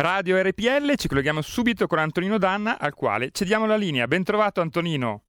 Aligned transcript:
Radio 0.00 0.40
RPL, 0.40 0.94
ci 0.96 1.08
colleghiamo 1.08 1.42
subito 1.42 1.86
con 1.86 1.98
Antonino 1.98 2.38
Danna, 2.38 2.78
al 2.78 2.94
quale 2.94 3.32
cediamo 3.32 3.66
la 3.66 3.76
linea. 3.76 4.06
Ben 4.06 4.24
trovato 4.24 4.62
Antonino. 4.62 5.24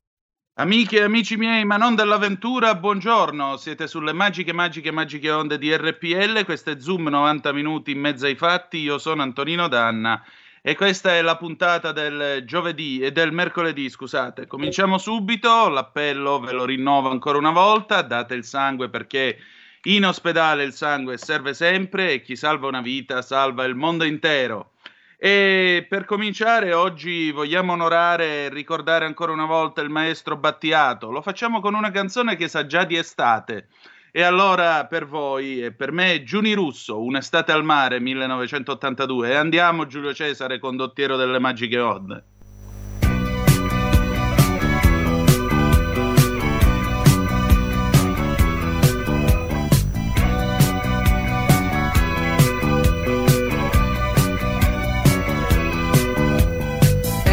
Amiche 0.54 1.00
e 1.00 1.04
amici 1.04 1.36
miei, 1.36 1.66
ma 1.66 1.76
non 1.76 1.94
dell'avventura, 1.94 2.76
buongiorno. 2.76 3.58
Siete 3.58 3.86
sulle 3.86 4.14
magiche, 4.14 4.54
magiche, 4.54 4.92
magiche 4.92 5.30
onde 5.30 5.58
di 5.58 5.76
RPL. 5.76 6.46
Questo 6.46 6.70
è 6.70 6.80
Zoom 6.80 7.10
90 7.10 7.52
minuti 7.52 7.92
in 7.92 8.00
mezzo 8.00 8.26
ai 8.26 8.36
fatti. 8.36 8.78
Io 8.78 8.98
sono 8.98 9.24
Antonino 9.24 9.68
Danna 9.68 10.24
e 10.62 10.74
questa 10.76 11.16
è 11.16 11.22
la 11.22 11.36
puntata 11.36 11.92
del 11.92 12.46
giovedì 12.46 13.02
e 13.02 13.12
del 13.12 13.34
mercoledì, 13.34 13.90
scusate. 13.90 14.48
Cominciamo 14.48 14.98
subito, 14.98 15.68
l'appello 15.68 16.40
ve 16.40 16.54
lo 16.54 16.64
rinnovo 16.64 17.10
ancora 17.10 17.38
una 17.38 17.52
volta, 17.52 18.02
date 18.04 18.36
il 18.36 18.46
sangue 18.46 18.90
perché 18.90 19.38
in 19.84 20.06
ospedale 20.06 20.64
il 20.64 20.74
sangue 20.74 21.18
serve 21.18 21.56
sempre 21.56 22.14
e 22.14 22.22
chi 22.22 22.36
salva 22.36 22.68
una 22.68 22.82
vita 22.82 23.22
salva 23.24 23.64
il 23.64 23.74
mondo 23.74 24.04
intero. 24.04 24.74
E 25.18 25.86
per 25.88 26.06
cominciare 26.06 26.74
oggi 26.74 27.32
vogliamo 27.32 27.74
onorare 27.74 28.46
e 28.46 28.50
ricordare 28.50 29.06
ancora 29.06 29.32
una 29.32 29.46
volta 29.46 29.82
il 29.82 29.90
maestro 29.90 30.38
Battiato. 30.38 31.12
Lo 31.12 31.22
facciamo 31.22 31.62
con 31.62 31.74
una 31.74 31.92
canzone 31.92 32.36
che 32.36 32.48
sa 32.48 32.66
già 32.66 32.84
di 32.86 32.96
estate. 32.96 33.70
E 34.12 34.24
allora 34.24 34.86
per 34.88 35.08
voi 35.08 35.64
e 35.64 35.72
per 35.72 35.92
me 35.92 36.24
Giuni 36.24 36.54
Russo, 36.54 37.02
Un'estate 37.02 37.52
al 37.52 37.64
mare 37.64 38.00
1982 38.00 39.30
e 39.30 39.36
andiamo 39.36 39.88
Giulio 39.88 40.14
Cesare 40.14 40.60
condottiero 40.60 41.16
delle 41.16 41.40
magiche 41.40 41.80
onde. 41.80 42.31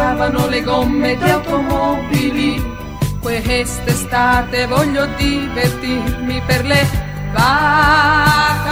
si 0.00 0.06
bruciavano 0.06 0.48
le 0.48 0.62
gomme 0.62 1.16
di 1.16 1.30
automobili. 1.30 2.78
Quest'estate 3.20 4.66
voglio 4.66 5.06
divertirmi 5.16 6.40
per 6.46 6.64
le 6.64 6.88
vacanze. 7.32 8.69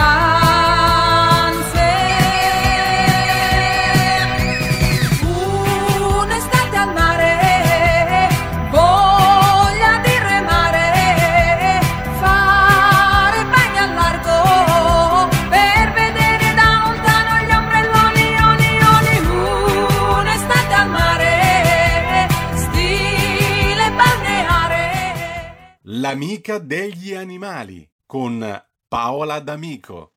L'amica 26.09 26.57
degli 26.57 27.13
animali 27.13 27.87
con 28.07 28.63
Paola 28.87 29.39
D'Amico. 29.39 30.13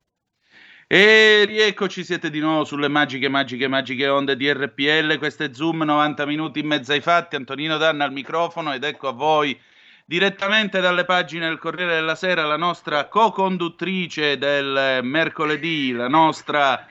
E 0.87 1.45
rieccoci, 1.47 2.03
siete 2.03 2.31
di 2.31 2.41
nuovo 2.41 2.65
sulle 2.65 2.89
magiche, 2.89 3.29
magiche, 3.29 3.69
magiche 3.69 4.09
onde 4.09 4.35
di 4.35 4.51
RPL. 4.51 5.19
Questo 5.19 5.45
è 5.45 5.51
Zoom 5.53 5.83
90 5.83 6.25
minuti 6.25 6.61
in 6.61 6.67
mezzo 6.67 6.93
ai 6.93 7.03
fatti. 7.03 7.37
Antonino 7.37 7.77
Danna 7.77 8.05
al 8.05 8.13
microfono 8.13 8.73
ed 8.73 8.85
ecco 8.85 9.09
a 9.09 9.13
voi 9.13 9.61
direttamente 10.07 10.81
dalle 10.81 11.05
pagine 11.05 11.47
del 11.47 11.59
Corriere 11.59 11.97
della 11.97 12.15
Sera 12.15 12.47
la 12.47 12.57
nostra 12.57 13.09
co-conduttrice 13.09 14.39
del 14.39 15.01
mercoledì, 15.03 15.93
la 15.93 16.09
nostra, 16.09 16.87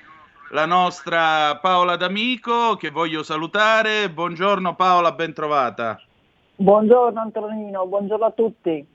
la 0.52 0.68
nostra 0.68 1.58
Paola 1.58 1.96
D'Amico 1.96 2.76
che 2.76 2.92
voglio 2.92 3.24
salutare. 3.24 4.12
Buongiorno 4.12 4.76
Paola, 4.76 5.12
ben 5.12 5.34
trovata. 5.34 6.00
Buongiorno 6.62 7.20
Antonino, 7.20 7.88
buongiorno 7.88 8.26
a 8.26 8.32
tutti. 8.32 8.86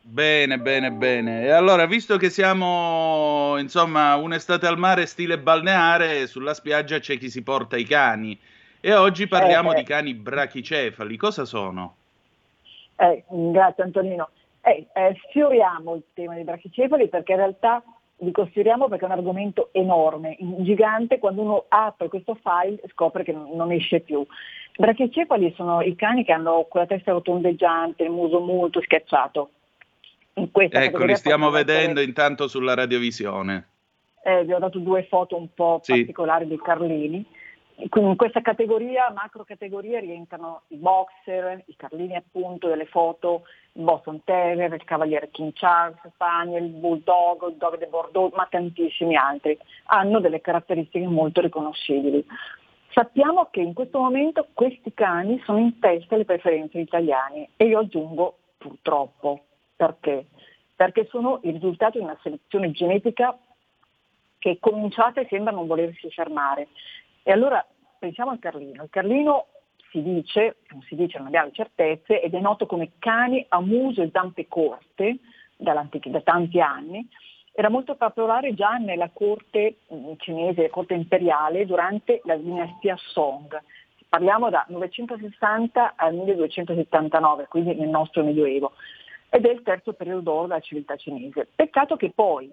Bene, 0.00 0.58
bene, 0.58 0.90
bene. 0.92 1.42
E 1.42 1.50
allora, 1.50 1.84
visto 1.84 2.16
che 2.16 2.30
siamo, 2.30 3.58
insomma, 3.58 4.16
un'estate 4.16 4.66
al 4.66 4.78
mare 4.78 5.04
stile 5.04 5.38
balneare, 5.38 6.26
sulla 6.26 6.54
spiaggia 6.54 7.00
c'è 7.00 7.18
chi 7.18 7.28
si 7.28 7.42
porta 7.42 7.76
i 7.76 7.84
cani. 7.84 8.38
E 8.80 8.94
oggi 8.94 9.28
parliamo 9.28 9.72
Eh, 9.72 9.74
eh. 9.74 9.76
di 9.76 9.82
cani 9.82 10.14
brachicefali. 10.14 11.18
Cosa 11.18 11.44
sono? 11.44 11.96
Eh, 12.96 13.24
grazie 13.28 13.82
Antonino. 13.84 14.30
Eh, 14.62 14.86
eh, 14.94 15.20
sfioriamo 15.28 15.94
il 15.96 16.04
tema 16.14 16.32
dei 16.32 16.44
brachicefali 16.44 17.08
perché 17.08 17.32
in 17.32 17.38
realtà 17.38 17.82
vi 18.22 18.30
consideriamo 18.30 18.88
perché 18.88 19.04
è 19.04 19.08
un 19.08 19.14
argomento 19.14 19.70
enorme, 19.72 20.36
gigante, 20.38 21.18
quando 21.18 21.42
uno 21.42 21.64
apre 21.68 22.08
questo 22.08 22.38
file 22.40 22.80
scopre 22.92 23.24
che 23.24 23.32
non 23.32 23.72
esce 23.72 24.00
più. 24.00 24.24
Brachicefali 24.76 25.52
sono 25.56 25.82
i 25.82 25.94
cani 25.96 26.24
che 26.24 26.32
hanno 26.32 26.66
quella 26.68 26.86
testa 26.86 27.12
rotondeggiante, 27.12 28.04
il 28.04 28.10
muso 28.10 28.40
molto 28.40 28.80
schiacciato. 28.80 29.50
ecco, 30.34 31.04
li 31.04 31.16
stiamo 31.16 31.50
vedendo 31.50 31.98
essere... 31.98 32.04
intanto 32.04 32.48
sulla 32.48 32.74
radiovisione. 32.74 33.68
Eh, 34.24 34.44
vi 34.44 34.52
ho 34.52 34.58
dato 34.58 34.78
due 34.78 35.02
foto 35.04 35.36
un 35.36 35.48
po' 35.52 35.80
sì. 35.82 35.92
particolari 35.92 36.46
dei 36.46 36.60
Carlini 36.60 37.26
in 37.76 38.16
questa 38.16 38.40
categoria, 38.40 39.10
macro 39.12 39.44
categoria, 39.44 39.98
rientrano 39.98 40.62
i 40.68 40.76
boxer, 40.76 41.62
i 41.66 41.76
carlini 41.76 42.14
appunto 42.14 42.68
delle 42.68 42.86
foto, 42.86 43.42
Boston 43.72 44.22
Terrier, 44.24 44.72
il 44.72 44.84
Cavaliere 44.84 45.30
King 45.30 45.52
Charles, 45.54 45.96
Spaniel, 46.12 46.68
Bulldog, 46.68 47.48
il 47.48 47.56
Dog 47.56 47.78
de 47.78 47.86
Bordeaux, 47.86 48.34
ma 48.34 48.46
tantissimi 48.50 49.16
altri. 49.16 49.58
Hanno 49.86 50.20
delle 50.20 50.40
caratteristiche 50.40 51.06
molto 51.06 51.40
riconoscibili. 51.40 52.24
Sappiamo 52.92 53.48
che 53.50 53.60
in 53.60 53.72
questo 53.72 53.98
momento 53.98 54.48
questi 54.52 54.92
cani 54.92 55.40
sono 55.44 55.58
in 55.58 55.78
testa 55.78 56.14
alle 56.14 56.26
preferenze 56.26 56.78
italiane 56.78 57.48
e 57.56 57.64
io 57.64 57.78
aggiungo 57.78 58.36
purtroppo. 58.58 59.44
Perché? 59.74 60.26
Perché 60.76 61.06
sono 61.06 61.40
il 61.44 61.54
risultato 61.54 61.98
di 61.98 62.04
una 62.04 62.18
selezione 62.22 62.70
genetica 62.70 63.36
che 64.38 64.50
è 64.50 64.58
cominciata 64.60 65.20
e 65.20 65.26
sembra 65.30 65.52
non 65.52 65.66
volersi 65.66 66.10
fermare. 66.10 66.68
E 67.22 67.32
allora 67.32 67.64
pensiamo 67.98 68.30
al 68.32 68.38
Carlino. 68.38 68.82
Il 68.82 68.90
Carlino 68.90 69.46
si 69.92 70.02
dice, 70.02 70.56
non 70.70 70.82
si 70.82 70.96
dice, 70.96 71.18
non 71.18 71.28
abbiamo 71.28 71.52
certezze, 71.52 72.20
ed 72.20 72.34
è 72.34 72.40
noto 72.40 72.66
come 72.66 72.92
cani 72.98 73.44
a 73.50 73.60
muso 73.60 74.02
e 74.02 74.08
zampe 74.10 74.48
corte 74.48 75.18
da 75.56 75.86
tanti 76.24 76.60
anni. 76.60 77.06
Era 77.52 77.68
molto 77.68 77.94
popolare 77.96 78.54
già 78.54 78.78
nella 78.78 79.10
corte 79.12 79.76
mm, 79.92 80.14
cinese, 80.16 80.62
la 80.62 80.70
corte 80.70 80.94
imperiale, 80.94 81.66
durante 81.66 82.22
la 82.24 82.36
dinastia 82.36 82.96
Song. 82.96 83.60
Parliamo 84.08 84.48
da 84.48 84.64
960 84.68 85.92
al 85.94 86.14
1279, 86.14 87.46
quindi 87.48 87.74
nel 87.74 87.88
nostro 87.88 88.24
Medioevo, 88.24 88.72
ed 89.28 89.44
è 89.44 89.50
il 89.50 89.62
terzo 89.62 89.92
periodo 89.92 90.20
d'oro 90.20 90.46
della 90.46 90.60
civiltà 90.60 90.96
cinese. 90.96 91.48
Peccato 91.54 91.96
che 91.96 92.10
poi 92.10 92.50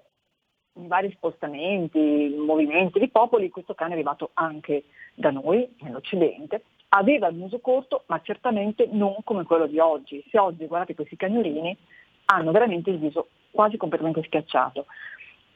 in 0.73 0.87
vari 0.87 1.11
spostamenti, 1.11 2.33
movimenti 2.37 2.99
di 2.99 3.09
popoli, 3.09 3.49
questo 3.49 3.73
cane 3.73 3.91
è 3.91 3.93
arrivato 3.93 4.31
anche 4.33 4.85
da 5.13 5.31
noi, 5.31 5.67
nell'Occidente, 5.81 6.63
aveva 6.89 7.27
il 7.27 7.35
muso 7.35 7.59
corto, 7.59 8.03
ma 8.07 8.19
certamente 8.21 8.87
non 8.91 9.17
come 9.23 9.43
quello 9.43 9.67
di 9.67 9.79
oggi. 9.79 10.23
Se 10.29 10.39
oggi 10.39 10.65
guardate 10.65 10.95
questi 10.95 11.15
cagnolini, 11.15 11.77
hanno 12.25 12.51
veramente 12.51 12.89
il 12.89 12.99
viso 12.99 13.29
quasi 13.51 13.77
completamente 13.77 14.23
schiacciato. 14.23 14.85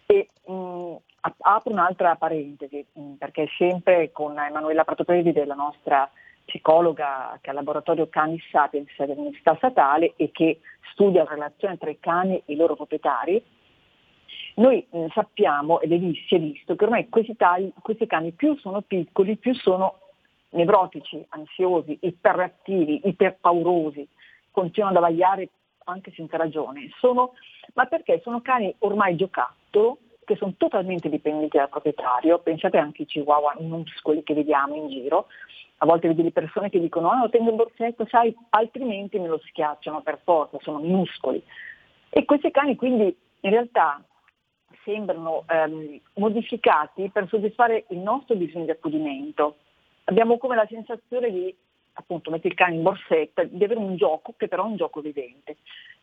E 0.05 0.29
mh, 0.45 0.95
apro 1.39 1.71
un'altra 1.71 2.15
parentesi, 2.15 2.85
mh, 2.91 3.13
perché 3.13 3.47
sempre 3.57 4.11
con 4.11 4.37
Emanuela 4.37 4.83
Pratopredi 4.83 5.31
della 5.31 5.55
nostra 5.55 6.09
psicologa 6.45 7.37
che 7.41 7.49
ha 7.49 7.53
il 7.53 7.57
laboratorio 7.57 8.09
Cani 8.09 8.39
Sapiens 8.51 8.91
dell'Università 8.97 9.55
Statale 9.55 10.13
e 10.17 10.31
che 10.31 10.59
studia 10.91 11.23
la 11.23 11.33
relazione 11.33 11.77
tra 11.77 11.89
i 11.89 11.99
cani 11.99 12.35
e 12.45 12.53
i 12.53 12.55
loro 12.55 12.75
proprietari, 12.75 13.43
noi 14.55 14.85
sappiamo, 15.13 15.79
ed 15.79 15.93
è 15.93 15.95
è 15.95 16.39
visto, 16.39 16.75
che 16.75 16.83
ormai 16.83 17.09
questi, 17.09 17.35
tagli, 17.35 17.71
questi 17.81 18.05
cani 18.05 18.33
più 18.33 18.55
sono 18.57 18.81
piccoli, 18.81 19.37
più 19.37 19.53
sono 19.55 19.99
nevrotici, 20.53 21.23
ansiosi, 21.29 21.97
iperreattivi, 22.01 23.01
iperpaurosi, 23.03 24.07
continuano 24.51 24.97
ad 24.97 25.03
avagliare 25.03 25.49
anche 25.85 26.11
senza 26.15 26.37
ragione, 26.37 26.89
sono, 26.99 27.33
ma 27.73 27.85
perché 27.85 28.21
sono 28.23 28.41
cani 28.41 28.73
ormai 28.79 29.15
giocattolo, 29.15 29.97
che 30.23 30.35
sono 30.37 30.53
totalmente 30.57 31.09
dipendenti 31.09 31.57
dal 31.57 31.69
proprietario, 31.69 32.39
pensate 32.39 32.77
anche 32.77 33.01
ai 33.01 33.07
chihuahua 33.07 33.55
minuscoli 33.59 34.23
che 34.23 34.33
vediamo 34.33 34.75
in 34.75 34.87
giro, 34.87 35.27
a 35.77 35.85
volte 35.85 36.07
vedi 36.07 36.23
le 36.23 36.31
persone 36.31 36.69
che 36.69 36.79
dicono 36.79 37.09
ah 37.09 37.19
lo 37.19 37.29
tengo 37.29 37.49
in 37.49 37.57
borsetto, 37.57 38.05
sai, 38.07 38.33
altrimenti 38.51 39.19
me 39.19 39.27
lo 39.27 39.41
schiacciano 39.45 40.01
per 40.01 40.21
forza, 40.23 40.57
sono 40.61 40.79
minuscoli. 40.79 41.43
E 42.09 42.25
questi 42.25 42.51
cani 42.51 42.75
quindi 42.75 43.15
in 43.41 43.49
realtà 43.49 44.01
sembrano 44.85 45.43
ehm, 45.47 45.99
modificati 46.15 47.09
per 47.09 47.27
soddisfare 47.27 47.85
il 47.89 47.97
nostro 47.97 48.35
bisogno 48.35 48.65
di 48.65 48.71
accudimento. 48.71 49.57
Abbiamo 50.05 50.37
come 50.37 50.55
la 50.55 50.67
sensazione 50.67 51.31
di, 51.31 51.55
appunto, 51.93 52.29
mettere 52.29 52.49
il 52.49 52.55
cane 52.55 52.75
in 52.75 52.81
borsetta, 52.81 53.43
di 53.43 53.63
avere 53.63 53.79
un 53.79 53.95
gioco 53.95 54.33
che 54.37 54.47
però 54.47 54.63
è 54.63 54.67
un 54.67 54.75
gioco 54.75 55.01
vivente. 55.01 55.57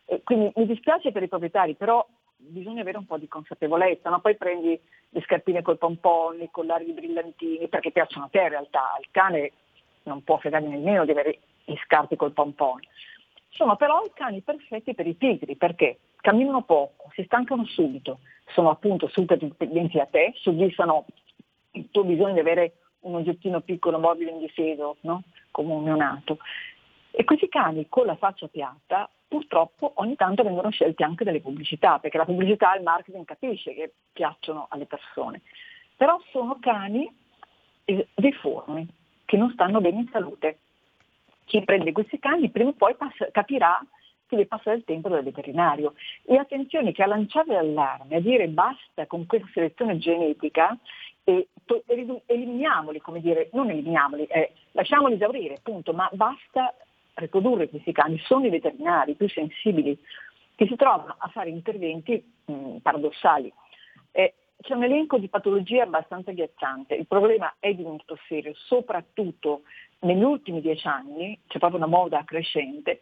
E 0.05 0.21
quindi 0.23 0.51
mi 0.55 0.65
dispiace 0.65 1.11
per 1.11 1.23
i 1.23 1.27
proprietari, 1.27 1.75
però 1.75 2.05
bisogna 2.35 2.81
avere 2.81 2.97
un 2.97 3.05
po' 3.05 3.17
di 3.17 3.27
consapevolezza, 3.27 4.09
no? 4.09 4.19
poi 4.19 4.35
prendi 4.35 4.79
le 5.09 5.21
scarpine 5.21 5.61
col 5.61 5.77
pompon, 5.77 6.41
i 6.41 6.49
collari 6.51 6.85
di 6.85 6.93
brillantini, 6.93 7.67
perché 7.67 7.91
piacciono 7.91 8.25
a 8.25 8.29
te 8.29 8.41
in 8.41 8.49
realtà, 8.49 8.97
il 8.99 9.07
cane 9.11 9.51
non 10.03 10.23
può 10.23 10.37
fregare 10.37 10.67
nemmeno 10.67 11.05
di 11.05 11.11
avere 11.11 11.39
gli 11.65 11.75
scarpe 11.83 12.15
col 12.15 12.31
pompon. 12.31 12.79
Sono 13.49 13.75
però 13.75 14.01
i 14.03 14.11
cani 14.13 14.41
perfetti 14.41 14.95
per 14.95 15.05
i 15.07 15.13
pigri, 15.13 15.55
perché 15.55 15.99
camminano 16.21 16.63
poco, 16.63 17.11
si 17.13 17.23
stancano 17.23 17.65
subito, 17.65 18.19
sono 18.47 18.69
appunto 18.69 19.07
super 19.07 19.37
dipendenti 19.37 19.97
da 19.97 20.05
te, 20.05 20.33
soddisfano 20.35 21.05
il 21.71 21.89
tuo 21.91 22.03
bisogno 22.03 22.33
di 22.33 22.39
avere 22.39 22.73
un 23.01 23.15
oggettino 23.15 23.61
piccolo, 23.61 23.99
mobile, 23.99 24.31
indifeso, 24.31 24.97
no? 25.01 25.23
come 25.51 25.73
un 25.73 25.83
neonato. 25.83 26.37
E 27.11 27.23
questi 27.23 27.49
cani 27.49 27.87
con 27.89 28.05
la 28.05 28.15
faccia 28.15 28.47
piatta 28.47 29.09
purtroppo 29.27 29.93
ogni 29.95 30.15
tanto 30.15 30.43
vengono 30.43 30.69
scelti 30.71 31.03
anche 31.03 31.23
dalle 31.23 31.41
pubblicità, 31.41 31.99
perché 31.99 32.17
la 32.17 32.25
pubblicità 32.25 32.73
e 32.73 32.77
il 32.77 32.83
marketing 32.83 33.25
capisce 33.25 33.73
che 33.73 33.93
piacciono 34.11 34.67
alle 34.69 34.85
persone. 34.85 35.41
Però 35.95 36.19
sono 36.31 36.57
cani 36.59 37.09
deformi, 38.13 38.87
che 39.25 39.37
non 39.37 39.51
stanno 39.51 39.79
bene 39.79 39.99
in 39.99 40.09
salute. 40.11 40.59
Chi 41.45 41.63
prende 41.63 41.91
questi 41.91 42.19
cani 42.19 42.49
prima 42.49 42.69
o 42.69 42.73
poi 42.73 42.95
passa, 42.95 43.29
capirà 43.31 43.81
deve 44.35 44.47
passare 44.47 44.77
il 44.77 44.83
tempo 44.83 45.09
dal 45.09 45.23
veterinario. 45.23 45.93
E 46.25 46.37
attenzione 46.37 46.91
che 46.91 47.03
a 47.03 47.07
lanciare 47.07 47.53
l'allarme, 47.53 48.15
a 48.15 48.21
dire 48.21 48.47
basta 48.47 49.05
con 49.05 49.25
questa 49.25 49.49
selezione 49.53 49.97
genetica 49.97 50.77
e 51.23 51.49
to- 51.65 51.83
eliminiamoli, 52.25 52.99
come 52.99 53.21
dire, 53.21 53.49
non 53.53 53.69
eliminiamoli, 53.69 54.25
eh, 54.25 54.53
lasciamoli 54.71 55.15
esaurire, 55.15 55.55
appunto, 55.55 55.93
ma 55.93 56.09
basta 56.13 56.73
riprodurre 57.15 57.69
questi 57.69 57.91
cani. 57.91 58.17
Sono 58.19 58.45
i 58.45 58.49
veterinari 58.49 59.15
più 59.15 59.29
sensibili 59.29 59.97
che 60.55 60.67
si 60.67 60.75
trovano 60.75 61.15
a 61.17 61.27
fare 61.29 61.49
interventi 61.49 62.23
mh, 62.45 62.77
paradossali. 62.77 63.51
Eh, 64.11 64.33
c'è 64.61 64.73
un 64.75 64.83
elenco 64.83 65.17
di 65.17 65.27
patologie 65.27 65.81
abbastanza 65.81 66.31
ghiacciante. 66.31 66.95
Il 66.95 67.07
problema 67.07 67.55
è 67.59 67.73
divenuto 67.73 68.17
serio, 68.27 68.53
soprattutto 68.53 69.63
negli 70.01 70.23
ultimi 70.23 70.61
dieci 70.61 70.87
anni, 70.87 71.39
c'è 71.47 71.57
proprio 71.59 71.79
una 71.79 71.89
moda 71.89 72.23
crescente, 72.23 73.01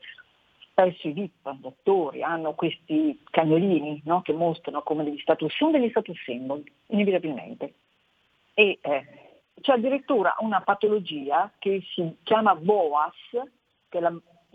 spesso 0.71 1.07
i 1.07 1.11
VIP, 1.11 1.51
dottori, 1.55 2.23
hanno 2.23 2.53
questi 2.53 3.19
cagnolini 3.29 4.01
no? 4.05 4.21
che 4.21 4.33
mostrano 4.33 4.81
come 4.81 5.03
degli 5.03 5.19
status, 5.19 5.53
sono 5.53 5.71
degli 5.71 5.89
status 5.89 6.17
symbol, 6.23 6.63
inevitabilmente. 6.87 7.73
E 8.59 8.77
eh, 8.81 9.05
c'è 9.61 9.71
addirittura 9.71 10.35
una 10.39 10.59
patologia 10.59 11.49
che 11.59 11.81
si 11.93 12.17
chiama 12.23 12.55
BOAS, 12.55 13.13
che 13.87 13.99
è 13.99 14.01
la 14.01 14.13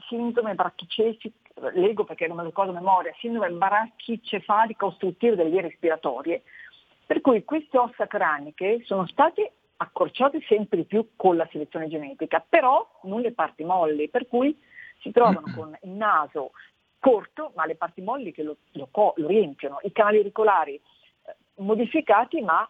sindrome 0.08 0.54
brachicefalica, 0.54 1.30
leggo 1.73 2.04
perché 2.04 2.26
non 2.26 2.37
me 2.37 2.42
lo 2.42 2.49
ricordo 2.49 2.73
a 2.73 2.75
memoria, 2.75 3.14
sindrome 3.18 3.49
brachicefalica 3.52 4.84
ostruttiva 4.84 5.37
delle 5.37 5.49
vie 5.49 5.62
respiratorie, 5.62 6.42
per 7.06 7.23
cui 7.23 7.44
queste 7.44 7.78
ossa 7.78 8.06
craniche 8.06 8.82
sono 8.84 9.06
state 9.06 9.52
accorciate 9.78 10.42
sempre 10.46 10.76
di 10.76 10.84
più 10.84 11.12
con 11.16 11.38
la 11.38 11.49
selezione 11.50 11.88
genetica, 11.88 12.44
però 12.46 12.87
non 13.04 13.23
le 13.23 13.32
parti 13.32 13.64
molli, 13.64 14.11
per 14.11 14.28
cui 14.28 14.54
si 15.00 15.12
trovano 15.12 15.44
con 15.56 15.75
il 15.80 15.90
naso 15.92 16.50
corto 16.99 17.52
ma 17.54 17.64
le 17.64 17.76
parti 17.76 18.02
molli 18.02 18.32
che 18.32 18.42
lo, 18.42 18.58
lo, 18.73 18.90
lo 18.92 19.26
riempiono, 19.26 19.78
i 19.80 19.92
canali 19.92 20.18
auricolari 20.18 20.75
eh, 20.75 21.37
modificati 21.62 22.42
ma 22.42 22.68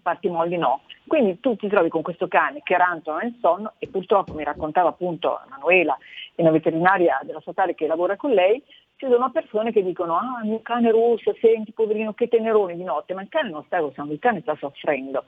parti 0.00 0.28
molli 0.28 0.56
no. 0.56 0.82
Quindi 1.06 1.40
tu 1.40 1.56
ti 1.56 1.68
trovi 1.68 1.88
con 1.88 2.02
questo 2.02 2.28
cane 2.28 2.60
che 2.62 2.76
rantola 2.76 3.18
nel 3.18 3.36
sonno 3.40 3.72
e 3.78 3.88
purtroppo 3.88 4.34
mi 4.34 4.44
raccontava 4.44 4.90
appunto 4.90 5.40
Manuela, 5.48 5.96
una 6.36 6.50
veterinaria 6.50 7.20
della 7.22 7.40
statale 7.40 7.74
che 7.74 7.86
lavora 7.86 8.16
con 8.16 8.30
lei, 8.30 8.62
ci 8.96 9.06
sono 9.08 9.30
persone 9.30 9.72
che 9.72 9.82
dicono 9.82 10.16
ah 10.16 10.40
il 10.42 10.50
mio 10.50 10.60
cane 10.62 10.90
russo, 10.90 11.34
senti 11.40 11.72
poverino 11.72 12.12
che 12.14 12.28
tenerone 12.28 12.76
di 12.76 12.84
notte, 12.84 13.14
ma 13.14 13.22
il 13.22 13.28
cane 13.28 13.50
non 13.50 13.64
sta 13.64 13.78
russando, 13.78 14.12
il 14.12 14.20
cane 14.20 14.40
sta 14.42 14.54
soffrendo, 14.54 15.24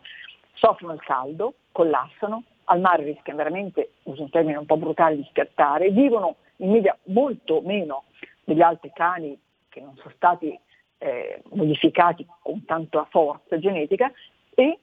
soffrono 0.53 0.93
il 0.93 1.03
caldo, 1.03 1.55
collassano, 1.73 2.45
al 2.65 2.81
mare 2.81 3.03
rischiano 3.03 3.39
veramente, 3.39 3.95
uso 4.05 4.23
un 4.23 4.31
termine 4.31 4.59
un 4.59 4.67
po' 4.67 4.77
brutale, 4.77 5.17
di 5.17 5.27
scattare, 5.31 5.91
vivono 5.91 6.37
in 6.59 6.71
media 6.71 6.97
molto 7.07 7.61
meno 7.63 8.05
degli 8.45 8.63
altri 8.63 8.93
cani 8.95 9.37
che 9.69 9.81
non 9.81 9.97
sono 9.97 10.13
stati 10.15 10.57
eh, 10.99 11.43
modificati 11.51 12.27
con 12.41 12.65
tanta 12.65 13.07
forza 13.11 13.59
genetica 13.59 14.13
e 14.55 14.79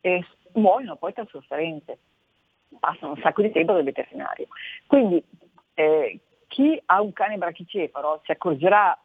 eh, 0.00 0.24
muoiono 0.52 0.96
poi 0.96 1.12
tra 1.12 1.26
sofferenze, 1.28 1.98
passano 2.78 3.12
un 3.12 3.20
sacco 3.20 3.42
di 3.42 3.50
tempo 3.50 3.72
dal 3.72 3.84
veterinario. 3.84 4.48
Quindi 4.86 5.22
eh, 5.74 6.18
chi 6.48 6.80
ha 6.86 7.00
un 7.00 7.12
cane 7.12 7.36
brachicefalo 7.36 8.22
si 8.24 8.30
accorgerà 8.30 8.98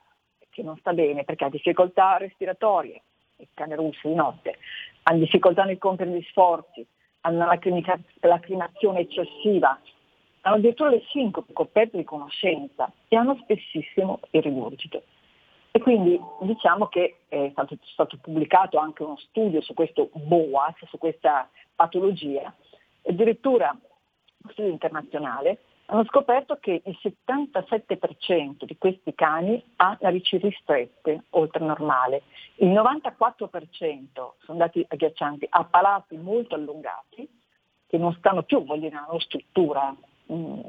che 0.50 0.64
non 0.64 0.78
sta 0.78 0.94
bene 0.94 1.24
perché 1.24 1.46
ha 1.46 1.50
difficoltà 1.50 2.18
respiratorie, 2.18 3.02
il 3.38 3.48
cane 3.54 3.76
russo 3.76 4.08
di 4.08 4.16
notte, 4.16 4.58
hanno 5.04 5.20
difficoltà 5.20 5.64
nel 5.64 5.78
compiere 5.78 6.12
gli 6.12 6.26
sforzi, 6.30 6.86
hanno 7.22 7.46
lacrimazione 8.20 9.00
eccessiva, 9.00 9.80
hanno 10.42 10.56
addirittura 10.56 10.90
le 10.90 11.04
sincope 11.10 11.54
coperte 11.54 11.98
di 11.98 12.04
conoscenza 12.04 12.92
e 13.08 13.16
hanno 13.16 13.38
spessissimo 13.42 14.20
il 14.32 14.42
rigurgito. 14.42 15.04
E 15.74 15.80
quindi 15.80 16.20
diciamo 16.42 16.88
che 16.88 17.22
è 17.30 17.50
stato, 17.52 17.78
stato 17.94 18.18
pubblicato 18.22 18.78
anche 18.78 19.04
uno 19.04 19.18
studio 19.18 19.62
su 19.62 19.74
questo 19.74 20.10
BOAS, 20.14 20.86
su 20.90 20.98
questa 20.98 21.50
patologia, 21.74 22.54
addirittura 23.06 23.70
uno 23.70 24.52
studio 24.52 24.72
internazionale, 24.72 25.60
hanno 25.86 26.06
scoperto 26.06 26.58
che 26.60 26.82
il 26.86 26.98
77% 27.02 28.64
di 28.64 28.78
questi 28.78 29.14
cani 29.14 29.62
ha 29.78 29.98
narici 30.00 30.38
ristrette 30.38 31.26
oltre 31.32 31.64
normale, 31.66 32.24
il 32.56 32.70
94% 32.70 34.34
sono 34.40 34.58
dati 34.58 34.86
agghiaccianti, 34.88 35.48
ha 35.50 35.66
palati 35.66 36.16
molto 36.18 36.56
allungati, 36.56 37.28
che 37.88 37.98
non 37.98 38.14
stanno 38.14 38.44
più, 38.44 38.64
voglio 38.64 38.88
dire, 38.88 38.96
nella 38.96 39.20
struttura 39.20 39.94
mh, 40.26 40.34
mm, 40.34 40.60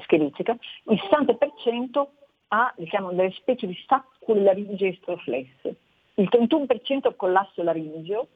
scheletrica, 0.00 0.56
il 0.84 0.98
60% 1.10 2.06
ha 2.48 2.72
diciamo, 2.76 3.12
delle 3.12 3.32
specie 3.32 3.66
di 3.66 3.76
saccule 3.86 4.42
laringe 4.42 4.88
estroflesse, 4.88 5.76
il 6.14 6.28
31% 6.30 7.16
collasso 7.16 7.62
laringeo 7.62 8.28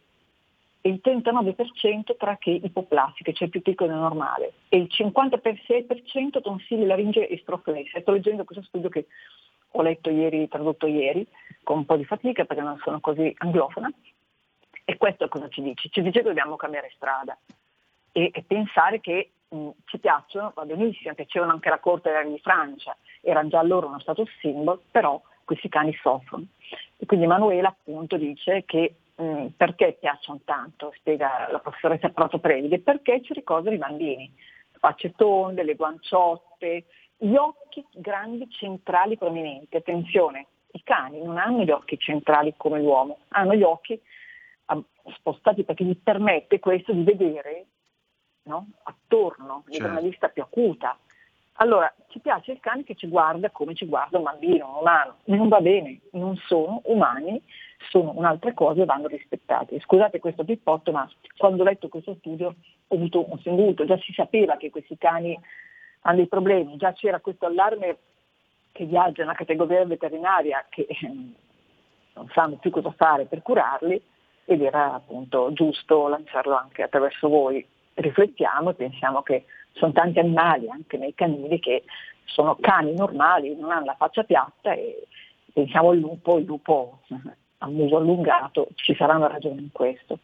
e 0.81 0.89
il 0.91 1.01
39% 1.05 2.17
trachee 2.17 2.61
ipoplastiche, 2.63 3.33
cioè 3.33 3.49
più 3.49 3.63
piccole 3.63 3.91
del 3.91 3.99
normale, 3.99 4.53
e 4.69 4.79
il 4.79 4.89
56% 4.91 6.41
tonsille 6.41 6.87
laringe 6.87 7.29
estroflesse. 7.29 8.01
Sto 8.01 8.13
leggendo 8.13 8.45
questo 8.45 8.65
studio 8.65 8.89
che 8.89 9.07
ho 9.73 9.83
letto 9.83 10.11
ieri, 10.11 10.49
tradotto 10.49 10.87
ieri, 10.87 11.27
con 11.63 11.79
un 11.79 11.85
po' 11.85 11.97
di 11.97 12.05
fatica 12.05 12.45
perché 12.45 12.63
non 12.63 12.79
sono 12.83 13.01
così 13.01 13.33
anglofona. 13.39 13.91
E 14.85 14.97
questo 14.97 15.29
cosa 15.29 15.49
ci 15.49 15.61
dice? 15.61 15.89
Ci 15.91 16.01
dice 16.01 16.21
che 16.21 16.29
dobbiamo 16.29 16.57
cambiare 16.57 16.91
strada 16.95 17.37
e, 18.13 18.31
e 18.33 18.43
pensare 18.47 19.01
che 19.01 19.33
mh, 19.49 19.69
ci 19.87 19.99
piacciono, 19.99 20.53
va 20.55 20.65
benissimo, 20.65 21.15
piacevano 21.15 21.53
anche 21.53 21.69
la 21.69 21.79
corte 21.79 22.11
di 22.27 22.39
Francia, 22.41 22.97
era 23.21 23.47
già 23.47 23.63
loro 23.63 23.87
uno 23.87 24.01
status 24.01 24.29
symbol, 24.41 24.81
però 24.91 25.21
questi 25.45 25.69
cani 25.69 25.95
soffrono. 26.03 26.47
E 26.97 27.07
quindi 27.07 27.27
Emanuela 27.27 27.69
appunto 27.69 28.17
dice 28.17 28.65
che 28.65 28.97
mh, 29.15 29.47
perché 29.57 29.97
piacciono 29.99 30.41
tanto, 30.45 30.93
spiega 30.97 31.49
la 31.51 31.61
professoressa 31.61 32.11
Prato 32.11 32.39
Previde, 32.39 32.81
perché 32.81 33.23
ci 33.23 33.33
ricordano 33.33 33.75
i 33.75 33.79
bambini, 33.79 34.33
facce 34.79 35.13
tonde, 35.17 35.63
le 35.63 35.75
guanciotte, 35.75 36.85
gli 37.17 37.35
occhi 37.35 37.85
grandi, 37.93 38.49
centrali, 38.51 39.17
prominenti. 39.17 39.77
Attenzione, 39.77 40.47
i 40.73 40.83
cani 40.83 41.23
non 41.23 41.39
hanno 41.39 41.65
gli 41.65 41.71
occhi 41.71 41.99
centrali 41.99 42.55
come 42.57 42.81
l'uomo, 42.81 43.19
hanno 43.29 43.55
gli 43.55 43.63
occhi 43.63 44.01
spostati 45.17 45.65
perché 45.65 45.85
gli 45.85 45.97
permette 45.97 46.59
questo 46.59 46.93
di 46.93 47.03
vedere 47.03 47.67
no? 48.49 48.67
attorno, 48.83 49.63
di 49.67 49.75
certo. 49.75 49.91
una 49.91 50.01
vista 50.01 50.29
più 50.29 50.43
acuta. 50.43 50.97
Allora, 51.61 51.93
ci 52.09 52.21
piace 52.21 52.53
il 52.53 52.61
cane 52.61 52.85
che 52.85 52.95
ci 52.95 53.09
guarda 53.09 53.51
come 53.51 53.75
ci 53.75 53.87
guarda 53.87 54.19
un 54.19 54.25
bambino, 54.25 54.69
un 54.71 54.77
umano. 54.81 55.17
Non 55.25 55.49
va 55.49 55.61
bene, 55.61 56.01
non 56.13 56.37
sono 56.37 56.81
umani, 56.85 57.41
sono 57.91 58.13
un'altra 58.15 58.53
cosa 58.55 58.83
e 58.83 58.85
vanno 58.85 59.09
rispettati. 59.09 59.79
Scusate 59.81 60.21
questo 60.21 60.45
pippotto, 60.45 60.93
ma 60.93 61.09
quando 61.37 61.63
ho 61.63 61.65
letto 61.67 61.89
questo 61.89 62.15
studio 62.19 62.55
ho 62.87 62.95
avuto 62.95 63.31
un 63.31 63.39
singulto, 63.41 63.85
già 63.85 63.99
si 63.99 64.13
sapeva 64.13 64.57
che 64.57 64.71
questi 64.71 64.97
cani 64.97 65.39
hanno 66.03 66.17
dei 66.17 66.29
problemi, 66.29 66.77
già 66.77 66.93
c'era 66.93 67.21
questo 67.21 67.47
allarme 67.47 67.99
che 68.73 68.85
viaggia 68.85 69.23
nella 69.23 69.35
categoria 69.35 69.85
veterinaria 69.85 70.65
che 70.69 70.87
ehm, 70.89 71.35
non 72.15 72.29
sanno 72.33 72.57
più 72.57 72.71
cosa 72.71 72.93
fare 72.93 73.25
per 73.25 73.43
curarli 73.43 74.01
ed 74.45 74.63
era 74.63 74.95
appunto 74.95 75.53
giusto 75.53 76.07
lanciarlo 76.07 76.55
anche 76.55 76.83
attraverso 76.83 77.29
voi 77.29 77.67
riflettiamo 78.01 78.71
e 78.71 78.75
pensiamo 78.75 79.23
che 79.23 79.45
sono 79.73 79.93
tanti 79.93 80.19
animali, 80.19 80.69
anche 80.69 80.97
nei 80.97 81.15
canili, 81.15 81.59
che 81.61 81.85
sono 82.25 82.57
cani 82.61 82.95
normali, 82.95 83.55
non 83.57 83.71
hanno 83.71 83.87
la 83.87 83.97
faccia 83.97 84.23
piatta 84.23 84.73
e 84.73 85.07
pensiamo 85.53 85.91
al 85.91 85.99
lupo, 85.99 86.39
il 86.39 86.45
lupo 86.45 87.01
a 87.59 87.67
muso 87.69 87.97
allungato, 87.97 88.69
ci 88.75 88.95
sarà 88.95 89.17
una 89.17 89.29
ragione 89.29 89.61
in 89.61 89.73
questo. 89.73 90.19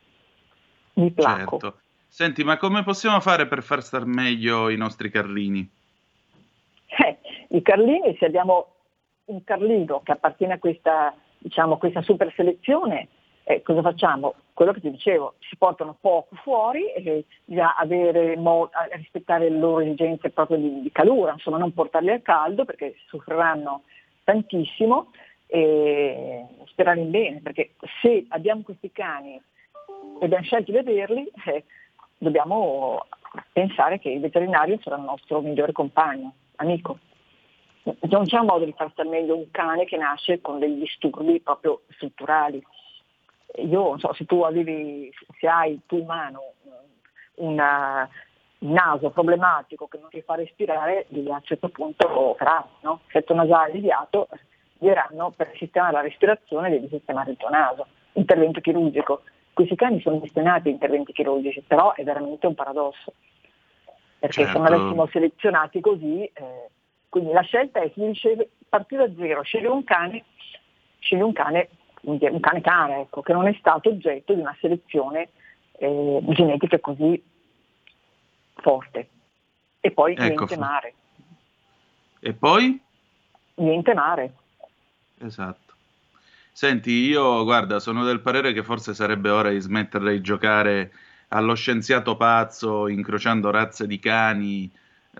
Mi 0.94 1.10
placo. 1.10 1.58
Certo. 1.58 1.78
Senti, 2.06 2.44
ma 2.44 2.56
come 2.56 2.84
possiamo 2.84 3.18
fare 3.20 3.46
per 3.46 3.62
far 3.62 3.82
star 3.82 4.04
meglio 4.04 4.68
i 4.68 4.76
nostri 4.76 5.10
carlini? 5.10 5.68
Eh, 6.86 7.18
I 7.48 7.62
carlini, 7.62 8.16
se 8.18 8.26
abbiamo 8.26 8.68
un 9.26 9.42
carlino 9.42 10.00
che 10.04 10.12
appartiene 10.12 10.54
a 10.54 10.58
questa, 10.58 11.12
diciamo, 11.38 11.76
questa 11.76 12.02
super 12.02 12.32
selezione, 12.36 13.08
eh, 13.42 13.62
cosa 13.62 13.82
facciamo? 13.82 14.34
Quello 14.54 14.72
che 14.72 14.80
ti 14.80 14.90
dicevo, 14.90 15.34
si 15.40 15.56
portano 15.56 15.96
poco 16.00 16.36
fuori 16.36 16.86
e 16.92 17.24
bisogna 17.44 17.74
avere 17.74 18.36
mo- 18.36 18.70
rispettare 18.92 19.50
le 19.50 19.58
loro 19.58 19.80
esigenze 19.80 20.30
proprio 20.30 20.58
di, 20.58 20.80
di 20.80 20.92
calura, 20.92 21.32
insomma 21.32 21.58
non 21.58 21.74
portarli 21.74 22.12
al 22.12 22.22
caldo 22.22 22.64
perché 22.64 22.94
soffriranno 23.08 23.82
tantissimo 24.22 25.10
e 25.48 26.46
sperare 26.66 27.00
in 27.00 27.10
bene, 27.10 27.40
perché 27.40 27.72
se 28.00 28.26
abbiamo 28.28 28.62
questi 28.62 28.92
cani 28.92 29.34
e 30.20 30.24
abbiamo 30.24 30.44
scelto 30.44 30.70
di 30.70 30.78
averli, 30.78 31.28
eh, 31.46 31.64
dobbiamo 32.16 33.06
pensare 33.52 33.98
che 33.98 34.10
il 34.10 34.20
veterinario 34.20 34.78
sarà 34.82 34.96
il 34.96 35.02
nostro 35.02 35.40
migliore 35.40 35.72
compagno, 35.72 36.32
amico. 36.56 36.98
Non 37.82 38.24
c'è 38.24 38.38
un 38.38 38.46
modo 38.46 38.64
di 38.64 38.72
far 38.76 38.90
stare 38.92 39.08
meglio 39.08 39.36
un 39.36 39.50
cane 39.50 39.84
che 39.84 39.96
nasce 39.96 40.40
con 40.40 40.60
degli 40.60 40.78
disturbi 40.78 41.40
proprio 41.40 41.82
strutturali 41.88 42.64
io 43.56 43.82
non 43.82 43.98
so 43.98 44.12
se 44.12 44.24
tu 44.24 44.42
avevi, 44.42 45.12
se 45.38 45.46
hai 45.46 45.80
tu 45.86 45.98
in 45.98 46.06
mano 46.06 46.52
un 47.36 48.08
naso 48.58 49.10
problematico 49.10 49.86
che 49.86 49.98
non 49.98 50.08
ti 50.08 50.22
fa 50.22 50.34
respirare, 50.34 51.06
devi 51.08 51.30
a 51.30 51.34
un 51.34 51.42
certo 51.42 51.68
punto 51.68 52.08
operare, 52.30 52.66
no? 52.80 53.00
Setto 53.08 53.34
nasale 53.34 53.72
deviato, 53.72 54.28
diranno 54.78 55.30
per 55.30 55.52
sistemare 55.56 55.92
la 55.92 56.00
respirazione 56.00 56.70
devi 56.70 56.88
sistemare 56.88 57.32
il 57.32 57.36
tuo 57.36 57.48
naso, 57.48 57.86
intervento 58.12 58.60
chirurgico. 58.60 59.22
Questi 59.52 59.76
cani 59.76 60.00
sono 60.00 60.16
destinati 60.16 60.68
a 60.68 60.72
interventi 60.72 61.12
chirurgici, 61.12 61.62
però 61.66 61.94
è 61.94 62.02
veramente 62.02 62.46
un 62.46 62.54
paradosso, 62.54 63.12
perché 64.18 64.44
certo. 64.44 64.52
se 64.52 64.58
non 64.58 64.66
avessimo 64.66 65.06
selezionati 65.06 65.80
così, 65.80 66.24
eh, 66.24 66.70
quindi 67.08 67.32
la 67.32 67.42
scelta 67.42 67.80
è 67.80 67.92
chi 67.92 68.06
dice 68.06 68.48
partire 68.68 69.08
da 69.08 69.22
zero, 69.22 69.42
scegli 69.42 69.66
un 69.66 69.84
cane, 69.84 70.24
scegli 70.98 71.20
un 71.20 71.32
cane 71.32 71.68
un 72.04 72.40
cane 72.40 72.60
cane, 72.60 73.00
ecco, 73.02 73.22
che 73.22 73.32
non 73.32 73.46
è 73.46 73.54
stato 73.58 73.90
oggetto 73.90 74.34
di 74.34 74.40
una 74.40 74.56
selezione 74.60 75.30
eh, 75.72 76.20
genetica 76.28 76.78
così 76.78 77.22
forte. 78.54 79.08
E 79.80 79.90
poi 79.90 80.12
ecco. 80.14 80.22
niente 80.24 80.56
mare. 80.56 80.94
E 82.20 82.32
poi? 82.32 82.80
Niente 83.56 83.94
mare. 83.94 84.34
Esatto. 85.18 85.72
Senti, 86.52 86.90
io 86.92 87.44
guarda, 87.44 87.80
sono 87.80 88.04
del 88.04 88.20
parere 88.20 88.52
che 88.52 88.62
forse 88.62 88.94
sarebbe 88.94 89.28
ora 89.28 89.50
di 89.50 89.60
smettere 89.60 90.12
di 90.12 90.20
giocare 90.20 90.92
allo 91.28 91.54
scienziato 91.54 92.16
pazzo, 92.16 92.88
incrociando 92.88 93.50
razze 93.50 93.86
di 93.86 93.98
cani 93.98 94.70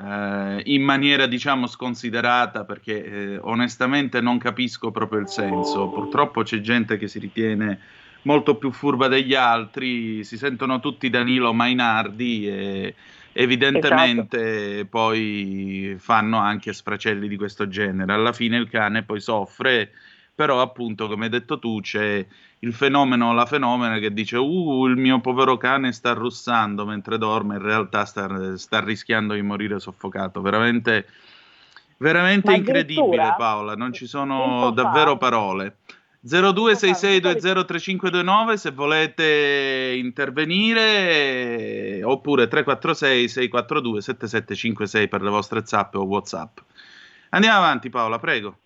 eh, 0.01 0.63
in 0.65 0.83
maniera 0.83 1.27
diciamo 1.27 1.67
sconsiderata 1.67 2.65
perché 2.65 3.05
eh, 3.05 3.39
onestamente 3.39 4.21
non 4.21 4.39
capisco 4.39 4.91
proprio 4.91 5.21
il 5.21 5.29
senso. 5.29 5.89
Purtroppo 5.89 6.43
c'è 6.43 6.61
gente 6.61 6.97
che 6.97 7.09
si 7.09 7.19
ritiene 7.19 7.79
molto 8.23 8.57
più 8.57 8.71
furba 8.71 9.09
degli 9.09 9.35
altri, 9.35 10.25
si 10.25 10.37
sentono 10.37 10.81
tutti 10.81 11.11
Danilo 11.11 11.53
Mainardi 11.53 12.49
e 12.49 12.95
evidentemente 13.33 14.75
esatto. 14.75 14.87
poi 14.89 15.97
fanno 15.99 16.39
anche 16.39 16.73
sfracelli 16.73 17.29
di 17.29 17.37
questo 17.37 17.69
genere. 17.69 18.13
Alla 18.13 18.33
fine 18.33 18.57
il 18.57 18.69
cane 18.69 19.03
poi 19.03 19.21
soffre 19.21 19.91
però 20.35 20.61
appunto 20.61 21.07
come 21.07 21.27
hai 21.27 21.31
detto 21.31 21.61
tu 21.61 21.79
c'è 21.81 22.27
il 22.59 22.75
fenomeno 22.75 23.33
la 23.33 23.47
fenomena 23.47 23.99
che 23.99 24.13
dice 24.13 24.37
uh 24.37 24.87
il 24.87 24.97
mio 24.97 25.21
povero 25.21 25.57
cane 25.57 25.93
sta 25.93 26.13
russando 26.13 26.85
mentre 26.85 27.19
dorme 27.19 27.55
in 27.57 27.63
realtà 27.63 28.05
sta, 28.05 28.57
sta 28.57 28.81
rischiando 28.81 29.35
di 29.35 29.43
morire 29.43 29.79
soffocato. 29.79 30.41
Veramente 30.41 31.07
veramente 31.99 32.53
incredibile 32.53 33.35
Paola 33.37 33.77
non 33.77 33.93
ci 33.93 34.07
sono 34.07 34.73
davvero 34.73 35.17
parole. 35.17 35.77
0266203529 36.27 38.55
se 38.55 38.71
volete 38.71 39.93
intervenire 39.95 42.01
oppure 42.03 42.49
346 42.49 43.29
642 43.29 44.01
7756 44.01 45.09
per 45.09 45.23
le 45.23 45.31
vostre 45.31 45.67
zap 45.67 45.95
o 45.95 46.05
whatsapp. 46.05 46.59
Andiamo 47.29 47.59
avanti 47.59 47.91
Paola 47.91 48.19
prego 48.19 48.61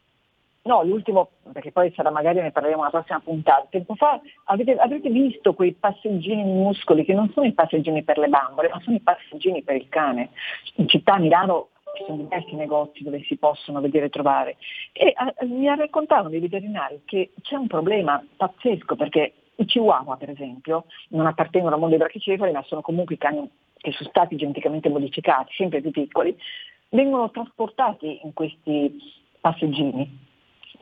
No, 0.63 0.83
l'ultimo, 0.83 1.31
perché 1.53 1.73
poi 1.73 1.91
sarà 1.95 2.11
magari 2.11 2.41
ne 2.41 2.51
parleremo 2.51 2.81
una 2.81 2.91
prossima 2.91 3.21
puntata. 3.21 3.67
Tempo 3.71 3.95
fa 3.95 4.21
avete, 4.45 4.75
avrete 4.75 5.09
visto 5.09 5.55
quei 5.55 5.73
passeggini 5.73 6.43
minuscoli 6.43 7.05
che 7.05 7.15
non 7.15 7.31
sono 7.33 7.47
i 7.47 7.53
passeggini 7.53 8.03
per 8.03 8.19
le 8.19 8.29
bambole, 8.29 8.69
ma 8.69 8.81
sono 8.81 8.97
i 8.97 9.01
passeggini 9.01 9.63
per 9.63 9.77
il 9.77 9.89
cane. 9.89 10.31
In 10.75 10.89
città 10.89 11.15
a 11.15 11.19
Milano 11.19 11.69
ci 11.97 12.05
sono 12.05 12.19
diversi 12.19 12.55
negozi 12.55 13.03
dove 13.03 13.23
si 13.23 13.37
possono 13.39 13.81
vedere 13.81 14.07
e 14.07 14.11
trovare. 14.11 14.57
E 14.93 15.13
a, 15.15 15.33
mi 15.47 15.67
raccontavano 15.67 16.29
dei 16.29 16.41
veterinari 16.41 17.01
che 17.07 17.33
c'è 17.41 17.57
un 17.57 17.67
problema 17.67 18.23
pazzesco 18.37 18.95
perché 18.95 19.33
I 19.61 19.65
chihuahua, 19.65 20.17
per 20.17 20.31
esempio, 20.31 20.85
non 21.09 21.27
appartengono 21.27 21.75
al 21.75 21.81
mondo 21.81 21.97
dei 21.97 22.05
brachicefali, 22.05 22.53
ma 22.53 22.63
sono 22.63 22.81
comunque 22.81 23.17
i 23.17 23.19
cani 23.19 23.51
che 23.75 23.91
sono 23.93 24.09
stati 24.09 24.37
geneticamente 24.37 24.89
modificati, 24.89 25.53
sempre 25.55 25.81
più 25.81 25.91
piccoli, 25.91 26.37
vengono 26.91 27.31
trasportati 27.31 28.21
in 28.23 28.33
questi 28.35 28.97
passeggini. 29.41 30.27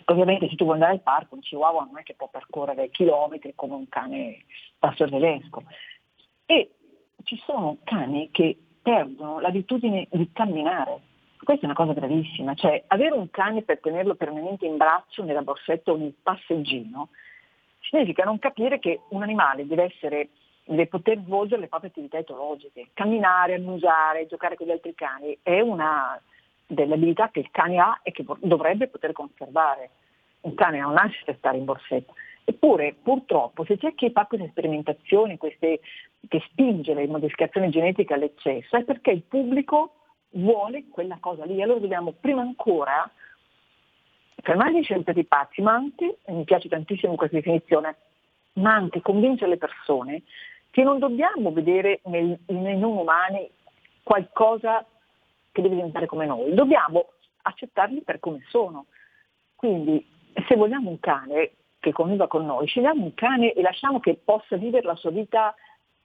Ovviamente 0.08 0.48
se 0.48 0.54
tu 0.54 0.64
vuoi 0.64 0.76
andare 0.76 0.92
al 0.92 1.00
parco, 1.00 1.34
un 1.34 1.40
chihuahua 1.40 1.84
non 1.84 1.98
è 1.98 2.02
che 2.02 2.14
può 2.14 2.28
percorrere 2.28 2.90
chilometri 2.90 3.52
come 3.54 3.74
un 3.74 3.88
cane 3.88 4.44
pastor 4.78 5.10
tedesco. 5.10 5.64
E 6.46 6.70
ci 7.24 7.36
sono 7.44 7.78
cani 7.82 8.30
che 8.30 8.56
perdono 8.80 9.40
l'abitudine 9.40 10.06
di 10.10 10.30
camminare. 10.32 11.00
Questa 11.42 11.62
è 11.62 11.66
una 11.66 11.74
cosa 11.74 11.92
gravissima, 11.92 12.54
cioè 12.54 12.84
avere 12.86 13.14
un 13.14 13.30
cane 13.30 13.62
per 13.62 13.80
tenerlo 13.80 14.14
permanente 14.14 14.64
in 14.64 14.76
braccio, 14.76 15.24
nella 15.24 15.42
borsetta 15.42 15.90
o 15.90 15.96
nel 15.96 16.14
passeggino, 16.22 17.08
significa 17.80 18.24
non 18.24 18.38
capire 18.38 18.78
che 18.78 19.00
un 19.10 19.22
animale 19.22 19.66
deve 19.66 19.84
essere 19.84 20.28
deve 20.66 20.88
poter 20.88 21.18
svolgere 21.18 21.60
le 21.60 21.68
proprie 21.68 21.90
attività 21.90 22.18
etologiche, 22.18 22.88
camminare, 22.92 23.54
annusare, 23.54 24.26
giocare 24.26 24.56
con 24.56 24.66
gli 24.66 24.72
altri 24.72 24.94
cani, 24.94 25.38
è 25.42 25.60
una 25.60 26.20
delle 26.66 26.94
abilità 26.94 27.30
che 27.30 27.40
il 27.40 27.50
cane 27.50 27.78
ha 27.78 28.00
e 28.02 28.12
che 28.12 28.24
dovrebbe 28.40 28.88
poter 28.88 29.12
conservare. 29.12 29.90
Un 30.40 30.54
cane 30.54 30.78
non 30.78 30.92
nasce 30.92 31.22
per 31.24 31.36
stare 31.36 31.56
in 31.56 31.64
borsetta. 31.64 32.12
Eppure, 32.44 32.94
purtroppo, 33.02 33.64
se 33.64 33.76
c'è 33.76 33.94
chi 33.94 34.10
fa 34.10 34.26
queste 34.26 34.48
sperimentazioni, 34.50 35.36
queste, 35.36 35.80
che 36.28 36.42
spinge 36.48 36.94
le 36.94 37.06
modificazioni 37.08 37.70
genetiche 37.70 38.14
all'eccesso, 38.14 38.76
è 38.76 38.84
perché 38.84 39.10
il 39.10 39.22
pubblico 39.22 39.94
vuole 40.30 40.84
quella 40.90 41.18
cosa 41.20 41.44
lì. 41.44 41.60
Allora 41.60 41.80
dobbiamo 41.80 42.12
prima 42.12 42.42
ancora 42.42 43.10
fermarci 44.42 44.84
sempre 44.84 45.12
di 45.12 45.24
pazzi, 45.24 45.60
ma 45.60 45.72
anche, 45.72 46.18
e 46.24 46.32
mi 46.32 46.44
piace 46.44 46.68
tantissimo 46.68 47.16
questa 47.16 47.36
definizione, 47.36 47.96
ma 48.54 48.74
anche 48.74 49.00
convincere 49.00 49.50
le 49.50 49.56
persone 49.58 50.22
che 50.70 50.84
non 50.84 50.98
dobbiamo 50.98 51.50
vedere 51.52 52.00
nei 52.04 52.38
non 52.46 52.96
umani 52.96 53.50
qualcosa 54.04 54.86
che 55.56 55.62
deve 55.62 55.76
diventare 55.76 56.04
come 56.04 56.26
noi, 56.26 56.52
dobbiamo 56.52 57.12
accettarli 57.40 58.02
per 58.02 58.20
come 58.20 58.44
sono. 58.50 58.84
Quindi 59.54 60.06
se 60.46 60.54
vogliamo 60.54 60.90
un 60.90 61.00
cane 61.00 61.52
che 61.78 61.92
conviva 61.92 62.28
con 62.28 62.44
noi, 62.44 62.66
scegliamo 62.66 63.02
un 63.02 63.14
cane 63.14 63.54
e 63.54 63.62
lasciamo 63.62 63.98
che 63.98 64.20
possa 64.22 64.56
vivere 64.56 64.84
la 64.84 64.96
sua 64.96 65.08
vita 65.10 65.54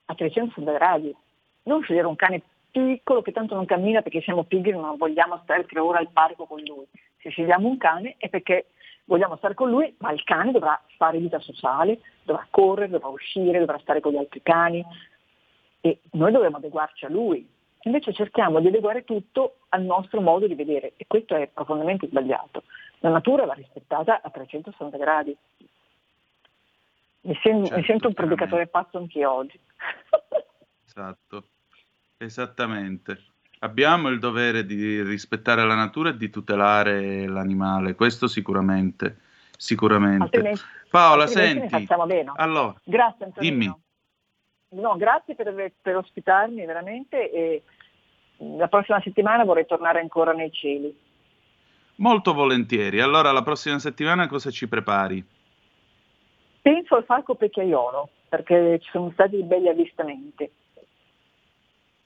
a 0.06 0.16
360 0.16 0.72
gradi. 0.72 1.14
Non 1.64 1.82
scegliere 1.82 2.08
un 2.08 2.16
cane 2.16 2.42
piccolo 2.72 3.22
che 3.22 3.34
tanto 3.34 3.56
non 3.56 3.66
cammina 3.66 4.02
perché 4.02 4.22
siamo 4.22 4.46
pigri 4.46 4.70
e 4.70 4.76
non 4.76 4.96
vogliamo 4.96 5.42
stare 5.44 5.66
tre 5.66 5.82
ore 5.82 5.98
al 5.98 6.12
parco 6.14 6.46
con 6.46 6.62
lui. 6.62 6.86
Se 7.22 7.30
scegliamo 7.30 7.68
un 7.68 7.78
cane 7.78 8.16
è 8.20 8.30
perché 8.30 8.68
vogliamo 9.04 9.36
stare 9.36 9.54
con 9.54 9.70
lui, 9.70 9.94
ma 9.98 10.14
il 10.14 10.24
cane 10.24 10.54
dovrà 10.54 10.82
fare 10.96 11.18
vita 11.18 11.40
sociale, 11.40 12.00
dovrà 12.24 12.48
correre, 12.50 12.88
dovrà 12.88 13.10
uscire, 13.10 13.60
dovrà 13.60 13.78
stare 13.80 14.00
con 14.00 14.14
gli 14.14 14.18
altri 14.18 14.42
cani 14.42 14.82
e 15.82 16.00
noi 16.12 16.32
dovremo 16.32 16.56
adeguarci 16.56 17.04
a 17.04 17.10
lui. 17.10 17.60
Invece 17.84 18.14
cerchiamo 18.14 18.60
di 18.60 18.68
adeguare 18.68 19.04
tutto 19.04 19.58
al 19.70 19.82
nostro 19.84 20.22
modo 20.22 20.48
di 20.48 20.54
vedere 20.54 20.94
e 20.98 21.06
questo 21.08 21.36
è 21.36 21.48
profondamente 21.48 22.08
sbagliato. 22.08 22.64
La 23.00 23.10
natura 23.10 23.46
va 23.46 23.54
rispettata 23.54 24.22
a 24.22 24.30
360 24.30 24.98
gradi. 24.98 25.36
Mi, 27.22 27.40
sen- 27.42 27.66
certo, 27.66 27.78
mi 27.78 27.84
sento 27.86 28.08
un 28.08 28.14
predicatore 28.14 28.68
pazzo 28.68 28.98
anche 28.98 29.26
oggi. 29.26 29.60
esatto, 30.86 31.44
esattamente. 32.18 33.26
Abbiamo 33.60 34.10
il 34.10 34.20
dovere 34.20 34.66
di 34.66 35.02
rispettare 35.02 35.64
la 35.64 35.76
natura 35.76 36.10
e 36.10 36.18
di 36.18 36.30
tutelare 36.30 37.28
l'animale, 37.28 37.96
questo 37.96 38.28
sicuramente. 38.28 39.18
Sicuramente. 39.58 40.24
Altrimenti, 40.24 40.62
Paola, 40.90 41.24
altrimenti 41.24 41.70
senti. 41.70 41.94
Allora, 42.36 42.74
grazie 42.84 43.26
Antonino. 43.26 43.56
Dimmi. 43.56 43.82
No, 44.74 44.96
grazie 44.96 45.36
per, 45.36 45.74
per 45.82 45.96
ospitarmi 45.98 46.66
veramente 46.66 47.30
e 47.30 47.64
la 48.38 48.68
prossima 48.68 49.02
settimana 49.02 49.44
vorrei 49.44 49.66
tornare 49.66 50.00
ancora 50.00 50.32
nei 50.32 50.52
cieli. 50.52 50.96
Molto 51.96 52.34
volentieri. 52.34 53.02
Allora, 53.02 53.32
la 53.32 53.44
prossima 53.44 53.80
settimana 53.80 54.28
cosa 54.28 54.50
ci 54.50 54.68
prepari? 54.68 55.24
Penso 56.62 56.96
al 56.96 57.04
falco 57.04 57.36
pecchiaiolo, 57.36 58.10
perché 58.30 58.80
ci 58.82 58.90
sono 58.92 59.12
stati 59.12 59.44
belli 59.44 59.68
avvistamenti. 59.68 60.50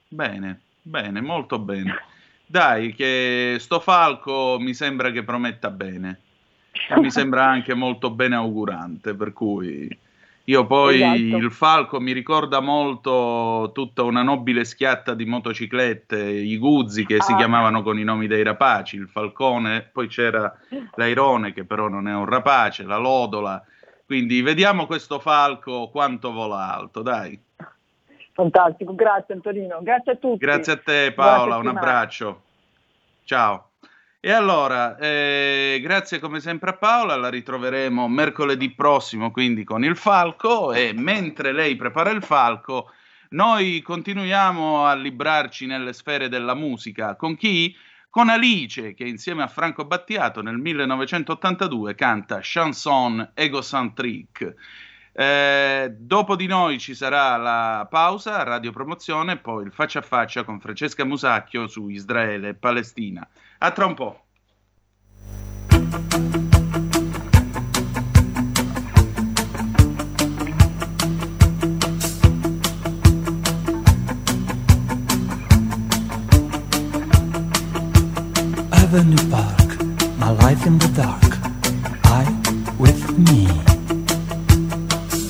Bene, 0.07 0.61
bene, 0.81 1.21
molto 1.21 1.59
bene. 1.59 1.93
Dai, 2.45 2.93
che 2.93 3.57
sto 3.59 3.79
falco 3.79 4.57
mi 4.59 4.73
sembra 4.73 5.11
che 5.11 5.23
prometta 5.23 5.69
bene. 5.69 6.21
E 6.89 6.99
mi 6.99 7.11
sembra 7.11 7.45
anche 7.45 7.73
molto 7.73 8.09
bene 8.09 8.35
augurante, 8.35 9.13
per 9.13 9.33
cui 9.33 9.87
io 10.47 10.67
poi 10.67 11.01
esatto. 11.01 11.37
il 11.43 11.51
falco 11.51 11.99
mi 11.99 12.11
ricorda 12.11 12.59
molto 12.59 13.71
tutta 13.73 14.03
una 14.03 14.21
nobile 14.21 14.63
schiatta 14.63 15.15
di 15.15 15.25
motociclette, 15.25 16.21
i 16.23 16.57
guzzi 16.59 17.05
che 17.05 17.15
ah. 17.15 17.21
si 17.21 17.33
chiamavano 17.35 17.81
con 17.81 17.97
i 17.97 18.03
nomi 18.03 18.27
dei 18.27 18.43
rapaci, 18.43 18.95
il 18.95 19.07
falcone, 19.07 19.89
poi 19.91 20.07
c'era 20.07 20.53
l'airone 20.95 21.51
che 21.51 21.65
però 21.65 21.87
non 21.87 22.07
è 22.07 22.13
un 22.13 22.25
rapace, 22.25 22.83
la 22.83 22.97
lodola. 22.97 23.63
Quindi 24.05 24.43
vediamo 24.43 24.85
questo 24.85 25.19
falco 25.19 25.89
quanto 25.89 26.31
vola 26.31 26.75
alto, 26.75 27.01
dai. 27.01 27.41
Fantastico, 28.33 28.93
grazie 28.93 29.33
Antonino, 29.33 29.79
grazie 29.81 30.11
a 30.11 30.15
tutti. 30.17 30.37
Grazie 30.37 30.73
a 30.73 30.77
te 30.77 31.13
Paola, 31.13 31.57
un 31.57 31.67
abbraccio. 31.67 32.41
Ciao. 33.23 33.69
E 34.25 34.31
allora, 34.31 34.97
eh, 34.97 35.79
grazie 35.83 36.17
come 36.17 36.39
sempre 36.39 36.71
a 36.71 36.77
Paola, 36.77 37.15
la 37.15 37.29
ritroveremo 37.29 38.07
mercoledì 38.07 38.73
prossimo 38.73 39.29
quindi 39.29 39.63
con 39.63 39.83
il 39.83 39.95
Falco 39.95 40.73
e 40.73 40.93
mentre 40.95 41.51
lei 41.51 41.75
prepara 41.75 42.09
il 42.09 42.23
Falco 42.23 42.91
noi 43.29 43.83
continuiamo 43.83 44.87
a 44.87 44.95
librarci 44.95 45.67
nelle 45.67 45.93
sfere 45.93 46.27
della 46.27 46.55
musica. 46.55 47.15
Con 47.15 47.35
chi? 47.35 47.77
Con 48.09 48.29
Alice 48.29 48.95
che 48.95 49.03
insieme 49.03 49.43
a 49.43 49.47
Franco 49.47 49.85
Battiato 49.85 50.41
nel 50.41 50.57
1982 50.57 51.93
canta 51.93 52.39
Chanson 52.41 53.29
Egocentrique. 53.35 54.55
Eh, 55.13 55.93
dopo 55.95 56.35
di 56.35 56.47
noi 56.47 56.79
ci 56.79 56.95
sarà 56.95 57.37
la 57.37 57.85
pausa, 57.87 58.41
radio 58.41 58.71
promozione, 58.71 59.37
poi 59.37 59.65
il 59.65 59.71
faccia 59.71 59.99
a 59.99 60.01
faccia 60.01 60.43
con 60.43 60.59
Francesca 60.59 61.05
Musacchio 61.05 61.67
su 61.67 61.89
Israele 61.89 62.49
e 62.49 62.53
Palestina. 62.55 63.29
A 63.57 63.71
tra 63.71 63.85
un 63.85 63.93
po'. 63.93 64.19
Avenue 78.71 79.29
Park, 79.29 79.79
my 80.17 80.31
life 80.31 80.65
in 80.65 80.77
the 80.77 80.87
dark, 80.89 81.37
I 82.05 82.25
with 82.77 83.17
me. 83.17 83.47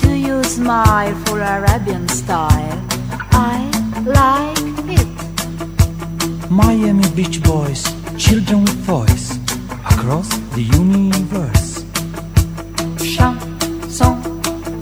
Do 0.02 0.14
you 0.14 0.42
smile 0.44 1.14
for 1.26 1.40
Arabian 1.40 2.06
style? 2.08 2.80
I 3.32 3.70
like 4.04 4.58
it. 4.90 5.08
Miami 6.50 7.08
Beach 7.14 7.42
Boys, 7.42 7.95
children 8.26 8.62
with 8.62 8.80
voice 8.84 9.38
across 9.92 10.28
the 10.56 10.62
universe. 10.62 11.84
Chanson, 12.98 14.20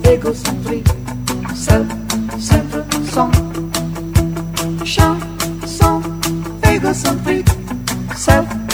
égocentrique, 0.03 0.87
self-centered 1.53 2.91
song. 3.05 3.31
Chanson, 4.83 6.01
égocentrique, 6.63 7.49
self-centered 8.15 8.64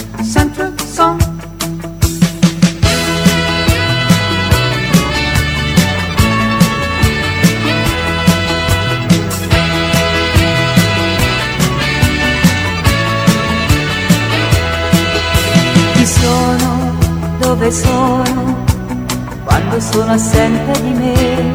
dove 17.62 17.72
sono 17.72 18.64
quando 19.44 19.80
sono 19.80 20.14
assente 20.14 20.82
di 20.82 20.94
me. 20.94 21.54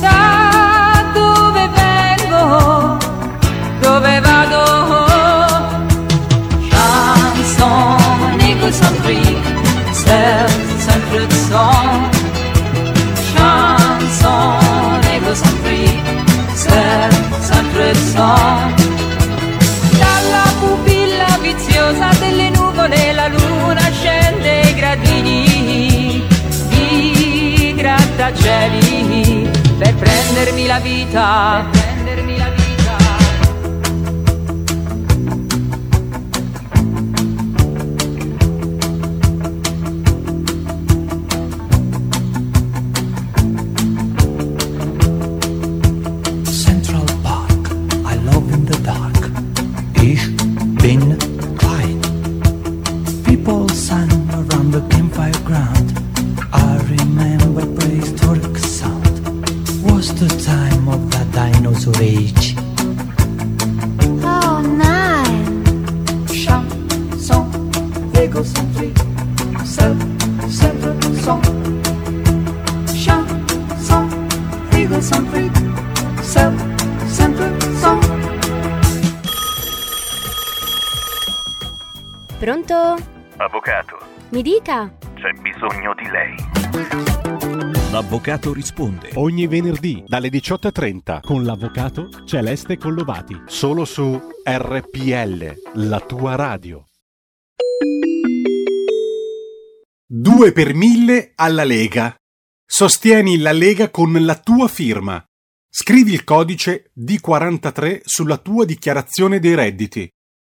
Da 0.00 1.04
dove 1.14 1.68
vengo, 1.68 2.98
dove 3.80 4.20
vado. 4.20 5.06
Chanson, 6.68 8.40
egocentrique, 8.40 9.54
self-centered 9.92 11.32
song. 11.48 12.08
Chanson, 13.32 15.00
egocentrique, 15.04 16.24
self-centered 16.54 17.96
song. 17.96 18.69
cieli 28.60 29.48
per 29.78 29.94
prendermi 29.94 30.66
la 30.66 30.78
vita. 30.80 31.89
Dica. 84.70 84.96
c'è 85.14 85.32
bisogno 85.40 85.94
di 85.94 86.08
lei. 86.08 86.36
L'avvocato 87.90 88.52
risponde 88.52 89.10
ogni 89.14 89.48
venerdì 89.48 90.04
dalle 90.06 90.28
18.30 90.28 91.22
con 91.22 91.42
l'avvocato 91.42 92.08
Celeste 92.24 92.78
Collovati. 92.78 93.42
Solo 93.46 93.84
su 93.84 94.16
RPL, 94.44 95.54
la 95.88 95.98
tua 95.98 96.36
radio. 96.36 96.84
2 100.06 100.52
per 100.52 100.74
1000 100.74 101.32
alla 101.34 101.64
Lega. 101.64 102.14
Sostieni 102.64 103.38
la 103.38 103.52
Lega 103.52 103.90
con 103.90 104.12
la 104.24 104.36
tua 104.36 104.68
firma. 104.68 105.20
Scrivi 105.68 106.12
il 106.12 106.22
codice 106.22 106.92
D43 106.96 108.02
sulla 108.04 108.36
tua 108.36 108.64
dichiarazione 108.64 109.40
dei 109.40 109.56
redditi. 109.56 110.08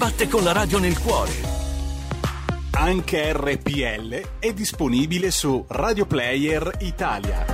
batte 0.00 0.28
con 0.28 0.42
la 0.42 0.52
radio 0.52 0.78
nel 0.78 0.98
cuore. 0.98 1.30
Anche 2.70 3.34
RPL 3.34 4.38
è 4.38 4.54
disponibile 4.54 5.30
su 5.30 5.62
Radio 5.68 6.06
Player 6.06 6.74
Italia. 6.78 7.44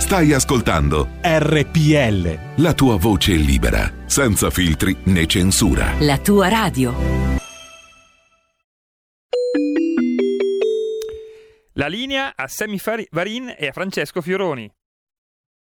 Stai 0.00 0.32
ascoltando 0.32 1.10
RPL. 1.22 2.38
la 2.56 2.74
tua 2.74 2.96
voce 2.96 3.34
libera, 3.34 3.88
senza 4.06 4.50
filtri 4.50 4.96
né 5.04 5.26
censura. 5.26 5.92
La 6.00 6.18
tua 6.18 6.48
radio. 6.48 6.92
La 11.74 11.86
linea 11.86 12.32
a 12.34 12.48
Sammy 12.48 12.78
Fari- 12.78 13.06
Varin 13.12 13.54
e 13.56 13.68
a 13.68 13.72
Francesco 13.72 14.20
Fioroni. 14.20 14.68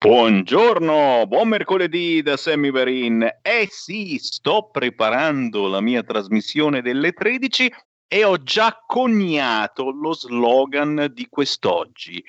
Buongiorno, 0.04 1.24
buon 1.26 1.48
mercoledì 1.48 2.20
da 2.20 2.36
Sammy 2.36 2.70
Varin. 2.70 3.26
Eh 3.40 3.66
sì, 3.70 4.18
sto 4.18 4.68
preparando 4.70 5.66
la 5.66 5.80
mia 5.80 6.02
trasmissione 6.02 6.82
delle 6.82 7.12
13 7.12 7.72
e 8.06 8.22
ho 8.22 8.42
già 8.42 8.82
coniato 8.86 9.90
lo 9.90 10.12
slogan 10.12 11.10
di 11.10 11.26
quest'oggi. 11.30 12.22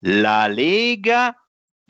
La 0.00 0.46
Lega 0.46 1.34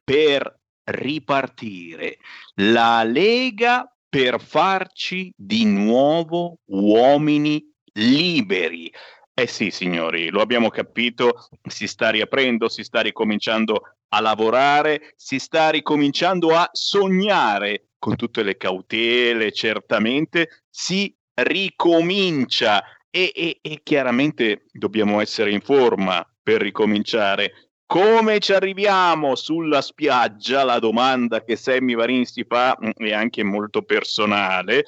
per 0.05 0.61
ripartire. 0.85 2.19
La 2.61 3.03
Lega 3.03 3.93
per 4.09 4.41
farci 4.41 5.33
di 5.37 5.65
nuovo 5.65 6.59
uomini 6.67 7.69
liberi. 7.95 8.93
Eh 9.35 9.47
sì, 9.47 9.71
signori, 9.71 10.29
lo 10.29 10.43
abbiamo 10.43 10.69
capito, 10.69 11.49
si 11.67 11.87
sta 11.87 12.11
riaprendo, 12.11 12.69
si 12.69 12.83
sta 12.85 13.01
ricominciando 13.01 13.95
a 14.09 14.21
lavorare, 14.21 15.15
si 15.17 15.39
sta 15.39 15.71
ricominciando 15.71 16.55
a 16.55 16.69
sognare 16.71 17.87
con 17.99 18.15
tutte 18.17 18.43
le 18.43 18.59
cautele, 18.59 19.51
certamente 19.53 20.65
si 20.69 21.15
ricomincia 21.35 22.83
e, 23.09 23.33
e- 23.35 23.59
e 23.63 23.81
chiaramente 23.83 24.67
dobbiamo 24.71 25.19
essere 25.21 25.51
in 25.51 25.63
forma 25.63 26.23
per 26.43 26.61
ricominciare. 26.61 27.71
Come 27.87 28.39
ci 28.39 28.53
arriviamo 28.53 29.35
sulla 29.35 29.81
spiaggia? 29.81 30.63
La 30.63 30.79
domanda 30.79 31.43
che 31.43 31.57
Sammy 31.57 31.95
Varin 31.95 32.27
si 32.27 32.45
fa 32.45 32.77
mm, 32.79 32.91
è 32.97 33.13
anche 33.13 33.43
molto 33.43 33.83
personale. 33.83 34.85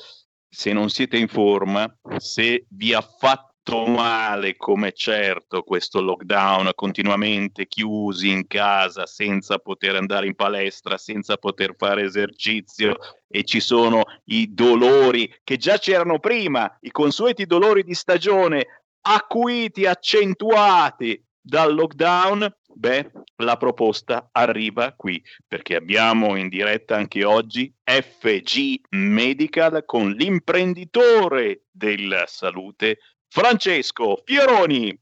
Se 0.49 0.73
non 0.73 0.91
siete 0.91 1.17
in 1.17 1.29
forma, 1.29 1.93
se 2.17 2.67
vi 2.69 2.93
ha 2.93 3.01
fatto 3.01 3.54
male, 3.87 4.57
come 4.57 4.93
certo 4.93 5.63
questo 5.63 6.01
lockdown, 6.01 6.71
continuamente 6.75 7.67
chiusi 7.67 8.29
in 8.31 8.47
casa, 8.47 9.07
senza 9.07 9.59
poter 9.59 9.97
andare 9.97 10.27
in 10.27 10.35
palestra, 10.35 10.99
senza 10.99 11.37
poter 11.37 11.75
fare 11.77 12.03
esercizio 12.03 12.97
e 13.27 13.45
ci 13.45 13.61
sono 13.61 14.05
i 14.27 14.53
dolori 14.53 15.33
che 15.43 15.57
già 15.57 15.79
c'erano 15.79 16.19
prima, 16.19 16.77
i 16.81 16.91
consueti 16.91 17.47
dolori 17.47 17.83
di 17.83 17.95
stagione 17.95 18.85
acuiti, 19.01 19.87
accentuati 19.87 21.23
dal 21.41 21.75
lockdown, 21.75 22.55
beh, 22.75 23.11
la 23.37 23.57
proposta 23.57 24.31
arriva 24.33 24.95
qui 24.95 25.23
perché 25.47 25.77
abbiamo 25.77 26.37
in 26.37 26.49
diretta 26.49 26.97
anche 26.97 27.25
oggi 27.25 27.73
FG 27.83 28.81
Medical 28.91 29.85
con 29.85 30.11
l'imprenditore 30.11 31.65
della 31.71 32.25
salute 32.27 32.99
Francesco 33.35 34.23
Fioroni. 34.25 34.97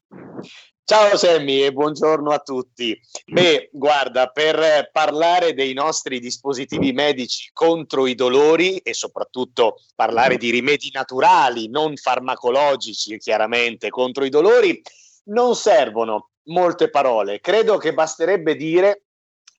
Ciao 0.84 1.18
Sammy 1.18 1.64
e 1.64 1.70
buongiorno 1.70 2.30
a 2.30 2.38
tutti. 2.38 2.98
Beh, 3.26 3.68
guarda, 3.70 4.28
per 4.28 4.88
parlare 4.90 5.52
dei 5.52 5.74
nostri 5.74 6.18
dispositivi 6.18 6.92
medici 6.92 7.50
contro 7.52 8.06
i 8.06 8.14
dolori 8.14 8.78
e 8.78 8.94
soprattutto 8.94 9.82
parlare 9.94 10.38
di 10.38 10.48
rimedi 10.48 10.88
naturali, 10.94 11.68
non 11.68 11.94
farmacologici, 11.96 13.18
chiaramente, 13.18 13.90
contro 13.90 14.24
i 14.24 14.30
dolori, 14.30 14.80
non 15.24 15.54
servono 15.54 16.30
molte 16.44 16.88
parole. 16.88 17.38
Credo 17.38 17.76
che 17.76 17.92
basterebbe 17.92 18.56
dire, 18.56 19.02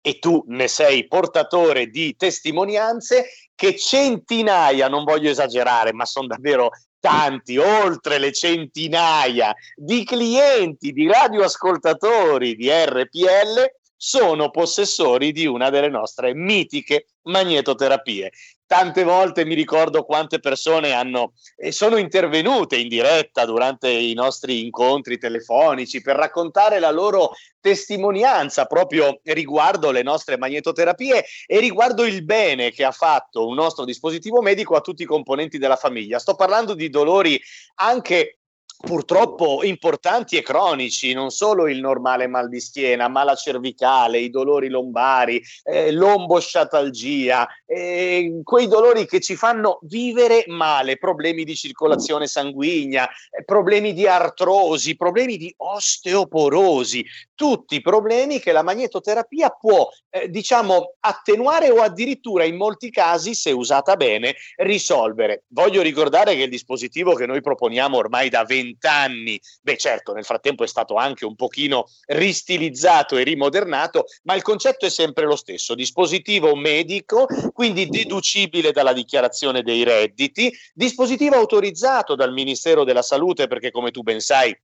e 0.00 0.18
tu 0.18 0.44
ne 0.46 0.66
sei 0.66 1.06
portatore 1.08 1.88
di 1.88 2.16
testimonianze, 2.16 3.26
che 3.54 3.76
centinaia, 3.76 4.88
non 4.88 5.04
voglio 5.04 5.28
esagerare, 5.28 5.92
ma 5.92 6.06
sono 6.06 6.26
davvero 6.26 6.70
tanti, 7.02 7.58
oltre 7.58 8.18
le 8.18 8.32
centinaia 8.32 9.52
di 9.74 10.04
clienti, 10.04 10.92
di 10.92 11.08
radioascoltatori 11.08 12.54
di 12.54 12.70
RPL 12.70 13.80
sono 14.04 14.50
possessori 14.50 15.30
di 15.30 15.46
una 15.46 15.70
delle 15.70 15.88
nostre 15.88 16.34
mitiche 16.34 17.06
magnetoterapie 17.22 18.32
tante 18.72 19.04
volte 19.04 19.44
mi 19.44 19.54
ricordo 19.54 20.02
quante 20.02 20.40
persone 20.40 20.92
hanno, 20.92 21.34
e 21.56 21.72
sono 21.72 21.98
intervenute 21.98 22.76
in 22.76 22.88
diretta 22.88 23.44
durante 23.44 23.90
i 23.90 24.14
nostri 24.14 24.64
incontri 24.64 25.18
telefonici 25.18 26.00
per 26.00 26.16
raccontare 26.16 26.78
la 26.78 26.90
loro 26.90 27.32
testimonianza 27.60 28.64
proprio 28.64 29.20
riguardo 29.24 29.90
le 29.90 30.02
nostre 30.02 30.38
magnetoterapie 30.38 31.22
e 31.46 31.60
riguardo 31.60 32.06
il 32.06 32.24
bene 32.24 32.70
che 32.70 32.82
ha 32.84 32.92
fatto 32.92 33.46
un 33.46 33.56
nostro 33.56 33.84
dispositivo 33.84 34.40
medico 34.40 34.74
a 34.74 34.80
tutti 34.80 35.02
i 35.02 35.06
componenti 35.06 35.58
della 35.58 35.76
famiglia. 35.76 36.18
Sto 36.18 36.34
parlando 36.34 36.72
di 36.72 36.88
dolori 36.88 37.38
anche 37.74 38.38
purtroppo 38.82 39.62
importanti 39.62 40.36
e 40.36 40.42
cronici, 40.42 41.12
non 41.12 41.30
solo 41.30 41.68
il 41.68 41.78
normale 41.80 42.26
mal 42.26 42.48
di 42.48 42.60
schiena, 42.60 43.08
ma 43.08 43.22
la 43.22 43.34
cervicale, 43.34 44.18
i 44.18 44.28
dolori 44.28 44.68
lombari, 44.68 45.42
eh, 45.62 45.92
lombosciatalgia, 45.92 47.48
eh, 47.64 48.40
quei 48.42 48.66
dolori 48.66 49.06
che 49.06 49.20
ci 49.20 49.36
fanno 49.36 49.78
vivere 49.82 50.44
male, 50.48 50.98
problemi 50.98 51.44
di 51.44 51.54
circolazione 51.54 52.26
sanguigna, 52.26 53.08
eh, 53.08 53.44
problemi 53.44 53.92
di 53.92 54.06
artrosi, 54.06 54.96
problemi 54.96 55.36
di 55.36 55.52
osteoporosi, 55.56 57.04
tutti 57.34 57.80
problemi 57.80 58.40
che 58.40 58.52
la 58.52 58.62
magnetoterapia 58.62 59.50
può, 59.50 59.88
eh, 60.10 60.28
diciamo, 60.28 60.94
attenuare 61.00 61.70
o 61.70 61.82
addirittura 61.82 62.44
in 62.44 62.56
molti 62.56 62.90
casi, 62.90 63.34
se 63.34 63.52
usata 63.52 63.96
bene, 63.96 64.34
risolvere. 64.56 65.44
Voglio 65.48 65.82
ricordare 65.82 66.34
che 66.34 66.42
il 66.42 66.50
dispositivo 66.50 67.14
che 67.14 67.26
noi 67.26 67.40
proponiamo 67.40 67.96
ormai 67.96 68.28
da 68.28 68.44
20 68.44 68.71
vent'anni. 68.72 69.40
Beh, 69.60 69.76
certo, 69.76 70.12
nel 70.12 70.24
frattempo 70.24 70.64
è 70.64 70.66
stato 70.66 70.94
anche 70.94 71.24
un 71.24 71.36
pochino 71.36 71.86
ristilizzato 72.06 73.16
e 73.16 73.22
rimodernato, 73.22 74.06
ma 74.24 74.34
il 74.34 74.42
concetto 74.42 74.86
è 74.86 74.90
sempre 74.90 75.24
lo 75.24 75.36
stesso: 75.36 75.74
dispositivo 75.74 76.54
medico, 76.54 77.26
quindi 77.52 77.88
deducibile 77.88 78.72
dalla 78.72 78.92
dichiarazione 78.92 79.62
dei 79.62 79.84
redditi, 79.84 80.52
dispositivo 80.74 81.36
autorizzato 81.36 82.14
dal 82.14 82.32
Ministero 82.32 82.84
della 82.84 83.02
Salute, 83.02 83.46
perché 83.46 83.70
come 83.70 83.90
tu 83.90 84.02
ben 84.02 84.20
sai, 84.20 84.56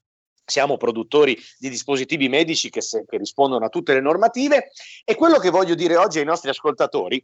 siamo 0.44 0.78
produttori 0.78 1.38
di 1.58 1.68
dispositivi 1.68 2.28
medici 2.28 2.70
che, 2.70 2.80
se, 2.80 3.04
che, 3.06 3.18
rispondono 3.18 3.66
a 3.66 3.68
tutte 3.68 3.92
le 3.92 4.00
normative 4.00 4.70
e 5.04 5.14
quello 5.14 5.38
che 5.38 5.50
voglio 5.50 5.74
dire 5.74 5.96
oggi 5.96 6.20
ai 6.20 6.24
nostri 6.24 6.48
ascoltatori 6.48 7.22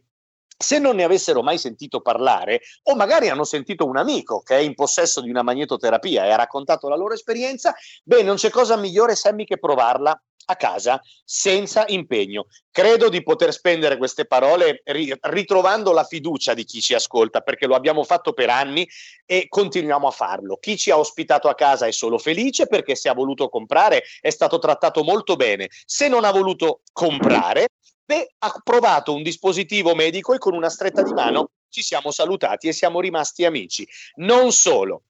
se 0.57 0.79
non 0.79 0.95
ne 0.95 1.03
avessero 1.03 1.41
mai 1.41 1.57
sentito 1.57 2.01
parlare, 2.01 2.61
o 2.83 2.95
magari 2.95 3.29
hanno 3.29 3.43
sentito 3.43 3.85
un 3.85 3.97
amico 3.97 4.41
che 4.41 4.57
è 4.57 4.59
in 4.59 4.73
possesso 4.73 5.21
di 5.21 5.29
una 5.29 5.43
magnetoterapia 5.43 6.25
e 6.25 6.31
ha 6.31 6.35
raccontato 6.35 6.87
la 6.87 6.95
loro 6.95 7.13
esperienza, 7.13 7.75
beh, 8.03 8.23
non 8.23 8.35
c'è 8.35 8.49
cosa 8.49 8.77
migliore, 8.77 9.15
Sammy, 9.15 9.45
che 9.45 9.59
provarla 9.59 10.19
a 10.45 10.55
casa 10.55 11.01
senza 11.23 11.85
impegno. 11.87 12.47
Credo 12.71 13.09
di 13.09 13.23
poter 13.23 13.51
spendere 13.53 13.97
queste 13.97 14.25
parole 14.25 14.81
ritrovando 15.21 15.91
la 15.91 16.03
fiducia 16.03 16.53
di 16.53 16.63
chi 16.63 16.81
ci 16.81 16.93
ascolta, 16.93 17.41
perché 17.41 17.67
lo 17.67 17.75
abbiamo 17.75 18.03
fatto 18.03 18.33
per 18.33 18.49
anni 18.49 18.87
e 19.25 19.47
continuiamo 19.47 20.07
a 20.07 20.11
farlo. 20.11 20.57
Chi 20.57 20.77
ci 20.77 20.91
ha 20.91 20.97
ospitato 20.97 21.47
a 21.47 21.55
casa 21.55 21.87
è 21.87 21.91
solo 21.91 22.17
felice 22.17 22.67
perché 22.67 22.95
se 22.95 23.09
ha 23.09 23.13
voluto 23.13 23.49
comprare 23.49 24.03
è 24.19 24.29
stato 24.29 24.59
trattato 24.59 25.03
molto 25.03 25.35
bene. 25.35 25.69
Se 25.85 26.07
non 26.07 26.25
ha 26.25 26.31
voluto 26.31 26.81
comprare, 26.91 27.67
Beh, 28.05 28.35
ha 28.37 28.61
provato 28.63 29.15
un 29.15 29.23
dispositivo 29.23 29.95
medico 29.95 30.35
e 30.35 30.37
con 30.37 30.53
una 30.53 30.69
stretta 30.69 31.01
di 31.01 31.11
mano 31.11 31.49
ci 31.69 31.81
siamo 31.81 32.11
salutati 32.11 32.67
e 32.67 32.71
siamo 32.71 32.99
rimasti 32.99 33.45
amici. 33.45 33.87
Non 34.17 34.51
solo, 34.51 35.05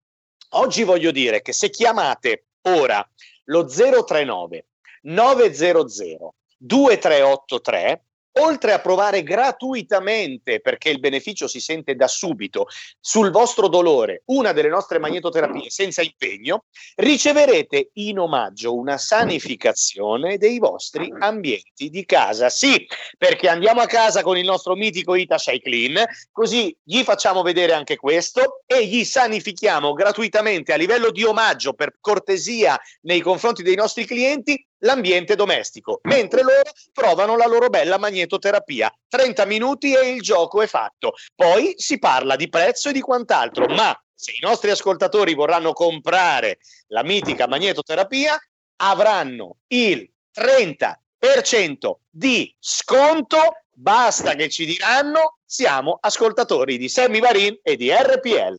oggi 0.52 0.84
voglio 0.84 1.12
dire 1.12 1.42
che 1.42 1.52
se 1.52 1.70
chiamate 1.70 2.46
ora 2.62 3.06
lo 3.46 3.66
039 3.66 4.66
900 5.06 6.36
2383 6.58 8.06
oltre 8.38 8.74
a 8.74 8.80
provare 8.80 9.24
gratuitamente, 9.24 10.60
perché 10.60 10.90
il 10.90 11.00
beneficio 11.00 11.48
si 11.48 11.60
sente 11.60 11.96
da 11.96 12.08
subito, 12.08 12.68
sul 13.00 13.32
vostro 13.32 13.68
dolore 13.68 14.24
una 14.26 14.52
delle 14.52 14.70
nostre 14.70 15.00
magnetoterapie 15.00 15.70
senza 15.70 16.02
impegno, 16.02 16.66
riceverete 16.96 17.92
in 17.94 18.20
omaggio 18.20 18.76
una 18.76 18.98
sanificazione 18.98 20.38
dei 20.38 20.60
vostri 20.60 21.14
ambienti 21.18 21.90
di 21.90 22.06
casa. 22.06 22.50
Sì, 22.50 22.86
perché 23.18 23.48
andiamo 23.48 23.82
a 23.82 23.86
casa 23.86 24.22
con 24.22 24.38
il 24.38 24.46
nostro 24.46 24.76
mitico 24.76 25.16
Ita 25.16 25.38
Clean, 25.38 26.04
così 26.32 26.76
gli 26.84 27.04
facciamo 27.04 27.42
vedere 27.42 27.74
anche 27.74 27.96
questo 27.96 28.64
e 28.66 28.86
gli 28.86 29.04
sanifichiamo 29.04 29.94
gratuitamente 29.94 30.74
a 30.74 30.78
livello 30.78 31.12
di 31.12 31.24
omaggio 31.24 31.74
per 31.74 31.98
cortesia 32.00 32.80
nei 33.02 33.22
confronti 33.22 33.64
dei 33.64 33.76
nostri 33.76 34.06
clienti 34.06 34.66
l'ambiente 34.86 35.36
domestico, 35.36 36.00
mentre 36.04 36.44
loro 36.44 36.72
provano 36.94 37.36
la 37.36 37.48
loro 37.48 37.70
bella 37.70 37.98
magnetoterapia. 37.98 38.92
30 39.10 39.46
minuti 39.46 39.94
e 39.94 40.12
il 40.12 40.22
gioco 40.22 40.62
è 40.62 40.68
fatto. 40.68 41.14
Poi 41.36 41.74
si 41.76 42.00
parla 42.00 42.36
di 42.36 42.48
prezzo 42.48 42.90
e 42.90 42.94
di 42.94 43.02
quant'altro, 43.02 43.66
ma 43.68 44.00
se 44.14 44.32
i 44.32 44.40
nostri 44.42 44.70
ascoltatori 44.70 45.34
vorranno 45.34 45.74
comprare 45.74 46.60
la 46.88 47.04
mitica 47.04 47.48
magnetoterapia, 47.48 48.38
avranno 48.78 49.58
il 49.68 50.10
30% 50.34 51.94
di 52.10 52.56
sconto. 52.60 53.58
Basta 53.78 54.36
che 54.36 54.48
ci 54.50 54.66
diranno 54.66 55.40
siamo 55.44 55.98
ascoltatori 56.00 56.78
di 56.78 56.88
Sammy 56.88 57.20
Varin 57.20 57.60
e 57.62 57.76
di 57.76 57.92
RPL. 57.92 58.58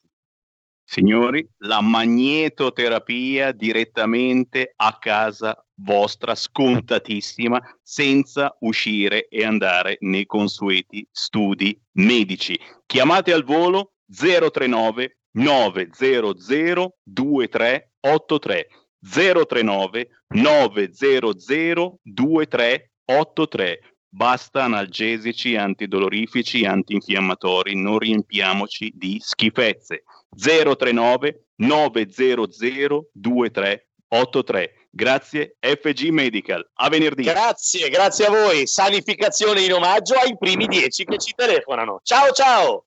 Signori, 0.88 1.44
la 1.64 1.80
magnetoterapia 1.80 3.50
direttamente 3.50 4.72
a 4.76 4.96
casa 4.98 5.60
vostra, 5.74 6.36
scontatissima, 6.36 7.60
senza 7.82 8.56
uscire 8.60 9.26
e 9.26 9.44
andare 9.44 9.96
nei 10.00 10.26
consueti 10.26 11.04
studi 11.10 11.76
medici. 11.94 12.56
Chiamate 12.86 13.32
al 13.32 13.42
volo 13.42 13.94
039 14.08 15.18
900 15.32 16.96
2383 17.02 18.68
039 19.00 20.08
900 20.28 21.98
2383 22.04 23.80
Basta 24.16 24.64
analgesici, 24.64 25.56
antidolorifici, 25.56 26.64
antinfiammatori, 26.64 27.76
non 27.76 27.98
riempiamoci 27.98 28.90
di 28.94 29.18
schifezze. 29.20 30.04
039 30.34 31.46
900 31.56 33.08
2383. 33.12 34.88
Grazie 34.90 35.56
FG 35.60 36.08
Medical. 36.08 36.70
A 36.74 36.88
venerdì. 36.88 37.24
Grazie, 37.24 37.88
grazie 37.90 38.26
a 38.26 38.30
voi. 38.30 38.66
Sanificazione 38.66 39.60
in 39.60 39.74
omaggio 39.74 40.14
ai 40.14 40.36
primi 40.38 40.66
dieci 40.66 41.04
che 41.04 41.18
ci 41.18 41.34
telefonano. 41.34 42.00
Ciao 42.02 42.32
ciao. 42.32 42.86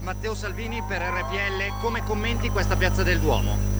Matteo 0.00 0.34
Salvini 0.34 0.82
per 0.86 1.00
RPL, 1.00 1.80
come 1.80 2.04
commenti 2.04 2.50
questa 2.50 2.76
piazza 2.76 3.02
del 3.02 3.20
Duomo? 3.20 3.74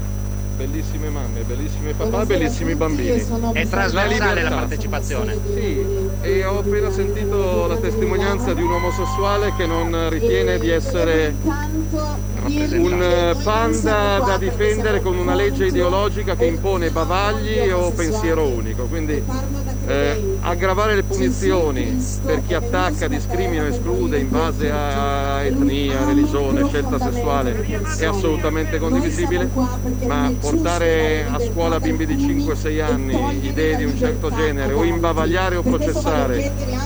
bellissime 0.55 1.09
mamme, 1.09 1.41
bellissimi 1.43 1.93
papà, 1.93 2.25
bellissimi 2.25 2.75
bambini. 2.75 3.21
È 3.53 3.67
trasversale 3.69 4.43
la, 4.43 4.51
la 4.51 4.57
partecipazione. 4.57 5.37
Sì, 5.53 6.04
e 6.25 6.43
ho 6.43 6.59
appena 6.59 6.91
sentito 6.91 7.67
la 7.67 7.77
testimonianza 7.77 8.55
di 8.55 8.63
un 8.63 8.73
omosessuale 8.73 9.53
che 9.57 9.67
non 9.67 10.09
ritiene 10.09 10.59
di 10.59 10.71
essere 10.71 11.35
un 12.45 13.37
panda 13.43 14.21
da 14.25 14.39
difendere 14.39 15.03
con 15.03 15.17
una 15.17 15.35
legge 15.35 15.67
ideologica 15.67 16.35
che 16.35 16.47
impone 16.47 16.91
bavagli 16.91 17.69
o 17.71 17.91
pensiero 17.91 18.47
unico. 18.47 18.85
Quindi 18.85 19.23
eh, 19.87 20.39
aggravare 20.41 20.95
le 20.95 21.03
punizioni 21.03 22.03
per 22.25 22.43
chi 22.47 22.55
attacca, 22.55 23.07
discrimina, 23.07 23.67
esclude 23.67 24.19
in 24.19 24.31
base 24.31 24.71
a 24.71 25.43
etnia, 25.43 26.05
religione, 26.07 26.67
scelta 26.69 26.99
sessuale 26.99 27.83
è 27.99 28.05
assolutamente 28.07 28.79
condivisibile, 28.79 29.51
ma 30.07 30.33
portare 30.41 31.27
a 31.31 31.39
scuola 31.39 31.79
bimbi 31.81 32.07
di 32.07 32.17
5-6 32.17 32.83
anni 32.83 33.47
idee 33.47 33.77
di 33.77 33.85
un 33.85 33.97
certo 33.97 34.31
genere 34.31 34.73
o 34.73 34.85
imbavagliare 34.85 35.57
o 35.57 35.63
processare 35.63 36.14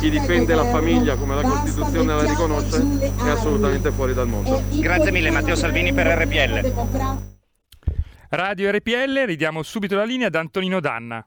chi 0.01 0.11
difende 0.11 0.55
la 0.55 0.65
famiglia 0.65 1.17
come 1.17 1.35
la 1.35 1.43
Costituzione 1.43 2.15
la 2.15 2.25
riconosce 2.25 2.83
è 3.25 3.29
assolutamente 3.29 3.91
fuori 3.91 4.15
dal 4.15 4.29
mondo. 4.29 4.63
Grazie 4.71 5.11
mille 5.11 5.31
Matteo 5.31 5.55
Salvini 5.55 5.93
per 5.93 6.07
RPL. 6.07 7.37
Radio 8.31 8.71
RPL, 8.71 9.25
ridiamo 9.25 9.63
subito 9.63 9.97
la 9.97 10.05
linea 10.05 10.27
ad 10.27 10.35
Antonino 10.35 10.81
Danna. 10.81 11.27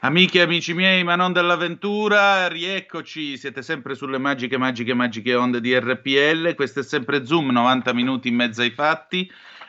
Amiche 0.00 0.38
e 0.38 0.42
amici 0.42 0.74
miei, 0.74 1.02
ma 1.02 1.16
non 1.16 1.32
dell'avventura, 1.32 2.46
rieccoci, 2.48 3.36
siete 3.36 3.62
sempre 3.62 3.94
sulle 3.94 4.18
magiche, 4.18 4.56
magiche, 4.58 4.94
magiche 4.94 5.34
onde 5.34 5.60
di 5.60 5.76
RPL, 5.76 6.54
questo 6.54 6.80
è 6.80 6.82
sempre 6.82 7.24
Zoom, 7.24 7.50
90 7.50 7.92
minuti 7.92 8.28
in 8.28 8.36
mezzo 8.36 8.60
ai 8.60 8.70
fatti. 8.70 9.28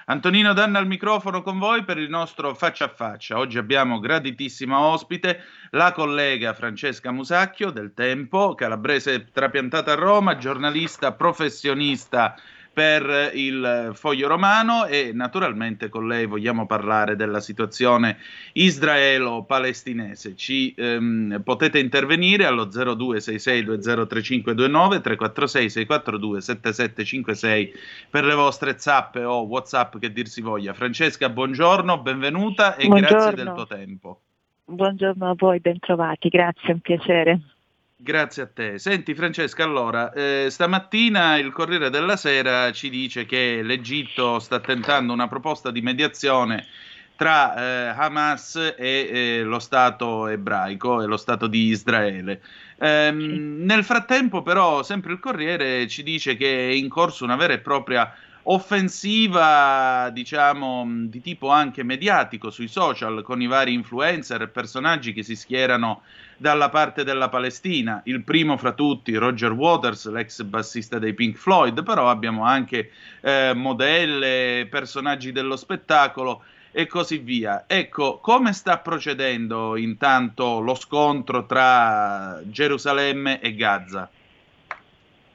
Antonino 0.09 0.53
Danna 0.53 0.79
al 0.79 0.87
microfono 0.87 1.41
con 1.41 1.59
voi 1.59 1.83
per 1.83 1.97
il 1.97 2.07
nostro 2.07 2.55
faccia 2.55 2.85
a 2.85 2.87
faccia. 2.87 3.37
Oggi 3.37 3.57
abbiamo 3.57 3.99
graditissima 3.99 4.79
ospite 4.79 5.43
la 5.71 5.91
collega 5.91 6.53
Francesca 6.53 7.11
Musacchio 7.11 7.71
del 7.71 7.93
Tempo, 7.93 8.55
calabrese 8.55 9.29
trapiantata 9.33 9.91
a 9.91 9.95
Roma, 9.95 10.37
giornalista 10.37 11.11
professionista 11.11 12.37
per 12.77 13.31
il 13.33 13.89
foglio 13.95 14.27
romano 14.27 14.85
e 14.85 15.09
naturalmente 15.11 15.89
con 15.89 16.07
lei 16.07 16.27
vogliamo 16.27 16.67
parlare 16.67 17.15
della 17.15 17.39
situazione 17.39 18.17
israelo-palestinese. 18.51 20.35
Ci 20.35 20.75
ehm, 20.77 21.41
potete 21.43 21.79
intervenire 21.79 22.45
allo 22.45 22.67
0266203529 22.67 25.01
346 25.01 25.69
642 25.71 26.41
7756 26.41 27.73
per 28.11 28.25
le 28.25 28.35
vostre 28.35 28.77
zappe 28.77 29.23
o 29.23 29.47
whatsapp 29.47 29.97
che 29.97 30.13
dir 30.13 30.27
si 30.27 30.41
voglia. 30.41 30.75
Francesca, 30.75 31.29
buongiorno, 31.29 31.97
benvenuta 31.97 32.75
e 32.75 32.85
buongiorno. 32.85 33.17
grazie 33.17 33.43
del 33.43 33.53
tuo 33.55 33.65
tempo. 33.65 34.21
Buongiorno 34.65 35.31
a 35.31 35.33
voi, 35.35 35.59
bentrovati, 35.59 36.29
grazie, 36.29 36.73
un 36.73 36.79
piacere. 36.81 37.56
Grazie 37.99 38.43
a 38.43 38.47
te. 38.47 38.77
Senti 38.77 39.15
Francesca, 39.15 39.63
allora, 39.63 40.13
eh, 40.13 40.49
stamattina 40.51 41.37
il 41.37 41.51
Corriere 41.51 41.89
della 41.89 42.15
Sera 42.15 42.71
ci 42.71 42.91
dice 42.91 43.25
che 43.25 43.61
l'Egitto 43.63 44.37
sta 44.37 44.59
tentando 44.59 45.13
una 45.13 45.27
proposta 45.27 45.71
di 45.71 45.81
mediazione 45.81 46.67
tra 47.15 47.55
eh, 47.55 47.87
Hamas 47.97 48.75
e 48.77 49.09
eh, 49.11 49.41
lo 49.41 49.57
Stato 49.57 50.27
ebraico 50.27 51.01
e 51.01 51.07
lo 51.07 51.17
Stato 51.17 51.47
di 51.47 51.69
Israele. 51.69 52.41
Ehm, 52.77 53.63
nel 53.65 53.83
frattempo 53.83 54.43
però 54.43 54.83
sempre 54.83 55.13
il 55.13 55.19
Corriere 55.19 55.87
ci 55.87 56.03
dice 56.03 56.37
che 56.37 56.69
è 56.69 56.71
in 56.71 56.89
corso 56.89 57.23
una 57.23 57.35
vera 57.35 57.53
e 57.53 57.59
propria 57.59 58.13
offensiva, 58.49 60.09
diciamo, 60.13 60.85
di 61.07 61.19
tipo 61.21 61.49
anche 61.49 61.83
mediatico 61.83 62.49
sui 62.49 62.67
social 62.67 63.21
con 63.23 63.41
i 63.41 63.47
vari 63.47 63.73
influencer 63.73 64.41
e 64.41 64.47
personaggi 64.47 65.11
che 65.11 65.23
si 65.23 65.35
schierano 65.35 66.01
dalla 66.37 66.69
parte 66.69 67.03
della 67.03 67.27
Palestina. 67.27 68.01
Il 68.05 68.23
primo 68.23 68.55
fra 68.55 68.71
tutti, 68.71 69.15
Roger 69.15 69.51
Waters, 69.51 70.09
l'ex 70.09 70.43
bassista 70.43 70.97
dei 70.97 71.13
Pink 71.13 71.35
Floyd, 71.35 71.83
però 71.83 72.09
abbiamo 72.09 72.43
anche 72.43 72.91
eh, 73.21 73.51
modelle, 73.53 74.67
personaggi 74.69 75.33
dello 75.33 75.57
spettacolo 75.57 76.43
e 76.71 76.87
così 76.87 77.17
via. 77.17 77.65
Ecco, 77.67 78.19
come 78.19 78.53
sta 78.53 78.77
procedendo 78.77 79.75
intanto 79.75 80.59
lo 80.59 80.75
scontro 80.75 81.45
tra 81.45 82.39
Gerusalemme 82.43 83.41
e 83.41 83.55
Gaza? 83.55 84.09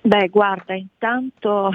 Beh, 0.04 0.28
guarda, 0.28 0.74
intanto 0.74 1.70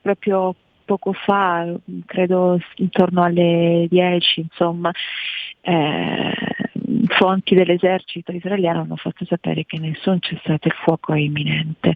proprio 0.00 0.54
poco 0.86 1.12
fa, 1.12 1.70
credo 2.06 2.58
intorno 2.76 3.22
alle 3.22 3.86
10, 3.90 4.40
insomma, 4.40 4.90
eh, 5.60 6.32
fonti 7.08 7.54
dell'esercito 7.54 8.32
israeliano 8.32 8.82
hanno 8.82 8.96
fatto 8.96 9.26
sapere 9.26 9.64
che 9.66 9.78
nessun 9.78 10.20
cessate 10.20 10.68
il 10.68 10.74
fuoco 10.74 11.12
è 11.12 11.18
imminente. 11.18 11.92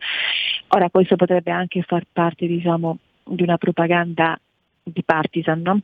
Ora 0.68 0.90
questo 0.90 1.16
potrebbe 1.16 1.50
anche 1.50 1.82
far 1.82 2.04
parte 2.12 2.46
diciamo, 2.46 2.98
di 3.24 3.42
una 3.42 3.56
propaganda 3.56 4.38
di 4.82 5.02
partisan, 5.02 5.62
no? 5.62 5.80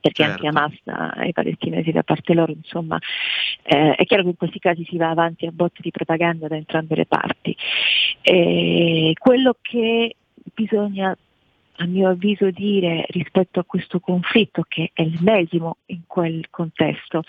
perché 0.00 0.22
certo. 0.22 0.46
anche 0.46 0.58
Hamas 0.86 1.18
e 1.18 1.28
i 1.28 1.32
palestinesi 1.32 1.90
da 1.90 2.02
parte 2.02 2.34
loro, 2.34 2.52
insomma, 2.52 2.98
eh, 3.62 3.94
è 3.94 4.04
chiaro 4.04 4.22
che 4.22 4.28
in 4.28 4.36
questi 4.36 4.58
casi 4.58 4.84
si 4.84 4.96
va 4.96 5.10
avanti 5.10 5.46
a 5.46 5.50
botte 5.50 5.80
di 5.80 5.90
propaganda 5.90 6.46
da 6.46 6.56
entrambe 6.56 6.94
le 6.94 7.06
parti. 7.06 7.56
E 8.20 9.12
quello 9.18 9.56
che 9.60 10.16
bisogna 10.54 11.16
a 11.78 11.86
mio 11.86 12.08
avviso 12.08 12.50
dire 12.50 13.04
rispetto 13.08 13.60
a 13.60 13.64
questo 13.64 14.00
conflitto 14.00 14.64
che 14.66 14.90
è 14.92 15.02
il 15.02 15.18
medesimo 15.20 15.78
in 15.86 16.02
quel 16.06 16.48
contesto 16.50 17.22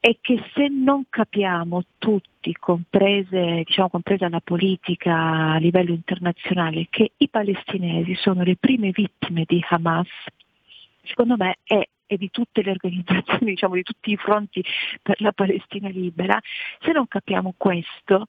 è 0.00 0.16
che 0.20 0.42
se 0.54 0.68
non 0.68 1.04
capiamo 1.08 1.82
tutti, 1.98 2.52
comprese, 2.54 3.62
diciamo, 3.64 3.88
compresa 3.88 4.28
la 4.28 4.40
politica 4.40 5.52
a 5.52 5.58
livello 5.58 5.92
internazionale, 5.92 6.86
che 6.90 7.12
i 7.16 7.28
palestinesi 7.28 8.14
sono 8.14 8.42
le 8.42 8.56
prime 8.56 8.90
vittime 8.90 9.44
di 9.46 9.64
Hamas, 9.68 10.08
secondo 11.02 11.36
me 11.36 11.58
è 11.64 11.88
e 12.10 12.16
di 12.16 12.30
tutte 12.30 12.62
le 12.62 12.70
organizzazioni, 12.70 13.52
diciamo 13.52 13.74
di 13.74 13.82
tutti 13.82 14.10
i 14.10 14.16
fronti 14.16 14.64
per 15.02 15.20
la 15.20 15.32
Palestina 15.32 15.88
libera, 15.88 16.40
se 16.80 16.90
non 16.92 17.06
capiamo 17.06 17.54
questo 17.56 18.26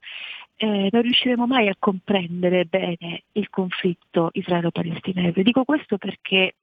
eh, 0.62 0.90
non 0.92 1.00
riusciremo 1.00 1.46
mai 1.46 1.68
a 1.68 1.76
comprendere 1.78 2.66
bene 2.66 3.22
il 3.32 3.48
conflitto 3.48 4.28
israelo-palestinese. 4.32 5.42
Dico 5.42 5.64
questo 5.64 5.96
perché, 5.96 6.54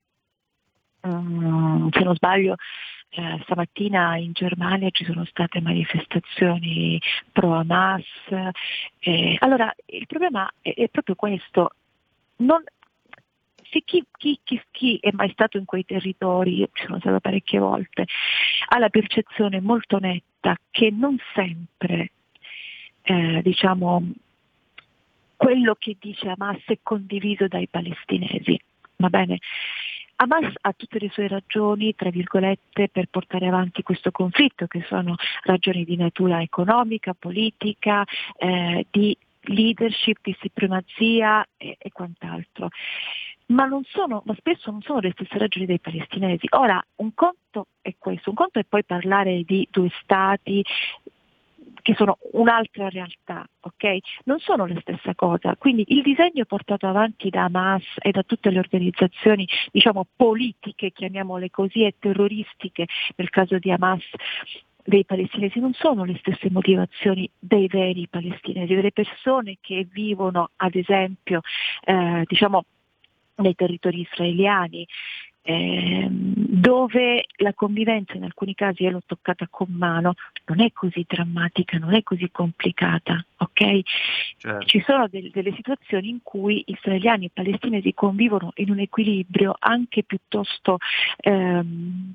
um, 1.02 1.90
se 1.90 2.04
non 2.04 2.14
sbaglio, 2.14 2.56
eh, 3.10 3.40
stamattina 3.42 4.18
in 4.18 4.34
Germania 4.34 4.92
ci 4.92 5.04
sono 5.04 5.26
state 5.26 5.62
manifestazioni 5.62 7.02
pro 7.32 7.56
Hamas. 7.56 8.06
Eh, 9.00 9.36
allora, 9.40 9.74
il 9.88 10.06
problema 10.06 10.48
è, 10.62 10.76
è 10.76 10.90
proprio 10.90 11.16
questo. 11.16 11.72
Non, 12.38 12.64
se 13.72 13.82
chi, 13.84 14.06
chi, 14.16 14.40
chi, 14.44 14.62
chi, 14.70 14.98
è 15.02 15.10
mai 15.12 15.32
stato 15.32 15.58
in 15.58 15.66
quei 15.66 15.86
territori, 15.86 16.58
io 16.58 16.70
ci 16.72 16.86
sono 16.86 17.00
stata 17.00 17.20
parecchie 17.20 17.58
volte, 17.58 18.06
ha 18.68 18.78
la 18.78 18.90
percezione 18.90 19.60
molto 19.60 19.98
netta 19.98 20.56
che 20.70 20.92
non 20.92 21.18
sempre 21.34 22.12
eh, 23.08 23.42
diciamo, 23.42 24.04
quello 25.38 25.76
che 25.80 25.96
dice 26.00 26.30
Hamas 26.30 26.62
è 26.66 26.80
condiviso 26.84 27.48
dai 27.48 27.68
palestinesi. 27.68 28.60
Va 28.98 29.10
bene? 29.10 29.40
Hamas 30.18 30.52
ha 30.62 30.74
tutte 30.74 31.00
le 31.00 31.10
sue 31.10 31.28
ragioni, 31.28 31.96
tra 31.96 32.10
virgolette, 32.10 32.90
per 32.90 33.08
portare 33.10 33.48
avanti 33.48 33.84
questo 33.84 34.12
conflitto, 34.12 34.66
che 34.66 34.84
sono 34.88 35.16
ragioni 35.44 35.86
di 35.86 35.96
natura 35.96 36.42
economica, 36.42 37.14
politica, 37.14 38.04
eh, 38.38 38.86
di 38.90 39.16
leadership, 39.42 40.18
di 40.22 40.36
supremazia 40.40 41.48
e, 41.56 41.78
e 41.80 41.92
quant'altro. 41.92 42.70
Ma, 43.48 43.70
sono, 43.84 44.24
ma 44.26 44.36
spesso 44.36 44.72
non 44.72 44.82
sono 44.82 45.00
le 45.00 45.12
stesse 45.12 45.38
ragioni 45.38 45.66
dei 45.66 45.80
palestinesi. 45.80 46.48
Ora, 46.50 46.84
un 46.96 47.14
conto 47.14 47.68
è 47.82 47.94
questo, 47.98 48.32
un 48.32 48.36
conto 48.36 48.60
è 48.60 48.66
poi 48.66 48.84
parlare 48.84 49.44
di 49.44 49.66
due 49.72 49.90
stati, 50.02 50.66
che 51.88 51.96
sono 51.96 52.18
un'altra 52.34 52.90
realtà, 52.90 53.48
ok? 53.62 54.00
Non 54.26 54.40
sono 54.40 54.66
la 54.66 54.78
stessa 54.82 55.16
cosa. 55.16 55.56
Quindi 55.56 55.86
il 55.88 56.02
disegno 56.02 56.44
portato 56.44 56.86
avanti 56.86 57.30
da 57.30 57.46
Hamas 57.46 57.86
e 58.02 58.12
da 58.12 58.24
tutte 58.24 58.50
le 58.50 58.60
organizzazioni, 58.60 59.48
diciamo, 59.72 60.06
politiche, 60.14 60.92
chiamiamole 60.92 61.50
così, 61.50 61.86
e 61.86 61.96
terroristiche, 61.98 62.88
nel 63.16 63.30
caso 63.30 63.58
di 63.58 63.72
Hamas, 63.72 64.04
dei 64.84 65.06
palestinesi 65.06 65.62
non 65.62 65.72
sono 65.72 66.04
le 66.04 66.18
stesse 66.18 66.50
motivazioni 66.52 67.30
dei 67.40 67.68
veri 67.68 68.06
palestinesi, 68.10 68.76
delle 68.76 68.92
persone 68.92 69.56
che 69.62 69.88
vivono 69.90 70.50
ad 70.58 70.76
esempio 70.76 71.40
eh, 71.86 72.24
diciamo, 72.26 72.66
nei 73.36 73.56
territori 73.56 74.02
israeliani, 74.02 74.86
ehm, 75.48 76.34
dove 76.36 77.26
la 77.38 77.54
convivenza 77.54 78.14
in 78.14 78.24
alcuni 78.24 78.54
casi, 78.54 78.84
io 78.84 78.92
l'ho 78.92 79.02
toccata 79.06 79.48
con 79.50 79.68
mano, 79.70 80.16
non 80.48 80.60
è 80.60 80.74
così 80.74 81.06
drammatica, 81.08 81.78
non 81.78 81.94
è 81.94 82.04
così 82.04 82.30
complicata, 82.32 83.24
ok? 83.38 83.80
Certo. 84.38 84.66
Ci 84.66 84.84
sono 84.86 85.08
del, 85.08 85.30
delle 85.32 85.54
situazioni 85.54 86.10
in 86.10 86.20
cui 86.22 86.64
israeliani 86.66 87.26
e 87.26 87.32
palestinesi 87.34 87.94
convivono 87.94 88.52
in 88.56 88.72
un 88.72 88.80
equilibrio 88.80 89.56
anche 89.58 90.04
piuttosto, 90.04 90.80
ehm, 91.18 92.14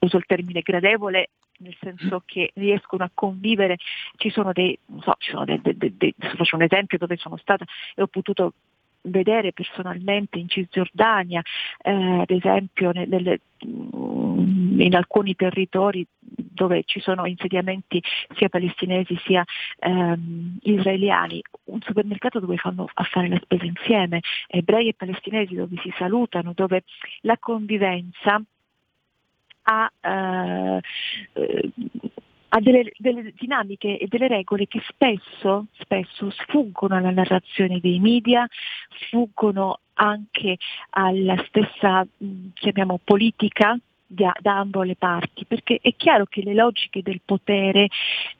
uso 0.00 0.16
il 0.18 0.26
termine 0.26 0.60
gradevole, 0.60 1.30
nel 1.58 1.76
senso 1.80 2.22
che 2.26 2.50
riescono 2.56 3.04
a 3.04 3.10
convivere, 3.14 3.78
ci 4.16 4.28
sono 4.28 4.52
dei, 4.52 4.78
non 4.86 5.00
so, 5.00 5.14
ci 5.16 5.30
sono 5.30 5.46
dei, 5.46 5.60
dei, 5.62 5.96
dei, 5.96 6.14
faccio 6.18 6.56
un 6.56 6.62
esempio 6.62 6.98
dove 6.98 7.16
sono 7.16 7.38
stata 7.38 7.64
e 7.94 8.02
ho 8.02 8.06
potuto 8.06 8.52
vedere 9.06 9.52
personalmente 9.52 10.38
in 10.38 10.48
Cisgiordania, 10.48 11.42
eh, 11.82 12.20
ad 12.20 12.30
esempio 12.30 12.92
nelle, 12.92 13.40
mm, 13.66 14.80
in 14.80 14.94
alcuni 14.94 15.34
territori 15.34 16.06
dove 16.18 16.82
ci 16.84 17.00
sono 17.00 17.26
insediamenti 17.26 18.02
sia 18.34 18.48
palestinesi 18.48 19.18
sia 19.24 19.44
ehm, 19.78 20.58
israeliani, 20.62 21.42
un 21.64 21.80
supermercato 21.82 22.40
dove 22.40 22.56
fanno 22.56 22.88
a 22.92 23.04
fare 23.04 23.28
la 23.28 23.40
spesa 23.42 23.64
insieme, 23.64 24.20
ebrei 24.48 24.88
e 24.88 24.94
palestinesi 24.94 25.54
dove 25.54 25.76
si 25.82 25.92
salutano, 25.96 26.52
dove 26.54 26.84
la 27.22 27.36
convivenza 27.38 28.42
ha 29.68 29.92
eh, 30.00 30.80
eh 31.32 31.70
ha 32.48 32.60
delle, 32.60 32.92
delle, 32.96 33.32
dinamiche 33.36 33.98
e 33.98 34.06
delle 34.06 34.28
regole 34.28 34.66
che 34.66 34.80
spesso, 34.88 35.66
spesso 35.78 36.30
sfuggono 36.30 36.96
alla 36.96 37.10
narrazione 37.10 37.80
dei 37.80 37.98
media, 37.98 38.46
sfuggono 39.00 39.80
anche 39.94 40.56
alla 40.90 41.42
stessa, 41.48 42.06
chiamiamo, 42.54 43.00
politica 43.02 43.78
da, 44.06 44.32
da 44.40 44.58
ambo 44.58 44.82
le 44.82 44.96
parti, 44.96 45.44
perché 45.44 45.78
è 45.80 45.94
chiaro 45.96 46.26
che 46.26 46.42
le 46.42 46.54
logiche 46.54 47.02
del 47.02 47.20
potere 47.24 47.88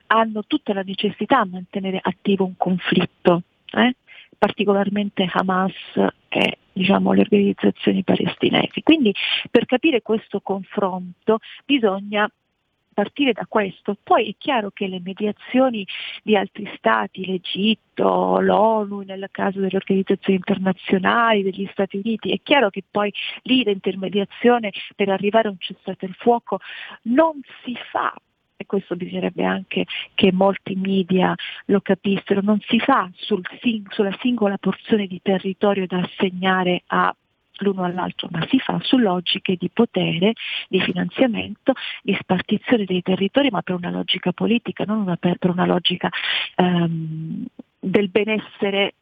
hanno 0.07 0.43
tutta 0.45 0.73
la 0.73 0.83
necessità 0.83 1.43
di 1.43 1.51
mantenere 1.51 1.99
attivo 2.01 2.45
un 2.45 2.55
conflitto, 2.55 3.43
eh? 3.71 3.95
particolarmente 4.37 5.27
Hamas 5.29 5.73
e 6.29 6.57
diciamo, 6.71 7.11
le 7.11 7.21
organizzazioni 7.21 8.03
palestinesi. 8.03 8.83
Quindi 8.83 9.13
per 9.49 9.65
capire 9.65 10.01
questo 10.01 10.39
confronto 10.41 11.39
bisogna 11.65 12.29
partire 12.97 13.31
da 13.31 13.45
questo. 13.47 13.95
Poi 14.01 14.31
è 14.31 14.35
chiaro 14.39 14.71
che 14.71 14.87
le 14.87 14.99
mediazioni 15.03 15.85
di 16.23 16.35
altri 16.35 16.67
stati, 16.77 17.27
l'Egitto, 17.27 18.39
l'ONU, 18.39 19.01
nel 19.01 19.27
caso 19.29 19.59
delle 19.59 19.75
organizzazioni 19.75 20.39
internazionali, 20.39 21.43
degli 21.43 21.67
Stati 21.71 21.97
Uniti, 21.97 22.31
è 22.31 22.39
chiaro 22.41 22.71
che 22.71 22.83
poi 22.89 23.13
lì 23.43 23.63
l'intermediazione 23.63 24.71
per 24.95 25.09
arrivare 25.09 25.47
a 25.47 25.51
un 25.51 25.59
cessate 25.59 26.07
il 26.07 26.15
fuoco 26.15 26.57
non 27.03 27.39
si 27.63 27.75
fa 27.91 28.15
e 28.59 28.65
questo 28.65 28.95
bisognerebbe 28.95 29.45
anche 29.45 29.85
che 30.15 30.31
molti 30.33 30.73
media 30.73 31.35
lo 31.65 31.79
capissero, 31.81 32.41
non 32.41 32.59
si 32.61 32.79
fa 32.79 33.07
sul, 33.13 33.43
sulla 33.89 34.17
singola 34.21 34.57
porzione 34.57 35.05
di 35.05 35.19
territorio 35.21 35.85
da 35.85 35.99
assegnare 35.99 36.81
a 36.87 37.15
l'uno 37.59 37.83
all'altro, 37.83 38.27
ma 38.31 38.45
si 38.47 38.59
fa 38.59 38.79
su 38.81 38.97
logiche 38.97 39.55
di 39.55 39.69
potere, 39.71 40.33
di 40.67 40.81
finanziamento, 40.81 41.73
di 42.01 42.15
spartizione 42.19 42.85
dei 42.85 43.01
territori, 43.01 43.49
ma 43.49 43.61
per 43.61 43.75
una 43.75 43.89
logica 43.91 44.31
politica, 44.31 44.83
non 44.85 44.99
una 44.99 45.15
per, 45.15 45.37
una 45.41 45.65
logica 45.65 46.09
um, 46.57 47.45
del 47.79 48.09
benessere 48.09 48.93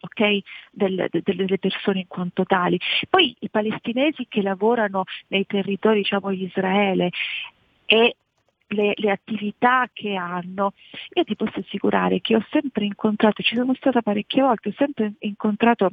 Okay, 0.00 0.40
del, 0.70 1.08
de, 1.10 1.22
delle 1.24 1.58
persone 1.58 1.98
in 1.98 2.06
quanto 2.06 2.44
tali. 2.44 2.78
Poi 3.10 3.34
i 3.40 3.48
palestinesi 3.48 4.26
che 4.28 4.42
lavorano 4.42 5.02
nei 5.26 5.44
territori 5.44 6.02
diciamo, 6.02 6.30
di 6.30 6.44
Israele 6.44 7.10
e 7.84 8.14
le, 8.68 8.92
le, 8.94 9.10
attività 9.10 9.88
che 9.92 10.14
hanno, 10.14 10.72
io 11.14 11.24
ti 11.24 11.34
posso 11.34 11.58
assicurare 11.58 12.20
che 12.20 12.36
ho 12.36 12.46
sempre 12.50 12.84
incontrato, 12.84 13.42
ci 13.42 13.56
sono 13.56 13.74
stata 13.74 14.00
parecchie 14.00 14.42
volte, 14.42 14.68
ho 14.68 14.74
sempre 14.76 15.14
incontrato 15.18 15.90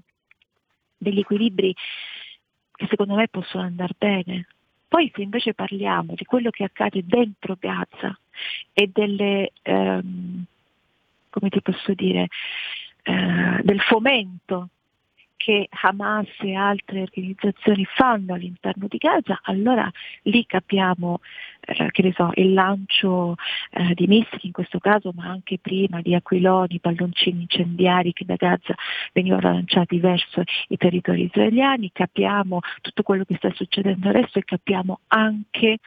degli 0.97 1.19
equilibri 1.19 1.73
che 2.71 2.87
secondo 2.89 3.15
me 3.15 3.27
possono 3.27 3.63
andare 3.63 3.93
bene. 3.97 4.47
Poi 4.87 5.11
se 5.13 5.21
invece 5.21 5.53
parliamo 5.53 6.13
di 6.15 6.25
quello 6.25 6.49
che 6.51 6.63
accade 6.63 7.03
dentro 7.05 7.57
Gaza 7.59 8.17
e 8.73 8.89
delle, 8.93 9.51
ehm, 9.61 10.43
come 11.29 11.49
ti 11.49 11.61
posso 11.61 11.93
dire, 11.93 12.27
eh, 13.03 13.61
del 13.63 13.81
fomento 13.81 14.69
che 15.37 15.67
Hamas 15.81 16.27
e 16.39 16.55
altre 16.55 17.01
organizzazioni 17.01 17.85
fanno 17.85 18.33
all'interno 18.33 18.87
di 18.87 18.97
Gaza, 18.97 19.39
allora 19.43 19.89
lì 20.23 20.45
capiamo 20.45 21.19
eh, 21.61 21.91
che 21.91 22.01
ne 22.01 22.13
so, 22.15 22.31
il 22.35 22.53
lancio 22.53 23.35
eh, 23.71 23.93
di 23.93 24.07
missili 24.07 24.41
in 24.47 24.51
questo 24.51 24.79
caso, 24.79 25.11
ma 25.15 25.27
anche 25.27 25.59
prima 25.59 26.01
di 26.01 26.15
aquiloni, 26.15 26.79
palloncini 26.79 27.41
incendiari 27.41 28.13
che 28.13 28.25
da 28.25 28.35
Gaza 28.35 28.73
venivano 29.13 29.51
lanciati 29.51 29.99
verso 29.99 30.43
i 30.69 30.77
territori 30.77 31.23
israeliani, 31.23 31.91
capiamo 31.91 32.59
tutto 32.81 33.03
quello 33.03 33.23
che 33.23 33.35
sta 33.35 33.51
succedendo 33.53 34.09
adesso 34.09 34.39
e 34.39 34.43
capiamo 34.43 34.99
anche 35.07 35.79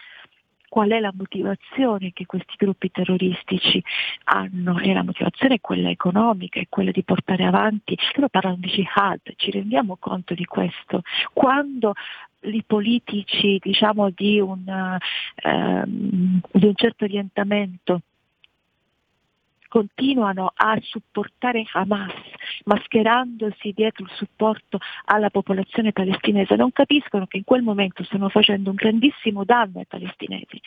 qual 0.69 0.91
è 0.91 1.01
la 1.01 1.13
motivazione 1.15 2.13
che 2.13 2.27
questi 2.27 2.55
gruppi 2.57 2.91
terroristici 2.91 3.83
hanno 4.25 4.79
e 4.79 4.93
la 4.93 5.03
motivazione 5.03 5.57
è 5.57 5.61
quella 5.61 5.91
economica, 5.91 6.61
è 6.61 6.67
quella 6.69 6.91
di 6.91 7.03
portare 7.03 7.45
avanti, 7.45 7.97
loro 8.15 8.29
parlano 8.29 8.57
di 8.59 8.69
jihad, 8.69 9.21
ci 9.37 9.51
rendiamo 9.51 9.97
conto 9.99 10.35
di 10.35 10.45
questo. 10.45 11.03
Quando 11.33 11.95
i 12.43 12.63
politici 12.65 13.59
diciamo, 13.61 14.11
di, 14.11 14.39
una, 14.41 14.99
ehm, 15.37 16.41
di 16.53 16.67
un 16.67 16.75
certo 16.75 17.05
orientamento 17.05 18.03
continuano 19.69 20.53
a 20.55 20.79
supportare 20.83 21.65
Hamas 21.73 22.13
mascherandosi 22.65 23.73
dietro 23.75 24.05
il 24.05 24.11
supporto 24.15 24.79
alla 25.05 25.31
popolazione 25.31 25.93
palestinese, 25.93 26.57
non 26.57 26.73
capiscono 26.73 27.27
che 27.27 27.39
in 27.39 27.45
quel 27.45 27.63
momento 27.63 28.03
stanno 28.05 28.29
facendo 28.29 28.71
un 28.71 28.77
grandissimo 28.77 29.45
danno 29.45 29.79
ai 29.79 29.87
palestinesi, 29.87 30.61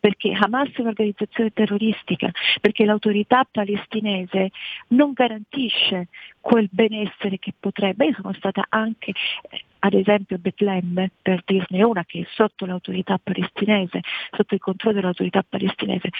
perché 0.00 0.32
Hamas 0.32 0.70
è 0.74 0.80
un'organizzazione 0.80 1.50
terroristica, 1.50 2.30
perché 2.60 2.84
l'autorità 2.84 3.46
palestinese 3.50 4.50
non 4.88 5.12
garantisce 5.12 6.08
quel 6.40 6.68
benessere 6.70 7.38
che 7.38 7.52
potrebbe. 7.58 8.06
Io 8.06 8.14
sono 8.14 8.32
stata 8.34 8.66
anche 8.68 9.12
eh, 9.50 9.64
ad 9.84 9.94
esempio 9.94 10.38
Betlemme, 10.38 11.10
per 11.20 11.42
dirne 11.44 11.82
una 11.82 12.04
che 12.04 12.20
è 12.20 12.26
sotto 12.34 12.66
l'autorità 12.66 13.18
palestinese, 13.22 14.00
sotto 14.30 14.54
il 14.54 14.60
controllo 14.60 14.96
dell'autorità 14.96 15.42
palestinese. 15.42 16.10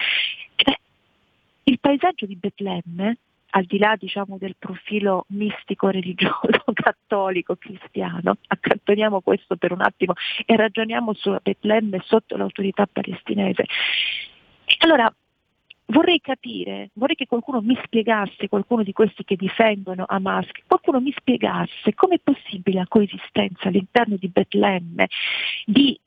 Beh, 0.64 0.78
il 1.64 1.78
paesaggio 1.78 2.26
di 2.26 2.36
Betlemme, 2.36 3.18
al 3.54 3.64
di 3.64 3.78
là 3.78 3.96
diciamo, 3.96 4.38
del 4.38 4.56
profilo 4.58 5.26
mistico, 5.28 5.88
religioso, 5.88 6.64
cattolico, 6.72 7.56
cristiano, 7.56 8.36
accantoniamo 8.46 9.20
questo 9.20 9.56
per 9.56 9.72
un 9.72 9.82
attimo 9.82 10.14
e 10.46 10.56
ragioniamo 10.56 11.12
su 11.14 11.36
Betlemme 11.42 12.00
sotto 12.04 12.36
l'autorità 12.36 12.86
palestinese. 12.90 13.66
Allora, 14.78 15.12
vorrei 15.86 16.20
capire, 16.20 16.90
vorrei 16.94 17.14
che 17.14 17.26
qualcuno 17.26 17.60
mi 17.60 17.78
spiegasse, 17.84 18.48
qualcuno 18.48 18.82
di 18.82 18.92
questi 18.92 19.24
che 19.24 19.36
difendono 19.36 20.04
Hamas, 20.08 20.46
qualcuno 20.66 21.00
mi 21.00 21.12
spiegasse 21.16 21.94
com'è 21.94 22.18
possibile 22.18 22.78
la 22.78 22.86
coesistenza 22.88 23.68
all'interno 23.68 24.16
di 24.16 24.28
Betlemme 24.28 25.08
di 25.66 25.98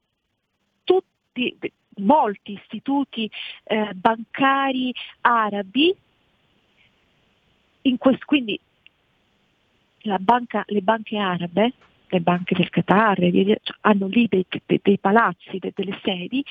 tutti, 0.84 1.56
molti 1.98 2.54
istituti 2.54 3.30
eh, 3.64 3.92
bancari 3.94 4.94
arabi, 5.22 5.96
quest, 7.98 8.26
quindi 8.26 8.60
banca, 10.20 10.64
le 10.68 10.82
banche 10.82 11.18
arabe, 11.18 11.74
le 12.08 12.20
banche 12.20 12.56
del 12.56 12.70
Qatar, 12.70 13.18
hanno 13.82 14.08
lì 14.08 14.28
dei, 14.30 14.46
dei, 14.66 14.80
dei 14.82 14.98
palazzi, 15.00 15.60
delle 15.60 16.00
sedi 16.04 16.44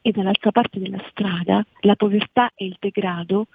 e 0.00 0.10
dall'altra 0.10 0.50
parte 0.50 0.78
della 0.78 1.02
strada 1.10 1.64
la 1.80 1.96
povertà 1.96 2.50
e 2.54 2.66
il 2.66 2.76
degrado 2.78 3.46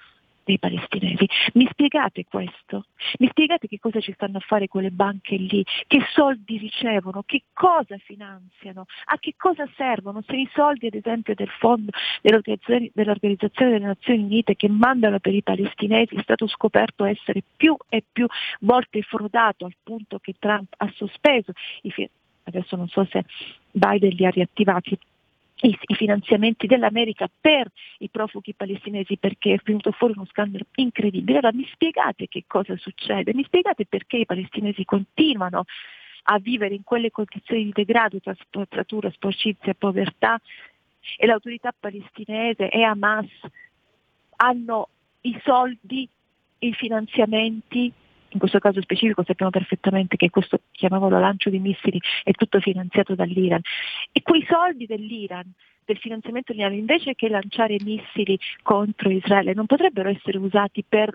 dei 0.50 0.58
palestinesi. 0.58 1.28
Mi 1.54 1.68
spiegate 1.70 2.26
questo? 2.26 2.86
Mi 3.20 3.28
spiegate 3.30 3.68
che 3.68 3.78
cosa 3.78 4.00
ci 4.00 4.12
stanno 4.14 4.38
a 4.38 4.41
fare 4.41 4.68
quelle 4.68 4.89
banche 4.89 5.36
lì? 5.36 5.64
Che 5.86 6.00
soldi 6.12 6.58
ricevono? 6.58 7.22
Che 7.24 7.43
cosa 7.54 7.95
finanziano? 8.00 8.86
A 9.06 9.20
che 9.20 9.36
cosa 9.38 9.70
servono? 9.76 10.24
Se 10.26 10.36
i 10.36 10.50
soldi 10.54 10.88
ad 10.88 10.95
esempio 10.95 11.36
del 11.36 11.50
fondo 11.60 11.91
dell'Organizzazione, 12.22 12.89
dell'Organizzazione 12.93 13.72
delle 13.74 13.86
Nazioni 13.86 14.24
Unite 14.24 14.56
che 14.56 14.68
mandano 14.70 15.20
per 15.20 15.36
i 15.36 15.43
palestinesi 15.43 16.16
è 16.16 16.22
stato 16.24 16.47
scoperto 16.47 17.06
essere 17.06 17.43
più 17.56 17.78
e 17.88 18.04
più 18.12 18.26
volte 18.62 19.04
frodato 19.04 19.66
al 19.66 19.76
punto 19.84 20.18
che 20.18 20.34
Trump 20.39 20.74
ha 20.78 20.91
sospeso 20.95 21.52
i 21.84 22.10
adesso 22.43 22.76
non 22.76 22.88
so 22.88 23.06
se 23.12 23.24
Biden 23.72 24.10
li 24.10 24.26
ha 24.26 24.30
riattivati 24.30 24.97
i, 25.62 25.78
i, 25.80 25.95
finanziamenti 25.95 26.68
dell'America 26.68 27.30
per 27.39 27.70
i 27.99 28.10
profughi 28.10 28.53
palestinesi 28.53 29.18
perché 29.18 29.53
è 29.53 29.60
venuto 29.64 29.91
fuori 29.91 30.14
uno 30.16 30.26
scandalo 30.26 30.66
incredibile. 30.76 31.39
Allora 31.39 31.55
mi 31.55 31.68
spiegate 31.72 32.28
che 32.28 32.43
cosa 32.47 32.76
succede, 32.78 33.34
mi 33.34 33.43
spiegate 33.43 33.86
perché 33.86 34.18
i 34.18 34.26
palestinesi 34.26 34.86
continuano 34.86 35.66
a 36.24 36.39
vivere 36.39 36.76
in 36.76 36.84
quelle 36.84 37.12
condizioni 37.12 37.66
di 37.66 37.72
degrado 37.74 38.20
tra 38.20 38.36
spazzatura, 38.39 39.10
sporcizia 39.12 39.74
povertà 39.74 40.39
e 41.18 41.26
l'autorità 41.26 41.74
palestinese 41.78 42.70
e 42.70 42.84
Hamas 42.84 43.28
hanno 44.38 44.89
i 45.22 45.39
soldi, 45.43 46.07
i 46.60 46.74
finanziamenti 46.74 47.91
in 48.30 48.40
questo 48.40 48.60
caso 48.60 48.82
specifico 48.82 49.24
sappiamo 49.24 49.52
perfettamente 49.52 50.16
che 50.16 50.30
questo, 50.30 50.62
chiamiamolo 50.72 51.20
lancio 51.20 51.50
di 51.50 51.60
missili, 51.60 52.00
è 52.24 52.32
tutto 52.32 52.60
finanziato 52.60 53.16
dall'Iran. 53.16 53.62
E 54.12 54.22
quei 54.22 54.46
soldi 54.48 54.86
dell'Iran, 54.86 55.52
del 55.86 55.98
finanziamento 55.98 56.52
dell'Iran, 56.52 56.74
invece 56.74 57.16
che 57.16 57.30
lanciare 57.30 57.78
missili 57.84 58.38
contro 58.62 59.10
Israele, 59.10 59.54
non 59.54 59.66
potrebbero 59.66 60.10
essere 60.10 60.38
usati 60.38 60.84
per 60.88 61.12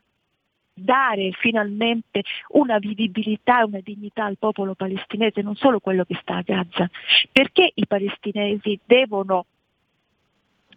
dare 0.77 1.31
finalmente 1.39 2.25
una 2.49 2.79
vivibilità 2.79 3.61
e 3.61 3.65
una 3.65 3.81
dignità 3.81 4.25
al 4.25 4.39
popolo 4.39 4.75
palestinese, 4.75 5.41
non 5.41 5.55
solo 5.55 5.79
quello 5.79 6.05
che 6.05 6.19
sta 6.21 6.37
a 6.37 6.43
Gaza. 6.43 6.91
Perché 7.31 7.71
i 7.75 7.87
palestinesi 7.87 8.79
devono 8.85 9.47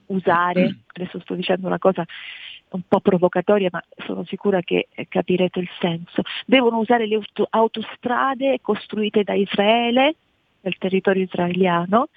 usare, 0.08 0.82
adesso 0.94 1.20
sto 1.20 1.34
dicendo 1.34 1.66
una 1.66 1.80
cosa 1.80 2.06
un 2.70 2.82
po' 2.88 2.99
provocatoria, 2.99 3.70
ma 3.72 3.84
sono 4.05 4.26
sicura 4.26 4.61
che 4.61 4.88
eh, 4.91 5.07
capirete 5.07 5.59
il 5.59 5.70
senso. 5.80 6.24
Devono 6.45 6.78
usare 6.78 7.07
le 7.07 7.22
autostrade 7.49 8.59
costruite 8.61 9.24
da 9.24 9.34
Israele, 9.34 10.15
nel 10.61 10.78
territorio 10.78 11.24
israeliano, 11.24 12.09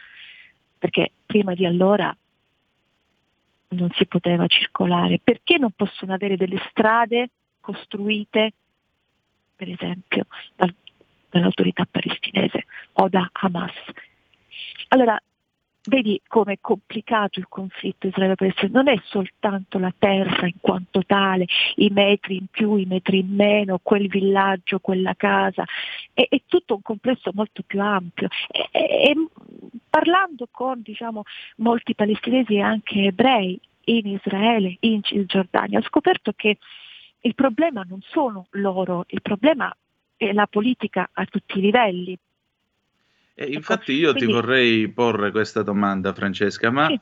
perché 0.79 1.13
prima 1.27 1.55
di 1.55 1.67
allora 1.67 2.15
non 3.69 3.91
si 3.93 4.07
poteva 4.07 4.47
circolare. 4.47 5.21
Perché 5.23 5.59
non 5.59 5.71
possono 5.75 6.15
avere 6.15 6.37
delle 6.37 6.61
strade 6.71 7.31
costruite, 7.61 8.53
per 9.55 9.69
esempio, 9.69 10.27
dal, 10.57 10.75
dall'autorità 11.29 11.87
palestinese 11.89 12.65
o 12.95 13.09
da 13.09 13.29
Hamas? 13.33 13.75
Allora, 14.89 15.21
vedi 15.85 16.21
come 16.27 16.55
è 16.55 16.59
complicato 16.61 17.39
il 17.39 17.47
conflitto 17.49 18.07
israelo-palestinese, 18.07 18.75
non 18.75 18.89
è 18.89 19.01
soltanto 19.05 19.79
la 19.79 19.93
terra 19.97 20.47
in 20.47 20.61
quanto 20.61 21.03
tale, 21.05 21.47
i 21.77 21.89
metri 21.91 22.37
in 22.37 22.47
più, 22.51 22.77
i 22.77 22.85
metri 22.85 23.21
in 23.21 23.35
meno, 23.35 23.81
quel 23.83 24.09
villaggio, 24.09 24.79
quella 24.81 25.15
casa, 25.15 25.65
è, 26.13 26.27
è 26.29 26.43
tutto 26.47 26.75
un 26.75 26.83
complesso 26.83 27.31
molto 27.35 27.63
più 27.67 27.81
ampio. 27.81 28.29
E, 28.51 28.69
e, 28.73 29.15
parlando 29.89 30.49
con 30.51 30.81
diciamo, 30.83 31.23
molti 31.57 31.95
palestinesi 31.95 32.55
e 32.55 32.61
anche 32.61 33.05
ebrei 33.05 33.59
in 33.85 34.07
Israele, 34.07 34.77
in 34.81 35.03
Cisgiordania, 35.03 35.79
ho 35.79 35.83
scoperto 35.83 36.33
che 36.37 36.59
il 37.23 37.35
problema 37.35 37.85
non 37.89 38.01
sono 38.03 38.47
loro, 38.51 39.05
il 39.09 39.21
problema 39.21 39.75
è 40.17 40.33
la 40.33 40.47
politica 40.47 41.09
a 41.13 41.25
tutti 41.25 41.59
i 41.59 41.63
livelli 41.63 42.19
e 43.41 43.45
ecco, 43.45 43.53
infatti 43.55 43.93
io 43.93 44.11
Quindi... 44.11 44.27
ti 44.27 44.33
vorrei 44.33 44.89
porre 44.89 45.31
questa 45.31 45.63
domanda, 45.63 46.13
Francesca, 46.13 46.71
ma 46.71 46.89
sì. 46.89 47.01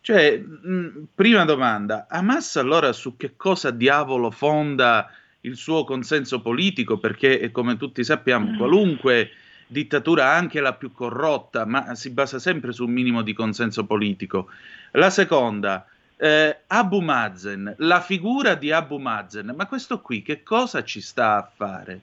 cioè, 0.00 0.36
mh, 0.36 1.06
prima 1.14 1.44
domanda, 1.44 2.06
Hamas 2.08 2.56
allora 2.56 2.92
su 2.92 3.16
che 3.16 3.34
cosa 3.36 3.70
diavolo 3.70 4.32
fonda 4.32 5.08
il 5.42 5.54
suo 5.54 5.84
consenso 5.84 6.42
politico? 6.42 6.98
Perché 6.98 7.52
come 7.52 7.76
tutti 7.76 8.02
sappiamo, 8.02 8.50
mm. 8.50 8.56
qualunque 8.56 9.30
dittatura, 9.68 10.32
anche 10.32 10.60
la 10.60 10.74
più 10.74 10.90
corrotta, 10.90 11.64
ma 11.66 11.94
si 11.94 12.10
basa 12.10 12.40
sempre 12.40 12.72
su 12.72 12.84
un 12.86 12.90
minimo 12.90 13.22
di 13.22 13.32
consenso 13.32 13.86
politico. 13.86 14.48
La 14.90 15.10
seconda, 15.10 15.86
eh, 16.16 16.62
Abu 16.66 16.98
Mazen, 16.98 17.76
la 17.78 18.00
figura 18.00 18.56
di 18.56 18.72
Abu 18.72 18.98
Mazen, 18.98 19.54
ma 19.56 19.66
questo 19.66 20.00
qui 20.00 20.20
che 20.20 20.42
cosa 20.42 20.82
ci 20.82 21.00
sta 21.00 21.36
a 21.36 21.48
fare? 21.54 22.00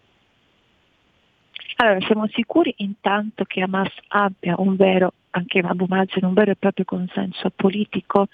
Allora, 1.78 2.05
siamo 2.05 2.28
sicuri 2.28 2.74
intanto 2.78 3.43
che 3.45 3.62
Hamas 3.62 3.91
abbia 4.09 4.55
un 4.57 4.76
vero, 4.76 5.14
anche 5.32 5.59
Abu 5.59 5.86
Mazen, 5.88 6.26
un 6.26 6.34
vero 6.34 6.51
e 6.51 6.55
proprio 6.55 6.86
consenso 6.86 7.49
politico? 7.55 8.28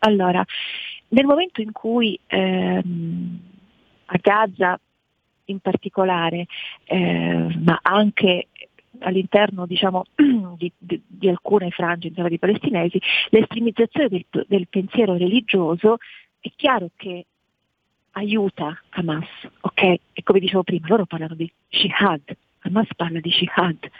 Allora, 0.00 0.44
nel 1.08 1.26
momento 1.26 1.60
in 1.60 1.72
cui 1.72 2.18
ehm, 2.26 3.40
a 4.06 4.18
Gaza 4.20 4.80
in 5.46 5.60
particolare, 5.60 6.46
eh, 6.84 7.56
ma 7.62 7.78
anche 7.82 8.48
all'interno 9.00 9.66
diciamo, 9.66 10.04
di, 10.56 10.72
di, 10.76 11.00
di, 11.06 11.28
alcune 11.28 11.70
frange 11.70 12.08
insomma, 12.08 12.28
di 12.28 12.38
palestinesi, 12.38 13.00
l'estremizzazione 13.30 14.08
del, 14.08 14.26
del, 14.48 14.68
pensiero 14.68 15.16
religioso 15.16 15.98
è 16.40 16.50
chiaro 16.56 16.90
che 16.96 17.26
aiuta 18.12 18.80
Hamas, 18.90 19.28
ok? 19.60 19.82
E 20.12 20.22
come 20.22 20.40
dicevo 20.40 20.62
prima, 20.62 20.86
loro 20.88 21.04
parlano 21.04 21.34
di 21.34 21.50
jihad, 21.68 22.22
Hamas 22.66 22.88
parla 22.94 23.20
di 23.20 23.30
jihad, 23.30 23.90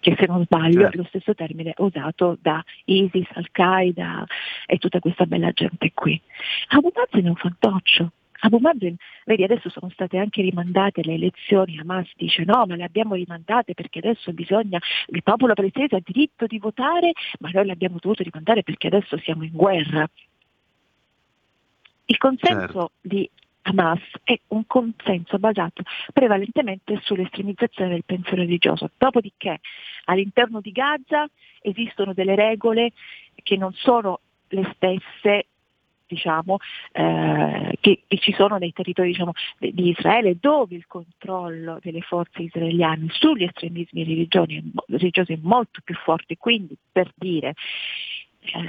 che 0.00 0.16
se 0.18 0.26
non 0.26 0.44
sbaglio 0.44 0.80
certo. 0.80 0.94
è 0.94 0.96
lo 0.96 1.06
stesso 1.08 1.34
termine 1.34 1.74
usato 1.78 2.38
da 2.40 2.62
ISIS, 2.84 3.26
Al-Qaeda 3.32 4.26
e 4.66 4.78
tutta 4.78 5.00
questa 5.00 5.26
bella 5.26 5.50
gente 5.52 5.92
qui. 5.92 6.20
Abu 6.68 6.92
Mazen 6.94 7.26
è 7.26 7.28
un 7.28 7.36
fantoccio. 7.36 8.12
Abu 8.40 8.58
Mazen, 8.58 8.94
vedi 9.24 9.42
adesso 9.42 9.68
sono 9.68 9.90
state 9.90 10.16
anche 10.16 10.42
rimandate 10.42 11.02
le 11.02 11.14
elezioni, 11.14 11.76
Hamas 11.78 12.08
dice 12.14 12.44
no 12.44 12.64
ma 12.66 12.76
le 12.76 12.84
abbiamo 12.84 13.14
rimandate 13.14 13.74
perché 13.74 13.98
adesso 13.98 14.32
bisogna, 14.32 14.78
il 15.08 15.22
popolo 15.24 15.54
palestinese 15.54 15.96
ha 15.96 16.02
diritto 16.04 16.46
di 16.46 16.58
votare, 16.58 17.12
ma 17.40 17.50
noi 17.52 17.66
le 17.66 17.72
abbiamo 17.72 17.98
dovuto 18.00 18.22
rimandare 18.22 18.62
perché 18.62 18.86
adesso 18.86 19.18
siamo 19.18 19.42
in 19.42 19.52
guerra. 19.52 20.08
Il 22.04 22.16
consenso 22.16 22.56
certo. 22.56 22.90
di 23.00 23.28
Hamas 23.62 24.00
è 24.24 24.38
un 24.48 24.66
consenso 24.66 25.38
basato 25.38 25.82
prevalentemente 26.12 26.98
sull'estremizzazione 27.02 27.90
del 27.90 28.04
pensiero 28.04 28.42
religioso. 28.42 28.90
Dopodiché 28.96 29.60
all'interno 30.04 30.60
di 30.60 30.72
Gaza 30.72 31.28
esistono 31.60 32.14
delle 32.14 32.34
regole 32.34 32.92
che 33.42 33.56
non 33.56 33.72
sono 33.74 34.20
le 34.48 34.72
stesse 34.74 35.46
diciamo, 36.08 36.56
eh, 36.92 37.76
che, 37.80 38.02
che, 38.06 38.18
ci 38.18 38.32
sono 38.32 38.56
nei 38.56 38.72
territori 38.72 39.10
diciamo, 39.10 39.32
di 39.58 39.90
Israele 39.90 40.38
dove 40.40 40.74
il 40.74 40.86
controllo 40.86 41.78
delle 41.82 42.00
forze 42.00 42.42
israeliane 42.42 43.08
sugli 43.10 43.44
estremismi 43.44 44.04
religiosi 44.04 45.32
è 45.32 45.38
molto 45.42 45.80
più 45.84 45.94
forte. 45.94 46.36
Quindi 46.38 46.76
per 46.90 47.12
dire 47.14 47.54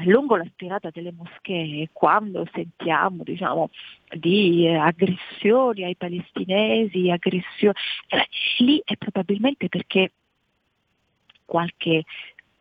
lungo 0.04 0.36
la 0.36 0.46
spirata 0.46 0.90
delle 0.92 1.12
moschee, 1.12 1.90
quando 1.94 2.48
sentiamo 2.54 3.24
diciamo, 3.24 3.70
di 4.16 4.66
eh, 4.66 4.76
aggressioni 4.76 5.84
ai 5.84 5.96
palestinesi, 5.96 7.10
aggressioni, 7.10 7.76
eh, 8.08 8.28
lì 8.60 8.82
è 8.84 8.96
probabilmente 8.98 9.70
perché 9.70 10.12
qualche 11.46 12.04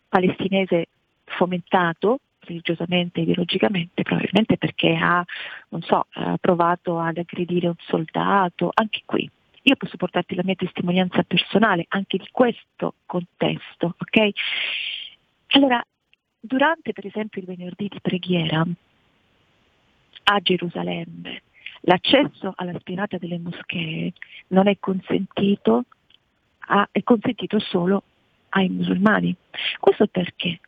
palestinese 0.08 0.86
fomentato 1.24 2.20
religiosamente, 2.40 3.20
ideologicamente, 3.20 4.02
probabilmente 4.02 4.56
perché 4.56 4.96
ha, 4.98 5.22
non 5.68 5.82
so, 5.82 6.06
provato 6.40 6.98
ad 6.98 7.18
aggredire 7.18 7.68
un 7.68 7.74
soldato, 7.76 8.70
anche 8.72 9.02
qui. 9.04 9.30
Io 9.62 9.76
posso 9.76 9.98
portarti 9.98 10.34
la 10.34 10.42
mia 10.44 10.54
testimonianza 10.54 11.22
personale 11.24 11.84
anche 11.88 12.16
di 12.16 12.26
questo 12.30 12.94
contesto, 13.04 13.94
ok? 13.98 14.30
Allora, 15.48 15.84
Durante 16.40 16.92
per 16.92 17.06
esempio 17.06 17.40
il 17.40 17.46
venerdì 17.46 17.88
di 17.88 18.00
preghiera 18.00 18.64
a 20.24 20.40
Gerusalemme 20.40 21.42
l'accesso 21.82 22.52
alla 22.56 22.78
spianata 22.78 23.18
delle 23.18 23.38
moschee 23.38 24.12
non 24.48 24.68
è 24.68 24.76
consentito, 24.78 25.84
a, 26.58 26.88
è 26.90 27.02
consentito 27.02 27.58
solo 27.58 28.02
ai 28.50 28.68
musulmani. 28.68 29.34
Questo 29.78 30.06
perché? 30.06 30.60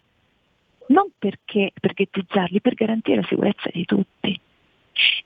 Non 0.88 1.10
perché 1.16 1.72
per 1.78 1.92
ghettizzarli, 1.92 2.60
per 2.60 2.74
garantire 2.74 3.20
la 3.20 3.26
sicurezza 3.26 3.70
di 3.72 3.84
tutti. 3.84 4.40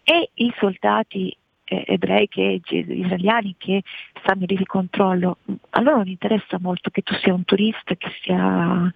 E 0.04 0.30
i 0.34 0.52
soldati 0.58 1.34
ebrei 1.64 2.28
che, 2.28 2.60
israeliani 2.64 3.54
che 3.58 3.82
stanno 4.20 4.44
lì 4.46 4.56
di 4.56 4.66
controllo, 4.66 5.38
a 5.70 5.80
loro 5.80 5.98
non 5.98 6.08
interessa 6.08 6.58
molto 6.60 6.90
che 6.90 7.02
tu 7.02 7.14
sia 7.14 7.34
un 7.34 7.44
turista, 7.44 7.94
che 7.94 8.10
sia... 8.22 8.92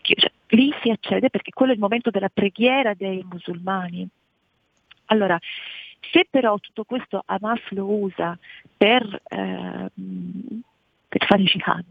Che, 0.00 0.14
cioè, 0.16 0.30
lì 0.48 0.72
si 0.82 0.90
accede 0.90 1.30
perché 1.30 1.50
quello 1.52 1.72
è 1.72 1.74
il 1.74 1.80
momento 1.80 2.10
della 2.10 2.28
preghiera 2.28 2.94
dei 2.94 3.24
musulmani. 3.28 4.06
Allora, 5.06 5.38
se 6.10 6.26
però 6.28 6.58
tutto 6.58 6.84
questo 6.84 7.22
Hamas 7.26 7.60
lo 7.70 7.86
usa 7.86 8.36
per, 8.76 9.22
eh, 9.28 9.90
per 11.08 11.26
fare 11.26 11.42
jihad, 11.42 11.84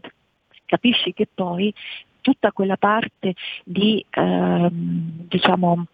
capisci 0.66 1.12
che 1.12 1.28
poi 1.32 1.72
tutta 2.20 2.52
quella 2.52 2.76
parte 2.76 3.34
di, 3.64 4.04
eh, 4.08 4.68
diciamo, 4.70 5.86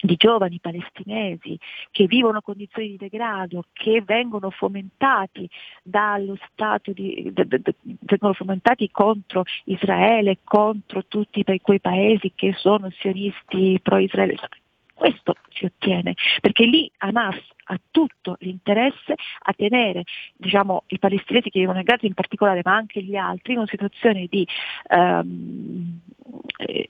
di 0.00 0.16
giovani 0.16 0.58
palestinesi 0.60 1.58
che 1.90 2.06
vivono 2.06 2.40
condizioni 2.40 2.88
di 2.88 2.96
degrado, 2.96 3.64
che 3.72 4.02
vengono 4.04 4.50
fomentati 4.50 5.48
dallo 5.82 6.36
Stato, 6.50 6.92
di, 6.92 7.30
de, 7.32 7.46
de, 7.46 7.60
de, 7.60 7.74
vengono 7.82 8.34
fomentati 8.34 8.90
contro 8.90 9.44
Israele, 9.64 10.38
contro 10.44 11.04
tutti 11.06 11.44
quei 11.62 11.80
paesi 11.80 12.32
che 12.34 12.52
sono 12.56 12.90
sionisti 12.98 13.78
pro-Israele. 13.82 14.36
Questo 14.92 15.34
si 15.50 15.66
ottiene, 15.66 16.14
perché 16.40 16.64
lì 16.64 16.90
Hamas 16.98 17.36
ha 17.64 17.78
tutto 17.90 18.36
l'interesse 18.40 19.14
a 19.42 19.52
tenere 19.52 20.04
diciamo, 20.36 20.84
i 20.86 20.98
palestinesi 20.98 21.50
che 21.50 21.58
vivono 21.58 21.78
in 21.78 21.84
Gaza 21.84 22.06
in 22.06 22.14
particolare, 22.14 22.62
ma 22.64 22.74
anche 22.74 23.02
gli 23.02 23.14
altri, 23.14 23.52
in 23.52 23.58
una 23.58 23.68
situazione 23.68 24.26
di 24.26 24.46
um, 24.88 26.00
eh, 26.58 26.88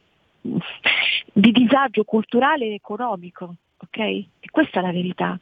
di 1.33 1.53
disagio 1.53 2.05
culturale 2.05 2.67
e 2.67 2.75
economico, 2.75 3.55
ok? 3.79 3.99
E 3.99 4.29
questa 4.51 4.81
è 4.81 4.83
la 4.83 4.93
verità. 4.93 5.39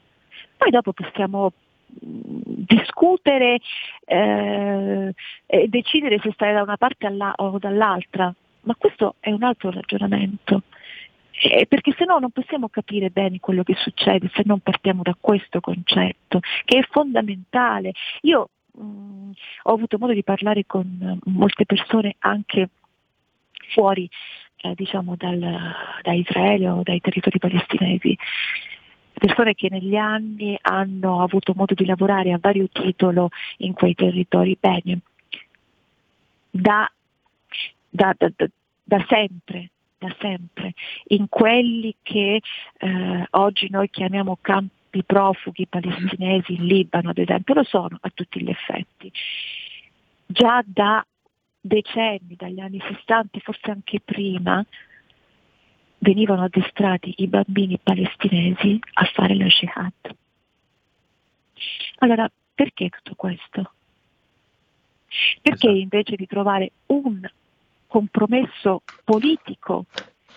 Poi 0.56 0.70
dopo 0.70 0.92
possiamo 0.92 1.52
mm, 2.04 2.40
discutere 2.44 3.60
eh, 4.06 5.14
e 5.46 5.68
decidere 5.68 6.18
se 6.20 6.32
stare 6.32 6.52
da 6.52 6.62
una 6.62 6.76
parte 6.76 7.06
o 7.36 7.58
dall'altra, 7.58 8.34
ma 8.62 8.74
questo 8.76 9.16
è 9.20 9.30
un 9.30 9.42
altro 9.42 9.70
ragionamento. 9.70 10.62
Eh, 11.42 11.66
perché 11.66 11.92
se 11.98 12.04
no 12.04 12.18
non 12.18 12.30
possiamo 12.30 12.68
capire 12.68 13.10
bene 13.10 13.40
quello 13.40 13.64
che 13.64 13.74
succede 13.74 14.30
se 14.34 14.42
non 14.44 14.60
partiamo 14.60 15.02
da 15.02 15.16
questo 15.20 15.60
concetto, 15.60 16.40
che 16.64 16.78
è 16.78 16.86
fondamentale. 16.88 17.92
Io 18.22 18.50
mh, 18.72 18.84
mm, 18.84 19.30
ho 19.64 19.72
avuto 19.72 19.98
modo 19.98 20.12
di 20.12 20.22
parlare 20.22 20.64
con 20.64 21.18
molte 21.24 21.66
persone 21.66 22.14
anche 22.20 22.68
fuori 23.72 24.08
eh, 24.64 24.74
diciamo 24.74 25.14
dal, 25.16 25.38
da 26.02 26.12
Israele 26.12 26.68
o 26.68 26.82
dai 26.82 27.00
territori 27.00 27.38
palestinesi 27.38 28.16
persone 29.12 29.54
che 29.54 29.68
negli 29.70 29.94
anni 29.94 30.58
hanno 30.60 31.22
avuto 31.22 31.52
modo 31.54 31.74
di 31.74 31.86
lavorare 31.86 32.32
a 32.32 32.38
vario 32.40 32.68
titolo 32.70 33.30
in 33.58 33.72
quei 33.72 33.94
territori. 33.94 34.56
Bene, 34.58 35.00
da, 36.50 36.90
da, 37.88 38.14
da, 38.18 38.28
da 38.82 39.04
sempre, 39.08 39.70
da 39.98 40.14
sempre, 40.18 40.74
in 41.08 41.28
quelli 41.28 41.94
che 42.02 42.40
eh, 42.78 43.26
oggi 43.30 43.68
noi 43.70 43.88
chiamiamo 43.88 44.36
campi 44.40 45.04
profughi 45.04 45.66
palestinesi 45.66 46.54
in 46.54 46.66
Libano, 46.66 47.10
ad 47.10 47.18
esempio, 47.18 47.54
lo 47.54 47.64
sono 47.64 47.98
a 48.00 48.10
tutti 48.12 48.42
gli 48.42 48.50
effetti. 48.50 49.12
Già 50.26 50.62
da 50.66 51.06
decenni, 51.66 52.36
dagli 52.36 52.60
anni 52.60 52.78
60, 52.78 53.38
forse 53.40 53.70
anche 53.70 54.00
prima, 54.04 54.64
venivano 55.98 56.42
addestrati 56.42 57.14
i 57.18 57.26
bambini 57.26 57.78
palestinesi 57.82 58.78
a 58.94 59.04
fare 59.06 59.34
la 59.34 59.46
jihad. 59.46 59.92
Allora, 62.00 62.30
perché 62.54 62.90
tutto 62.90 63.14
questo? 63.14 63.72
Perché 65.40 65.68
esatto. 65.68 65.80
invece 65.80 66.16
di 66.16 66.26
trovare 66.26 66.72
un 66.86 67.26
compromesso 67.86 68.82
politico, 69.02 69.86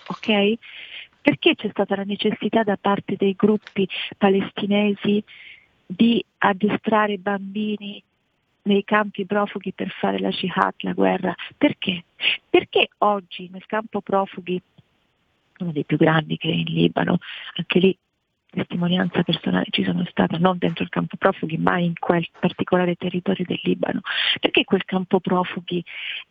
ok? 0.06 0.54
Perché 1.20 1.54
c'è 1.56 1.68
stata 1.68 1.96
la 1.96 2.04
necessità 2.04 2.62
da 2.62 2.78
parte 2.80 3.16
dei 3.16 3.34
gruppi 3.36 3.86
palestinesi 4.16 5.22
di 5.84 6.24
addestrare 6.38 7.18
bambini 7.18 8.02
nei 8.68 8.84
campi 8.84 9.24
profughi 9.24 9.72
per 9.72 9.90
fare 9.90 10.18
la 10.20 10.28
jihad, 10.28 10.74
la 10.80 10.92
guerra? 10.92 11.34
Perché? 11.56 12.04
Perché 12.48 12.90
oggi 12.98 13.48
nel 13.50 13.66
campo 13.66 14.00
profughi, 14.00 14.60
uno 15.58 15.72
dei 15.72 15.84
più 15.84 15.96
grandi 15.96 16.36
che 16.36 16.48
è 16.48 16.52
in 16.52 16.66
Libano, 16.66 17.18
anche 17.56 17.78
lì 17.80 17.98
testimonianza 18.50 19.22
personale 19.22 19.66
ci 19.70 19.84
sono 19.84 20.04
stata 20.08 20.38
non 20.38 20.56
dentro 20.56 20.82
il 20.82 20.88
campo 20.88 21.16
profughi 21.16 21.58
ma 21.58 21.78
in 21.78 21.92
quel 21.98 22.26
particolare 22.38 22.94
territorio 22.94 23.44
del 23.46 23.60
Libano, 23.62 24.00
perché 24.40 24.64
quel 24.64 24.84
campo 24.84 25.18
profughi 25.18 25.82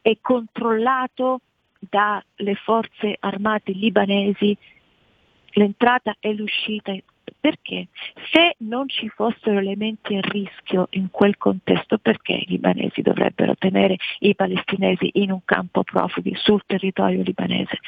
è 0.01 0.17
controllato 0.21 1.41
dalle 1.79 2.55
forze 2.55 3.17
armate 3.19 3.71
libanesi, 3.71 4.55
l'entrata 5.51 6.15
e 6.19 6.33
l'uscita 6.33 6.95
perché? 7.39 7.87
Se 8.31 8.55
non 8.59 8.87
ci 8.87 9.09
fossero 9.09 9.59
elementi 9.59 10.15
a 10.15 10.21
rischio 10.21 10.87
in 10.91 11.09
quel 11.09 11.37
contesto, 11.37 11.97
perché 11.97 12.33
i 12.33 12.45
libanesi 12.47 13.01
dovrebbero 13.01 13.55
tenere 13.55 13.97
i 14.19 14.35
palestinesi 14.35 15.09
in 15.13 15.31
un 15.31 15.41
campo 15.45 15.83
profughi 15.83 16.33
sul 16.35 16.61
territorio 16.65 17.21
libanese? 17.21 17.79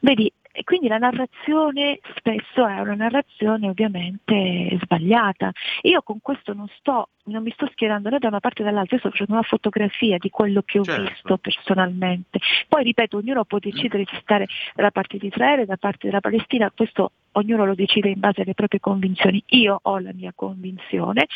Vedi, 0.00 0.32
e 0.52 0.64
quindi 0.64 0.88
la 0.88 0.98
narrazione 0.98 2.00
spesso 2.16 2.66
è 2.66 2.80
una 2.80 2.94
narrazione 2.94 3.68
ovviamente 3.68 4.78
sbagliata. 4.82 5.52
Io 5.82 6.02
con 6.02 6.18
questo 6.20 6.52
non 6.54 6.66
sto, 6.76 7.10
non 7.24 7.42
mi 7.42 7.52
sto 7.52 7.68
schierando 7.70 8.08
né 8.08 8.18
da 8.18 8.28
una 8.28 8.40
parte 8.40 8.62
o 8.62 8.64
dall'altra, 8.64 8.96
io 8.96 9.00
sto 9.00 9.10
facendo 9.10 9.34
una 9.34 9.42
fotografia 9.42 10.18
di 10.18 10.28
quello 10.28 10.62
che 10.62 10.80
ho 10.80 10.84
certo. 10.84 11.02
visto 11.02 11.38
personalmente. 11.38 12.40
Poi 12.68 12.82
ripeto, 12.82 13.18
ognuno 13.18 13.44
può 13.44 13.58
decidere 13.58 14.04
di 14.04 14.18
stare 14.20 14.46
dalla 14.74 14.90
parte 14.90 15.18
di 15.18 15.28
Israele, 15.28 15.66
da 15.66 15.76
parte 15.76 16.08
della 16.08 16.20
Palestina, 16.20 16.70
questo 16.74 17.12
ognuno 17.32 17.64
lo 17.64 17.74
decide 17.74 18.08
in 18.08 18.18
base 18.18 18.42
alle 18.42 18.54
proprie 18.54 18.80
convinzioni. 18.80 19.42
Io 19.48 19.78
ho 19.80 19.98
la 19.98 20.12
mia 20.12 20.32
convinzione 20.34 21.26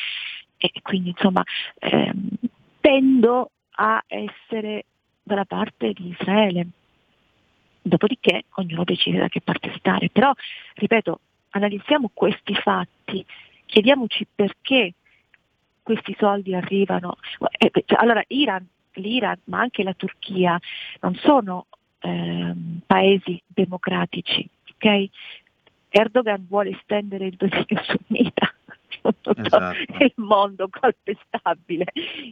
e 0.56 0.70
quindi 0.82 1.10
insomma 1.10 1.42
ehm, 1.78 2.28
tendo 2.80 3.50
a 3.76 4.02
essere 4.06 4.86
dalla 5.22 5.44
parte 5.44 5.92
di 5.92 6.08
Israele 6.18 6.66
dopodiché 7.84 8.44
ognuno 8.54 8.84
decide 8.84 9.18
da 9.18 9.28
che 9.28 9.40
parte 9.40 9.72
stare. 9.76 10.08
Però, 10.10 10.32
ripeto, 10.74 11.20
analizziamo 11.50 12.10
questi 12.12 12.54
fatti, 12.54 13.24
chiediamoci 13.66 14.26
perché 14.34 14.94
questi 15.82 16.16
soldi 16.18 16.54
arrivano. 16.54 17.16
Eh, 17.58 17.70
cioè, 17.84 17.98
allora, 18.00 18.24
Iran, 18.28 18.66
l'Iran, 18.94 19.38
ma 19.44 19.60
anche 19.60 19.82
la 19.82 19.92
Turchia, 19.92 20.58
non 21.00 21.14
sono 21.16 21.66
eh, 22.00 22.54
paesi 22.86 23.40
democratici. 23.46 24.48
Okay? 24.74 25.10
Erdogan 25.90 26.46
vuole 26.48 26.70
estendere 26.70 27.26
il 27.26 27.36
dominio 27.36 27.82
sunnita 27.84 28.52
tutto 29.04 29.34
esatto. 29.36 29.76
il 29.98 30.12
mondo 30.16 30.68
calpestabile. 30.68 31.86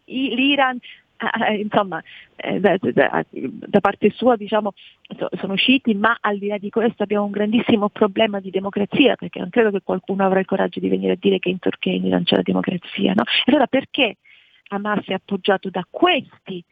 L'Iran 0.04 0.78
eh, 1.48 1.54
insomma, 1.60 2.02
eh, 2.36 2.60
da, 2.60 2.76
da, 2.80 3.24
da, 3.30 3.80
parte 3.80 4.10
sua 4.10 4.36
diciamo, 4.36 4.72
so, 5.16 5.28
sono 5.38 5.52
usciti, 5.54 5.94
ma 5.94 6.16
al 6.20 6.38
di 6.38 6.48
là 6.48 6.58
di 6.58 6.70
questo 6.70 7.02
abbiamo 7.02 7.24
un 7.24 7.30
grandissimo 7.30 7.88
problema 7.88 8.40
di 8.40 8.50
democrazia, 8.50 9.16
perché 9.16 9.38
non 9.38 9.50
credo 9.50 9.70
che 9.70 9.82
qualcuno 9.82 10.24
avrà 10.24 10.40
il 10.40 10.46
coraggio 10.46 10.80
di 10.80 10.88
venire 10.88 11.12
a 11.12 11.18
dire 11.18 11.38
che 11.38 11.48
in 11.48 11.58
Turchia 11.58 11.98
non 12.00 12.24
c'è 12.24 12.36
la 12.36 12.42
democrazia. 12.42 13.12
No? 13.14 13.22
Allora 13.46 13.66
perché 13.66 14.16
Hamas 14.68 15.04
è 15.06 15.12
appoggiato 15.12 15.70
da 15.70 15.86
questi 15.88 16.62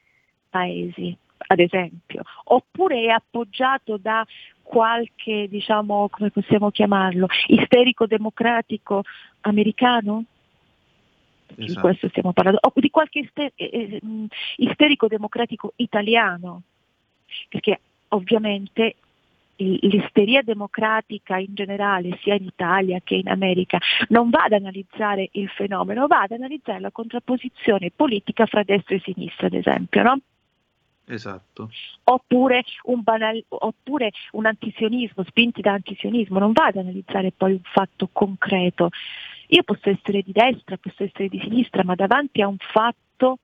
paesi, 0.48 1.16
ad 1.46 1.61
esempio, 1.61 2.22
oppure 2.44 3.03
è 3.03 3.09
appoggiato 3.09 3.96
da 3.96 4.26
qualche, 4.62 5.48
diciamo, 5.48 6.09
come 6.11 6.30
possiamo 6.30 6.70
chiamarlo, 6.70 7.26
isterico 7.46 8.07
democratico 8.07 9.03
americano? 9.42 10.24
Esatto. 11.57 11.64
di 11.64 11.74
questo 11.74 12.09
stiamo 12.09 12.32
parlando, 12.32 12.61
o 12.62 12.72
di 12.74 12.90
qualche 12.90 13.20
ister- 13.20 13.53
eh, 13.55 13.70
eh 13.72 14.01
mm, 14.05 14.24
isterico 14.57 15.07
democratico 15.07 15.72
italiano, 15.76 16.62
perché 17.48 17.80
ovviamente 18.09 18.96
l'isteria 19.57 20.42
democratica 20.42 21.36
in 21.36 21.55
generale, 21.55 22.18
sia 22.22 22.34
in 22.34 22.44
Italia 22.44 23.01
che 23.05 23.16
in 23.16 23.28
America, 23.28 23.78
non 24.09 24.30
va 24.30 24.44
ad 24.44 24.53
analizzare 24.53 25.28
il 25.32 25.48
fenomeno, 25.51 26.07
va 26.07 26.22
ad 26.22 26.32
analizzare 26.32 26.80
la 26.80 26.90
contrapposizione 26.90 27.90
politica 27.94 28.46
fra 28.46 28.62
destra 28.62 28.94
e 28.94 29.03
sinistra, 29.05 29.46
ad 29.48 29.55
esempio, 29.55 30.03
no? 30.03 30.18
Esatto. 31.07 31.70
Oppure 32.05 32.62
un, 32.84 33.03
banal, 33.03 33.42
oppure 33.48 34.12
un 34.32 34.46
antisionismo, 34.46 35.24
spinti 35.24 35.61
da 35.61 35.72
antisionismo, 35.72 36.38
non 36.38 36.53
va 36.53 36.66
ad 36.66 36.76
analizzare 36.76 37.32
poi 37.36 37.53
un 37.53 37.62
fatto 37.62 38.09
concreto. 38.12 38.90
Io 39.53 39.62
posso 39.64 39.90
essere 39.90 40.22
di 40.22 40.32
destra, 40.32 40.76
posso 40.76 41.03
essere 41.03 41.28
di 41.28 41.40
sinistra, 41.40 41.82
ma 41.82 41.94
davanti 41.94 42.40
a 42.40 42.46
un 42.46 42.59
fatto 42.59 43.38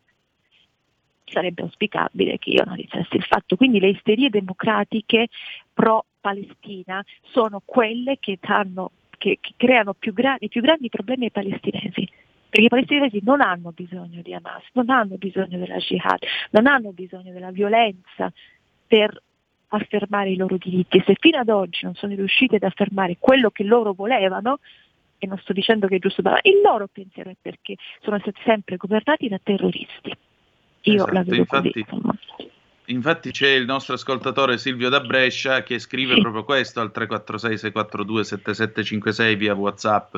sarebbe 1.24 1.62
auspicabile 1.62 2.38
che 2.38 2.50
io 2.50 2.62
analizzassi 2.62 3.16
il 3.16 3.24
fatto. 3.24 3.56
Quindi 3.56 3.80
le 3.80 3.88
isterie 3.88 4.30
democratiche 4.30 5.28
pro-Palestina 5.72 7.04
sono 7.32 7.60
quelle 7.64 8.18
che, 8.20 8.38
danno, 8.40 8.92
che, 9.18 9.38
che 9.40 9.54
creano 9.56 9.94
più 9.94 10.12
gra- 10.12 10.36
i 10.38 10.48
più 10.48 10.60
grandi 10.60 10.88
problemi 10.88 11.24
ai 11.24 11.32
palestinesi. 11.32 12.08
Perché 12.48 12.66
i 12.66 12.68
palestinesi 12.68 13.20
non 13.24 13.40
hanno 13.40 13.72
bisogno 13.72 14.22
di 14.22 14.32
Hamas, 14.32 14.62
non 14.74 14.88
hanno 14.88 15.16
bisogno 15.16 15.58
della 15.58 15.78
jihad, 15.78 16.20
non 16.50 16.66
hanno 16.66 16.92
bisogno 16.92 17.32
della 17.32 17.50
violenza 17.50 18.32
per 18.86 19.20
affermare 19.68 20.30
i 20.30 20.36
loro 20.36 20.56
diritti. 20.56 20.98
E 20.98 21.02
se 21.04 21.16
fino 21.18 21.38
ad 21.38 21.48
oggi 21.48 21.80
non 21.82 21.94
sono 21.94 22.14
riusciti 22.14 22.54
ad 22.54 22.62
affermare 22.62 23.16
quello 23.18 23.50
che 23.50 23.64
loro 23.64 23.92
volevano, 23.92 24.60
e 25.18 25.26
non 25.26 25.38
sto 25.38 25.52
dicendo 25.52 25.86
che 25.86 25.96
è 25.96 25.98
giusto, 25.98 26.22
ma 26.22 26.38
il 26.42 26.60
loro 26.62 26.88
pensiero 26.90 27.30
è 27.30 27.36
perché 27.40 27.76
sono 28.02 28.18
stati 28.20 28.40
sempre 28.44 28.76
governati 28.76 29.28
da 29.28 29.40
terroristi. 29.42 30.16
Io 30.82 30.94
esatto, 30.94 31.12
la 31.12 31.22
vedo 31.22 31.36
infatti, 31.36 31.84
così, 31.84 32.50
infatti 32.86 33.30
c'è 33.30 33.50
il 33.50 33.64
nostro 33.64 33.94
ascoltatore 33.94 34.58
Silvio 34.58 34.88
da 34.88 35.00
Brescia 35.00 35.62
che 35.62 35.78
scrive 35.78 36.14
sì. 36.14 36.20
proprio 36.20 36.44
questo 36.44 36.80
al 36.80 36.92
346 36.92 37.58
642 37.58 38.24
7756 38.24 39.36
via 39.36 39.54
Whatsapp. 39.54 40.16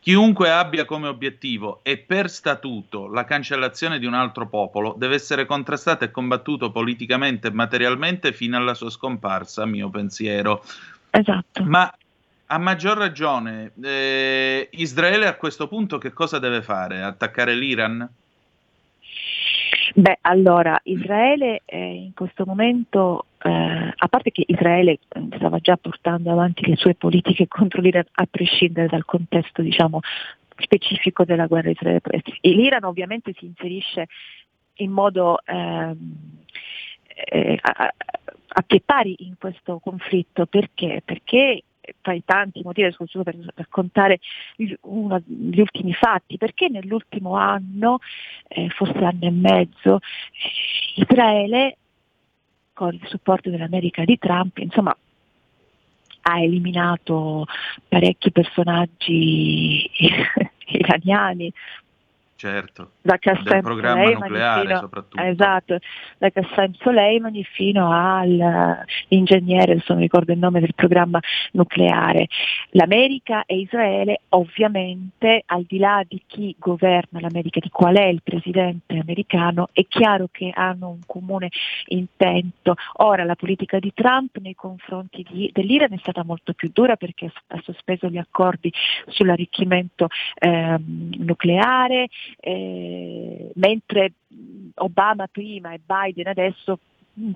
Chiunque 0.00 0.50
abbia 0.50 0.86
come 0.86 1.08
obiettivo 1.08 1.80
e 1.82 1.98
per 1.98 2.30
statuto 2.30 3.06
la 3.06 3.24
cancellazione 3.24 3.98
di 3.98 4.06
un 4.06 4.14
altro 4.14 4.48
popolo 4.48 4.94
deve 4.96 5.16
essere 5.16 5.44
contrastato 5.44 6.04
e 6.04 6.10
combattuto 6.10 6.70
politicamente 6.70 7.48
e 7.48 7.52
materialmente 7.52 8.32
fino 8.32 8.56
alla 8.56 8.72
sua 8.72 8.88
scomparsa, 8.88 9.66
mio 9.66 9.90
pensiero. 9.90 10.64
Esatto. 11.10 11.64
Ma 11.64 11.92
a 12.52 12.58
maggior 12.58 12.96
ragione, 12.96 13.72
eh, 13.80 14.68
Israele 14.72 15.26
a 15.26 15.36
questo 15.36 15.68
punto 15.68 15.98
che 15.98 16.12
cosa 16.12 16.40
deve 16.40 16.62
fare? 16.62 17.00
Attaccare 17.00 17.54
l'Iran? 17.54 18.08
Beh, 19.94 20.18
allora, 20.22 20.80
Israele 20.82 21.62
eh, 21.64 21.78
in 21.78 22.12
questo 22.12 22.44
momento, 22.44 23.26
eh, 23.42 23.94
a 23.96 24.08
parte 24.08 24.32
che 24.32 24.44
Israele 24.48 24.98
eh, 25.08 25.28
stava 25.36 25.58
già 25.58 25.76
portando 25.76 26.32
avanti 26.32 26.66
le 26.66 26.74
sue 26.74 26.94
politiche 26.94 27.46
contro 27.48 27.80
l'Iran 27.80 28.06
a 28.14 28.26
prescindere 28.28 28.88
dal 28.88 29.04
contesto, 29.04 29.62
diciamo, 29.62 30.00
specifico 30.58 31.24
della 31.24 31.46
guerra 31.46 31.70
israele-palestina. 31.70 32.36
L'Iran 32.40 32.82
ovviamente 32.82 33.32
si 33.38 33.46
inserisce 33.46 34.06
in 34.74 34.90
modo 34.90 35.40
ehm, 35.44 36.14
eh, 37.26 37.58
a, 37.60 37.94
a 38.48 38.62
pie 38.62 38.80
pari 38.84 39.14
in 39.20 39.36
questo 39.38 39.78
conflitto 39.78 40.46
perché? 40.46 41.00
Perché 41.04 41.62
tra 42.00 42.12
i 42.12 42.22
tanti 42.24 42.60
motivi, 42.62 42.92
scuso 42.92 43.22
per 43.22 43.36
raccontare 43.54 44.20
uno, 44.82 45.22
gli 45.24 45.60
ultimi 45.60 45.92
fatti, 45.92 46.36
perché 46.36 46.68
nell'ultimo 46.68 47.36
anno, 47.36 47.98
eh, 48.48 48.68
forse 48.70 48.98
anno 48.98 49.26
e 49.26 49.30
mezzo, 49.30 49.98
Israele, 50.96 51.76
con 52.72 52.94
il 52.94 53.06
supporto 53.06 53.50
dell'America 53.50 54.04
di 54.04 54.18
Trump, 54.18 54.58
insomma, 54.58 54.96
ha 56.22 56.40
eliminato 56.40 57.46
parecchi 57.88 58.30
personaggi 58.30 59.88
iraniani, 60.66 61.52
certo. 62.40 62.92
da 63.02 63.18
Qassem 63.18 63.60
programma 63.60 64.02
Soleimani 64.02 64.28
nucleare 64.28 64.66
fino, 64.66 64.78
soprattutto. 64.78 65.22
esatto, 65.22 65.78
da 66.16 66.30
Qassem 66.30 66.72
Soleimani 66.80 67.44
fino 67.44 67.90
all'ingegnere, 67.92 69.72
adesso 69.72 69.92
non 69.92 70.00
ricordo 70.00 70.32
il 70.32 70.38
nome 70.38 70.60
del 70.60 70.74
programma 70.74 71.20
nucleare. 71.52 72.28
L'America 72.70 73.44
e 73.44 73.58
Israele 73.58 74.22
ovviamente, 74.30 75.42
al 75.44 75.64
di 75.68 75.78
là 75.78 76.02
di 76.06 76.22
chi 76.26 76.54
governa 76.58 77.20
l'America, 77.20 77.60
di 77.60 77.68
qual 77.68 77.96
è 77.96 78.06
il 78.06 78.22
presidente 78.22 78.96
americano, 78.96 79.68
è 79.72 79.84
chiaro 79.86 80.28
che 80.30 80.50
hanno 80.54 80.88
un 80.88 81.00
comune 81.06 81.50
intento. 81.88 82.74
Ora 82.98 83.24
la 83.24 83.36
politica 83.36 83.78
di 83.78 83.92
Trump 83.92 84.38
nei 84.38 84.54
confronti 84.54 85.26
di, 85.30 85.50
dell'Iran 85.52 85.92
è 85.92 85.98
stata 85.98 86.24
molto 86.24 86.54
più 86.54 86.70
dura 86.72 86.96
perché 86.96 87.30
ha 87.48 87.60
sospeso 87.62 88.08
gli 88.08 88.18
accordi 88.18 88.72
sull'arricchimento 89.08 90.08
ehm, 90.38 91.10
nucleare, 91.18 92.08
eh, 92.38 93.50
mentre 93.54 94.12
Obama 94.76 95.26
prima 95.26 95.72
e 95.72 95.80
Biden 95.84 96.28
adesso 96.28 96.78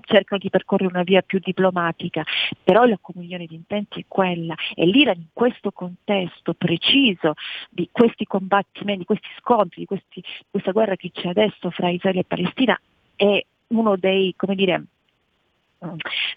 cercano 0.01 0.39
di 0.41 0.49
percorrere 0.49 0.89
una 0.89 1.03
via 1.03 1.21
più 1.21 1.39
diplomatica, 1.39 2.23
però 2.63 2.85
la 2.85 2.97
comunione 2.99 3.45
di 3.45 3.55
intenti 3.55 4.01
è 4.01 4.05
quella 4.07 4.55
e 4.73 4.85
l'Iran 4.85 5.17
in 5.17 5.27
questo 5.33 5.71
contesto 5.71 6.53
preciso 6.53 7.33
di 7.69 7.89
questi 7.91 8.25
combattimenti, 8.25 8.99
di 8.99 9.05
questi 9.05 9.27
scontri, 9.39 9.81
di 9.81 9.85
questi, 9.85 10.23
questa 10.49 10.71
guerra 10.71 10.95
che 10.95 11.11
c'è 11.11 11.27
adesso 11.27 11.69
fra 11.69 11.89
Israele 11.89 12.19
e 12.19 12.25
Palestina 12.25 12.79
è 13.15 13.45
uno 13.67 13.95
dei, 13.97 14.33
come 14.35 14.55
dire, 14.55 14.83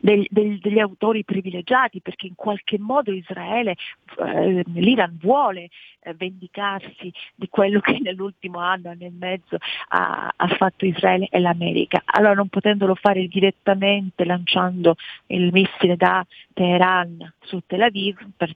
del, 0.00 0.26
del, 0.30 0.58
degli 0.58 0.78
autori 0.78 1.24
privilegiati 1.24 2.00
perché 2.00 2.26
in 2.26 2.34
qualche 2.34 2.78
modo 2.78 3.12
Israele, 3.12 3.76
eh, 4.18 4.62
l'Iran 4.74 5.16
vuole 5.20 5.68
eh, 6.00 6.14
vendicarsi 6.14 7.12
di 7.34 7.48
quello 7.48 7.80
che 7.80 7.98
nell'ultimo 8.00 8.58
anno, 8.58 8.90
anno 8.90 9.04
e 9.04 9.12
mezzo 9.16 9.56
ha, 9.88 10.32
ha, 10.34 10.48
fatto 10.48 10.84
Israele 10.84 11.28
e 11.30 11.38
l'America. 11.38 12.02
Allora 12.04 12.34
non 12.34 12.48
potendolo 12.48 12.94
fare 12.94 13.26
direttamente 13.26 14.24
lanciando 14.24 14.96
il 15.28 15.52
missile 15.52 15.96
da 15.96 16.24
Teheran 16.52 17.32
su 17.40 17.60
Tel 17.66 17.82
Aviv 17.82 18.16
per 18.36 18.54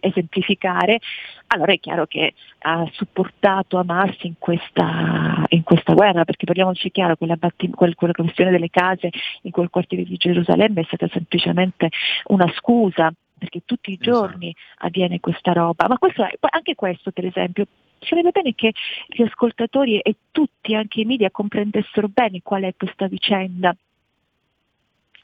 esemplificare, 0.00 1.00
allora 1.48 1.72
è 1.72 1.78
chiaro 1.78 2.06
che 2.06 2.34
ha 2.60 2.88
supportato 2.92 3.78
Hamas 3.78 4.16
in 4.22 4.34
questa, 4.38 5.44
in 5.48 5.62
questa 5.62 5.92
guerra, 5.94 6.24
perché 6.24 6.46
parliamoci 6.46 6.90
chiaro, 6.90 7.16
quella, 7.16 7.36
quella, 7.36 7.94
quella 7.94 8.12
questione 8.12 8.50
delle 8.50 8.70
case 8.70 9.10
in 9.42 9.50
quel 9.50 9.70
quartiere 9.70 10.04
di 10.04 10.16
Gerusalemme 10.16 10.80
è 10.80 10.84
stata 10.84 11.08
semplicemente 11.12 11.90
una 12.26 12.50
scusa 12.56 13.12
perché 13.36 13.62
tutti 13.64 13.92
i 13.92 13.98
giorni 13.98 14.54
esatto. 14.56 14.86
avviene 14.86 15.20
questa 15.20 15.52
roba. 15.52 15.86
Ma 15.88 15.98
questo, 15.98 16.26
anche 16.40 16.74
questo, 16.74 17.10
per 17.10 17.26
esempio, 17.26 17.66
sarebbe 17.98 18.30
bene 18.30 18.54
che 18.54 18.72
gli 19.06 19.22
ascoltatori 19.22 19.98
e 19.98 20.16
tutti, 20.30 20.74
anche 20.74 21.00
i 21.00 21.04
media, 21.04 21.30
comprendessero 21.30 22.08
bene 22.08 22.40
qual 22.42 22.62
è 22.62 22.74
questa 22.76 23.06
vicenda. 23.06 23.76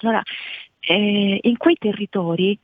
Allora, 0.02 0.22
eh, 0.80 1.38
in 1.42 1.56
quei 1.56 1.76
territori 1.76 2.58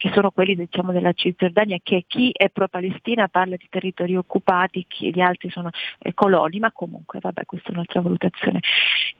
che 0.00 0.10
sono 0.14 0.30
quelli 0.30 0.56
diciamo, 0.56 0.92
della 0.92 1.12
Cisgiordania, 1.12 1.76
che 1.82 2.04
chi 2.08 2.30
è 2.32 2.48
pro-Palestina 2.48 3.28
parla 3.28 3.56
di 3.56 3.66
territori 3.68 4.16
occupati, 4.16 4.86
chi, 4.88 5.12
gli 5.12 5.20
altri 5.20 5.50
sono 5.50 5.68
eh, 5.98 6.14
coloni, 6.14 6.58
ma 6.58 6.72
comunque 6.72 7.18
vabbè 7.20 7.44
questa 7.44 7.68
è 7.68 7.72
un'altra 7.72 8.00
valutazione. 8.00 8.60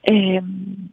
Ehm, 0.01 0.89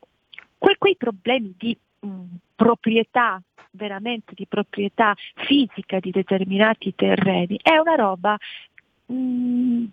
que- 0.57 0.75
quei 0.77 0.97
problemi 0.97 1.55
di 1.57 1.77
mh, 2.01 2.09
proprietà, 2.53 3.41
veramente 3.71 4.33
di 4.35 4.45
proprietà 4.45 5.15
fisica 5.35 6.01
di 6.01 6.11
determinati 6.11 6.93
terreni, 6.93 7.57
è 7.61 7.77
una 7.77 7.95
roba 7.95 8.38
mh, 9.05 9.85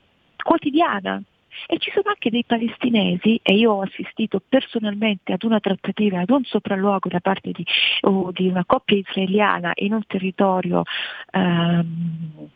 quotidiana, 0.42 1.22
e 1.66 1.78
ci 1.78 1.90
sono 1.92 2.08
anche 2.08 2.30
dei 2.30 2.44
palestinesi, 2.44 3.40
e 3.42 3.54
io 3.54 3.72
ho 3.72 3.82
assistito 3.82 4.40
personalmente 4.46 5.32
ad 5.32 5.42
una 5.44 5.60
trattativa, 5.60 6.20
ad 6.20 6.30
un 6.30 6.44
sopralluogo 6.44 7.08
da 7.08 7.20
parte 7.20 7.50
di, 7.52 7.64
oh, 8.02 8.30
di 8.32 8.48
una 8.48 8.64
coppia 8.64 8.96
israeliana 8.96 9.72
in 9.76 9.92
un 9.92 10.04
territorio, 10.06 10.82
ehm, 11.30 12.48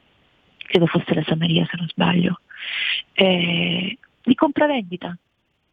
credo 0.57 0.87
fosse 0.87 1.15
la 1.15 1.23
Samaria 1.25 1.65
se 1.65 1.77
non 1.77 1.89
sbaglio, 1.89 2.41
eh, 3.15 3.99
di 4.23 4.35
compravendita. 4.35 5.17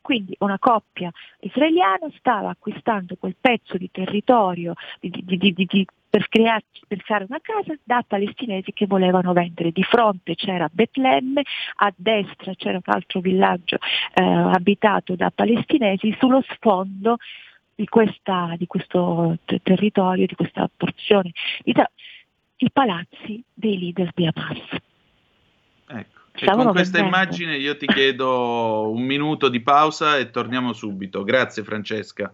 Quindi 0.05 0.35
una 0.41 0.59
coppia 0.59 1.09
israeliana 1.39 2.07
stava 2.19 2.51
acquistando 2.51 3.15
quel 3.19 3.35
pezzo 3.41 3.75
di 3.75 3.89
territorio, 3.89 4.75
di, 4.99 5.09
di, 5.25 5.51
di, 5.51 5.87
per, 6.07 6.29
crearci, 6.29 6.83
per 6.85 7.01
fare 7.01 7.25
una 7.27 7.39
casa 7.41 7.73
da 7.83 8.05
palestinesi 8.07 8.71
che 8.71 8.85
volevano 8.85 9.33
vendere. 9.33 9.71
Di 9.71 9.81
fronte 9.81 10.35
c'era 10.35 10.69
Betlemme, 10.71 11.41
a 11.77 11.91
destra 11.95 12.53
c'era 12.53 12.75
un 12.75 12.93
altro 12.93 13.19
villaggio 13.19 13.77
eh, 14.13 14.23
abitato 14.23 15.15
da 15.15 15.31
palestinesi, 15.31 16.15
sullo 16.19 16.43
sfondo 16.49 17.17
di, 17.73 17.87
questa, 17.87 18.53
di 18.59 18.67
questo 18.67 19.39
t- 19.43 19.59
territorio, 19.63 20.27
di 20.27 20.35
questa 20.35 20.69
porzione, 20.77 21.31
i 21.63 22.69
palazzi 22.71 23.43
dei 23.51 23.79
leader 23.79 24.11
di 24.13 24.29
Hamas. 24.31 24.93
E 26.37 26.51
con 26.51 26.71
questa 26.71 26.99
immagine 26.99 27.55
io 27.57 27.77
ti 27.77 27.85
chiedo 27.85 28.91
un 28.91 29.01
minuto 29.01 29.47
di 29.47 29.61
pausa 29.61 30.17
e 30.17 30.29
torniamo 30.29 30.73
subito. 30.73 31.23
Grazie 31.23 31.63
Francesca. 31.63 32.33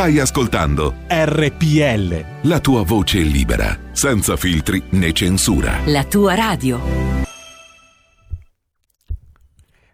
Stai 0.00 0.18
ascoltando 0.18 0.94
RPL. 1.08 2.48
La 2.48 2.58
tua 2.60 2.82
voce 2.84 3.18
libera, 3.18 3.76
senza 3.92 4.34
filtri 4.34 4.82
né 4.92 5.12
censura. 5.12 5.72
La 5.88 6.04
tua 6.04 6.34
radio. 6.34 6.80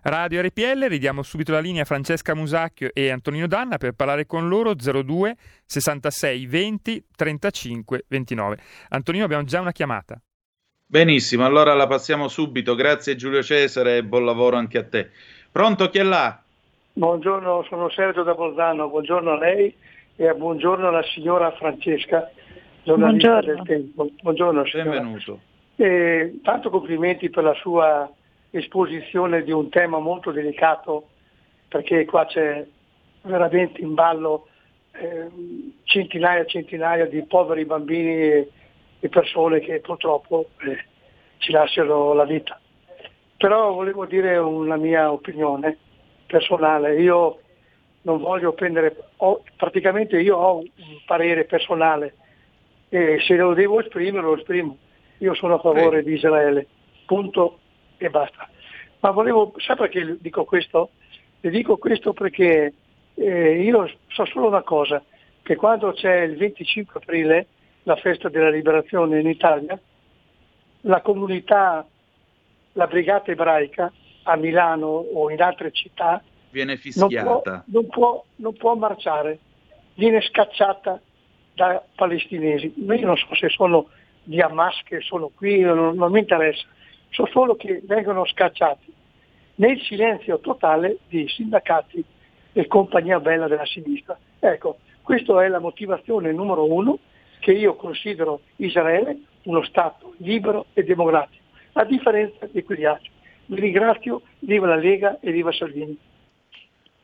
Radio 0.02 0.42
RPL, 0.42 0.86
ridiamo 0.86 1.24
subito 1.24 1.50
la 1.50 1.58
linea 1.58 1.82
a 1.82 1.84
Francesca 1.84 2.36
Musacchio 2.36 2.90
e 2.94 3.10
Antonino 3.10 3.48
Danna 3.48 3.78
per 3.78 3.94
parlare 3.94 4.26
con 4.26 4.46
loro 4.46 4.74
02 4.74 5.34
66 5.66 6.46
20 6.46 7.04
35 7.16 8.04
29. 8.06 8.58
Antonino, 8.90 9.24
abbiamo 9.24 9.42
già 9.42 9.60
una 9.60 9.72
chiamata. 9.72 10.22
Benissimo, 10.86 11.44
allora 11.44 11.74
la 11.74 11.88
passiamo 11.88 12.28
subito. 12.28 12.76
Grazie 12.76 13.16
Giulio 13.16 13.42
Cesare 13.42 13.96
e 13.96 14.04
buon 14.04 14.24
lavoro 14.24 14.54
anche 14.56 14.78
a 14.78 14.84
te. 14.84 15.10
Pronto, 15.50 15.90
chi 15.90 15.98
è 15.98 16.04
là? 16.04 16.40
Buongiorno, 16.92 17.66
sono 17.68 17.90
Sergio 17.90 18.22
da 18.22 18.34
Bolzano, 18.34 18.88
buongiorno 18.88 19.32
a 19.32 19.38
lei 19.38 19.76
e 20.16 20.32
buongiorno 20.34 20.88
alla 20.88 21.02
signora 21.02 21.50
Francesca, 21.52 22.30
giornalista 22.82 23.40
Buongiorno. 23.40 23.62
del 23.62 23.66
Tempo. 23.66 24.08
Buongiorno 24.22 24.64
signora. 24.64 24.90
Benvenuto. 24.90 25.40
E 25.76 26.40
tanto 26.42 26.70
complimenti 26.70 27.28
per 27.28 27.44
la 27.44 27.54
sua 27.54 28.10
esposizione 28.50 29.42
di 29.42 29.52
un 29.52 29.68
tema 29.68 29.98
molto 29.98 30.30
delicato, 30.30 31.08
perché 31.68 32.06
qua 32.06 32.24
c'è 32.24 32.66
veramente 33.22 33.82
in 33.82 33.92
ballo 33.92 34.48
eh, 34.92 35.28
centinaia 35.84 36.42
e 36.42 36.46
centinaia 36.46 37.04
di 37.04 37.22
poveri 37.22 37.66
bambini 37.66 38.12
e, 38.14 38.50
e 39.00 39.08
persone 39.10 39.60
che 39.60 39.80
purtroppo 39.80 40.48
eh, 40.60 40.82
ci 41.38 41.52
lasciano 41.52 42.14
la 42.14 42.24
vita. 42.24 42.58
Però 43.36 43.74
volevo 43.74 44.06
dire 44.06 44.38
una 44.38 44.76
mia 44.76 45.12
opinione 45.12 45.76
personale. 46.26 46.98
Io 47.02 47.40
non 48.06 48.18
voglio 48.18 48.52
prendere, 48.52 48.96
ho- 49.16 49.42
praticamente 49.56 50.18
io 50.20 50.36
ho 50.36 50.58
un 50.58 50.68
parere 51.04 51.44
personale 51.44 52.14
e 52.88 53.18
se 53.20 53.34
lo 53.34 53.52
devo 53.52 53.80
esprimere 53.80 54.22
lo 54.22 54.36
esprimo. 54.36 54.76
Io 55.18 55.34
sono 55.34 55.54
a 55.54 55.58
favore 55.58 56.04
di 56.04 56.12
Israele, 56.12 56.66
punto 57.04 57.58
e 57.96 58.08
basta. 58.08 58.48
Ma 59.00 59.10
volevo, 59.10 59.52
sa 59.56 59.74
perché 59.74 60.18
dico 60.20 60.44
questo? 60.44 60.90
Le 61.40 61.50
dico 61.50 61.78
questo 61.78 62.12
perché 62.12 62.72
eh, 63.14 63.62
io 63.62 63.90
so 64.08 64.24
solo 64.26 64.46
una 64.46 64.62
cosa, 64.62 65.02
che 65.42 65.56
quando 65.56 65.92
c'è 65.92 66.20
il 66.20 66.36
25 66.36 67.00
aprile, 67.00 67.46
la 67.82 67.96
festa 67.96 68.28
della 68.28 68.50
liberazione 68.50 69.18
in 69.18 69.28
Italia, 69.28 69.78
la 70.82 71.00
comunità, 71.00 71.84
la 72.72 72.86
brigata 72.86 73.32
ebraica 73.32 73.92
a 74.24 74.36
Milano 74.36 74.86
o 74.86 75.30
in 75.30 75.42
altre 75.42 75.72
città 75.72 76.22
Viene 76.56 76.80
non 76.94 77.08
può, 77.08 77.08
fischiata. 77.08 77.64
non, 77.66 77.86
può, 77.88 78.24
non 78.36 78.54
può 78.54 78.74
marciare, 78.76 79.38
viene 79.92 80.22
scacciata 80.22 80.98
da 81.52 81.84
palestinesi. 81.94 82.72
Io 82.78 83.06
non 83.06 83.18
so 83.18 83.34
se 83.34 83.50
sono 83.50 83.88
di 84.22 84.40
Hamas 84.40 84.80
che 84.84 85.00
sono 85.02 85.30
qui, 85.34 85.60
non, 85.60 85.94
non 85.94 86.10
mi 86.10 86.20
interessa, 86.20 86.64
so 87.10 87.26
solo 87.26 87.56
che 87.56 87.82
vengono 87.84 88.24
scacciati 88.24 88.90
nel 89.56 89.78
silenzio 89.82 90.38
totale 90.38 90.96
di 91.08 91.28
sindacati 91.28 92.02
e 92.54 92.66
compagnia 92.68 93.20
bella 93.20 93.48
della 93.48 93.66
sinistra. 93.66 94.18
Ecco, 94.38 94.78
questa 95.02 95.44
è 95.44 95.48
la 95.48 95.60
motivazione 95.60 96.32
numero 96.32 96.72
uno 96.72 96.98
che 97.38 97.52
io 97.52 97.76
considero 97.76 98.40
Israele 98.56 99.18
uno 99.42 99.62
Stato 99.62 100.14
libero 100.20 100.68
e 100.72 100.84
democratico, 100.84 101.44
a 101.74 101.84
differenza 101.84 102.48
di 102.50 102.62
quegli 102.62 102.86
altri. 102.86 103.10
Vi 103.44 103.60
ringrazio, 103.60 104.22
viva 104.38 104.66
la 104.66 104.76
Lega 104.76 105.18
e 105.20 105.30
viva 105.32 105.52
Salvini. 105.52 105.98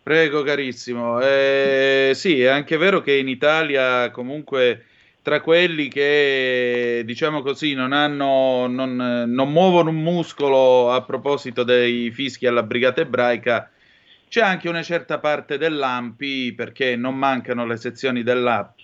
Prego 0.03 0.43
carissimo. 0.43 1.21
Eh, 1.21 2.11
sì, 2.15 2.41
è 2.43 2.49
anche 2.49 2.77
vero 2.77 3.01
che 3.03 3.17
in 3.17 3.29
Italia 3.29 4.11
comunque 4.11 4.87
tra 5.23 5.41
quelli 5.41 5.89
che 5.89 7.03
diciamo 7.05 7.43
così 7.43 7.75
non 7.75 7.93
hanno 7.93 8.67
non, 8.67 8.97
non 9.29 9.53
muovono 9.53 9.91
un 9.91 10.03
muscolo 10.03 10.91
a 10.91 11.03
proposito 11.03 11.63
dei 11.63 12.11
fischi 12.11 12.49
alla 12.49 12.65
brigata 12.65 13.03
ebraica 13.03 13.71
c'è 14.29 14.41
anche 14.41 14.69
una 14.69 14.83
certa 14.83 15.19
parte 15.19 15.59
dell'AMPI 15.59 16.55
perché 16.55 16.97
non 16.97 17.15
mancano 17.17 17.67
le 17.67 17.77
sezioni 17.77 18.25
della, 18.25 18.75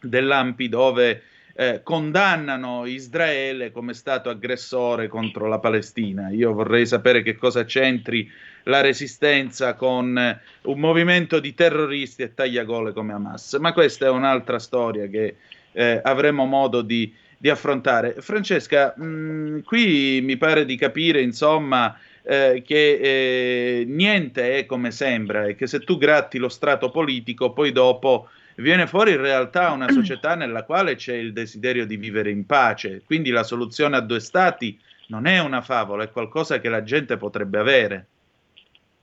dell'AMPI 0.00 0.68
dove 0.68 1.22
eh, 1.56 1.80
condannano 1.82 2.84
Israele 2.84 3.72
come 3.72 3.94
stato 3.94 4.28
aggressore 4.28 5.08
contro 5.08 5.48
la 5.48 5.58
Palestina. 5.58 6.28
Io 6.28 6.52
vorrei 6.52 6.86
sapere 6.86 7.22
che 7.22 7.36
cosa 7.36 7.64
c'entri 7.64 8.30
la 8.64 8.82
resistenza 8.82 9.74
con 9.74 10.18
eh, 10.18 10.40
un 10.62 10.78
movimento 10.78 11.40
di 11.40 11.54
terroristi 11.54 12.22
e 12.22 12.34
tagliagole 12.34 12.92
come 12.92 13.14
Hamas, 13.14 13.54
ma 13.54 13.72
questa 13.72 14.06
è 14.06 14.10
un'altra 14.10 14.58
storia 14.58 15.06
che 15.06 15.36
eh, 15.72 16.00
avremo 16.04 16.44
modo 16.44 16.82
di, 16.82 17.12
di 17.38 17.48
affrontare. 17.48 18.16
Francesca, 18.18 18.94
mh, 18.94 19.62
qui 19.62 20.20
mi 20.22 20.36
pare 20.36 20.66
di 20.66 20.76
capire, 20.76 21.22
insomma, 21.22 21.98
eh, 22.22 22.62
che 22.66 22.98
eh, 23.00 23.84
niente 23.86 24.58
è 24.58 24.66
come 24.66 24.90
sembra 24.90 25.46
e 25.46 25.54
che 25.54 25.66
se 25.66 25.80
tu 25.80 25.96
gratti 25.96 26.38
lo 26.38 26.48
strato 26.48 26.90
politico, 26.90 27.52
poi 27.52 27.72
dopo 27.72 28.28
viene 28.62 28.86
fuori 28.86 29.12
in 29.12 29.20
realtà 29.20 29.70
una 29.72 29.88
società 29.92 30.34
nella 30.34 30.64
quale 30.64 30.94
c'è 30.94 31.14
il 31.14 31.32
desiderio 31.32 31.86
di 31.86 31.96
vivere 31.96 32.30
in 32.30 32.46
pace. 32.46 33.02
Quindi 33.04 33.30
la 33.30 33.42
soluzione 33.42 33.96
a 33.96 34.00
due 34.00 34.20
stati 34.20 34.78
non 35.08 35.26
è 35.26 35.38
una 35.38 35.60
favola, 35.62 36.04
è 36.04 36.10
qualcosa 36.10 36.60
che 36.60 36.68
la 36.68 36.82
gente 36.82 37.16
potrebbe 37.16 37.58
avere. 37.58 38.06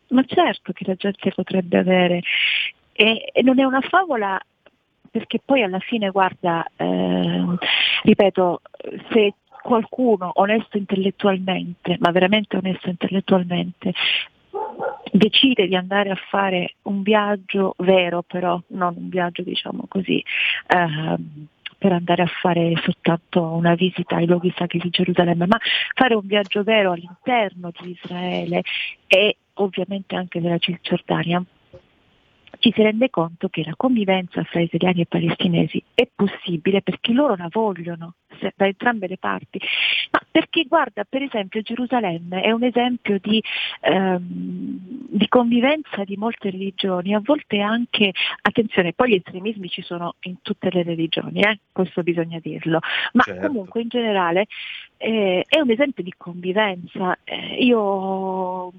Ma 0.10 0.24
certo 0.26 0.74
che 0.74 0.84
la 0.86 0.96
gente 0.96 1.32
potrebbe 1.34 1.78
avere. 1.78 2.22
E, 2.92 3.30
e 3.34 3.42
non 3.42 3.60
è 3.60 3.64
una 3.64 3.82
favola 3.82 4.40
perché 5.10 5.40
poi 5.44 5.62
alla 5.62 5.80
fine, 5.80 6.10
guarda, 6.10 6.66
eh, 6.76 7.46
ripeto, 8.02 8.62
se 9.12 9.36
qualcuno 9.62 10.32
onesto 10.34 10.78
intellettualmente, 10.78 11.98
ma 12.00 12.10
veramente 12.10 12.58
onesto 12.58 12.90
intellettualmente, 12.90 13.94
decide 15.12 15.68
di 15.68 15.76
andare 15.76 16.10
a 16.10 16.18
fare 16.30 16.76
un 16.84 17.02
viaggio 17.02 17.76
vero 17.78 18.24
però, 18.24 18.62
non 18.68 18.96
un 18.98 19.10
viaggio 19.10 19.44
diciamo 19.44 19.86
così, 19.88 20.18
eh, 20.20 21.16
per 21.78 21.92
andare 21.92 22.22
a 22.22 22.28
fare 22.42 22.74
soltanto 22.82 23.44
una 23.44 23.76
visita 23.76 24.16
ai 24.16 24.26
luoghi 24.26 24.54
sacri 24.56 24.80
di 24.80 24.90
Gerusalemme, 24.90 25.48
ma 25.48 25.58
fare 25.94 26.16
un 26.16 26.26
viaggio 26.26 26.64
vero 26.64 26.94
all'interno 26.94 27.72
di 27.78 27.98
Israele 28.02 28.64
e 29.06 29.38
ovviamente 29.56 30.16
anche 30.16 30.40
della 30.40 30.58
Cisgiordania, 30.58 31.44
ci 32.60 32.72
si 32.74 32.82
rende 32.82 33.10
conto 33.10 33.50
che 33.50 33.64
la 33.66 33.74
convivenza 33.76 34.42
fra 34.44 34.62
israeliani 34.62 35.02
e 35.02 35.06
palestinesi 35.06 35.84
è 35.94 36.08
possibile 36.16 36.82
perché 36.82 37.12
loro 37.12 37.36
la 37.36 37.50
vogliono 37.52 38.14
da 38.56 38.66
entrambe 38.66 39.08
le 39.08 39.18
parti. 39.18 39.60
Ma 40.12 40.20
perché 40.30 40.66
guarda, 40.66 41.04
per 41.04 41.22
esempio 41.22 41.62
Gerusalemme 41.62 42.42
è 42.42 42.52
un 42.52 42.64
esempio 42.64 43.20
di, 43.22 43.42
ehm, 43.82 44.18
di 45.10 45.28
convivenza 45.28 46.04
di 46.04 46.18
molte 46.18 46.50
religioni, 46.50 47.14
a 47.14 47.22
volte 47.24 47.60
anche, 47.60 48.12
attenzione, 48.42 48.94
poi 48.94 49.12
gli 49.12 49.16
estremismi 49.16 49.70
ci 49.70 49.82
sono 49.82 50.16
in 50.22 50.42
tutte 50.42 50.70
le 50.72 50.84
religioni, 50.84 51.42
eh, 51.42 51.60
questo 51.72 52.04
bisogna 52.04 52.40
dirlo, 52.42 52.80
ma 53.14 53.24
Certo. 53.24 53.48
comunque 53.48 53.82
in 53.82 53.90
generale 53.90 54.48
eh, 54.98 55.46
è 55.48 55.60
un 55.60 55.70
esempio 55.70 56.04
di 56.04 56.14
convivenza. 56.18 57.18
Eh, 57.24 57.58
io 57.64 58.72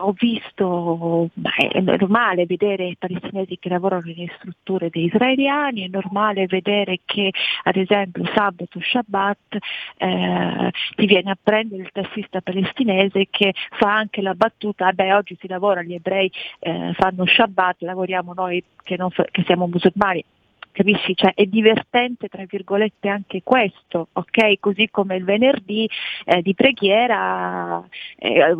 ho 0.00 0.12
visto, 0.12 1.30
è 1.42 1.80
normale 1.80 2.46
vedere 2.46 2.86
i 2.86 2.96
palestinesi 2.96 3.58
che 3.58 3.68
lavorano 3.68 4.02
nelle 4.04 4.32
strutture 4.36 4.90
dei 4.90 5.06
israeliani, 5.06 5.84
è 5.84 5.88
normale 5.88 6.46
vedere 6.46 7.00
che 7.04 7.32
ad 7.64 7.76
esempio 7.76 8.24
sabato, 8.34 8.77
Shabbat 8.80 9.56
eh, 9.96 10.70
ti 10.96 11.06
viene 11.06 11.30
a 11.30 11.38
prendere 11.40 11.82
il 11.82 11.90
tassista 11.92 12.40
palestinese 12.40 13.28
che 13.30 13.54
fa 13.78 13.94
anche 13.94 14.22
la 14.22 14.34
battuta, 14.34 14.92
beh 14.92 15.14
oggi 15.14 15.36
si 15.40 15.48
lavora, 15.48 15.82
gli 15.82 15.94
ebrei 15.94 16.30
eh, 16.60 16.92
fanno 16.94 17.26
Shabbat, 17.26 17.82
lavoriamo 17.82 18.32
noi 18.34 18.62
che, 18.82 18.96
non 18.96 19.10
che 19.10 19.42
siamo 19.44 19.66
musulmani, 19.66 20.24
capisci? 20.72 21.14
Cioè 21.16 21.34
è 21.34 21.44
divertente 21.44 22.28
tra 22.28 22.44
virgolette 22.46 23.08
anche 23.08 23.42
questo, 23.42 24.08
ok? 24.12 24.60
Così 24.60 24.88
come 24.90 25.16
il 25.16 25.24
venerdì 25.24 25.88
eh, 26.24 26.42
di 26.42 26.54
preghiera, 26.54 27.82
eh, 28.16 28.54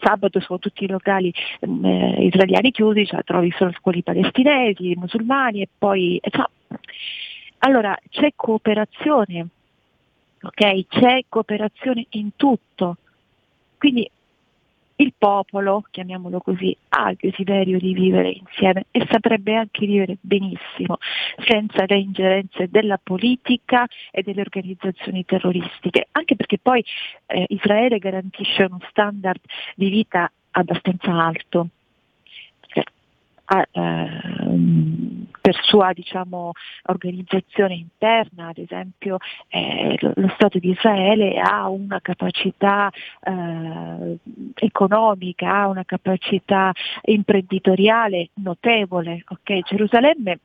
sabato 0.00 0.40
sono 0.40 0.58
tutti 0.58 0.84
i 0.84 0.88
locali 0.88 1.32
mm, 1.66 1.84
eh, 1.84 2.24
israeliani 2.26 2.70
chiusi, 2.70 3.06
cioè 3.06 3.22
trovi 3.24 3.50
solo 3.56 3.72
quelli 3.80 4.02
palestinesi, 4.02 4.94
musulmani 4.96 5.62
e 5.62 5.68
poi... 5.78 6.18
eh, 6.22 6.30
cioè, 6.30 6.44
allora 7.60 7.96
c'è 8.08 8.32
cooperazione, 8.34 9.46
ok? 10.42 10.86
C'è 10.88 11.24
cooperazione 11.28 12.06
in 12.10 12.30
tutto. 12.36 12.96
Quindi 13.78 14.10
il 14.96 15.14
popolo, 15.16 15.84
chiamiamolo 15.90 16.40
così, 16.40 16.76
ha 16.90 17.10
il 17.10 17.16
desiderio 17.18 17.78
di 17.78 17.94
vivere 17.94 18.30
insieme 18.30 18.84
e 18.90 19.06
saprebbe 19.10 19.54
anche 19.56 19.86
vivere 19.86 20.16
benissimo, 20.20 20.98
senza 21.46 21.84
le 21.86 21.98
ingerenze 21.98 22.68
della 22.68 23.00
politica 23.02 23.86
e 24.10 24.22
delle 24.22 24.42
organizzazioni 24.42 25.24
terroristiche, 25.24 26.08
anche 26.12 26.36
perché 26.36 26.58
poi 26.58 26.84
eh, 27.26 27.46
Israele 27.48 27.98
garantisce 27.98 28.64
uno 28.64 28.80
standard 28.90 29.40
di 29.74 29.88
vita 29.88 30.30
abbastanza 30.50 31.12
alto. 31.12 31.68
Cioè, 32.66 32.84
ha, 33.44 33.68
ehm, 33.72 35.19
per 35.50 35.58
sua 35.64 35.92
diciamo, 35.92 36.52
organizzazione 36.84 37.74
interna, 37.74 38.48
ad 38.48 38.58
esempio 38.58 39.18
eh, 39.48 39.96
lo, 39.98 40.28
Stato 40.34 40.60
di 40.60 40.70
Israele 40.70 41.40
ha 41.40 41.68
una 41.68 41.98
capacità 42.00 42.88
eh, 43.22 44.18
economica, 44.54 45.52
ha 45.52 45.68
una 45.68 45.84
capacità 45.84 46.72
imprenditoriale 47.02 48.30
notevole. 48.34 49.24
Okay? 49.26 49.62
Gerusalemme 49.62 50.38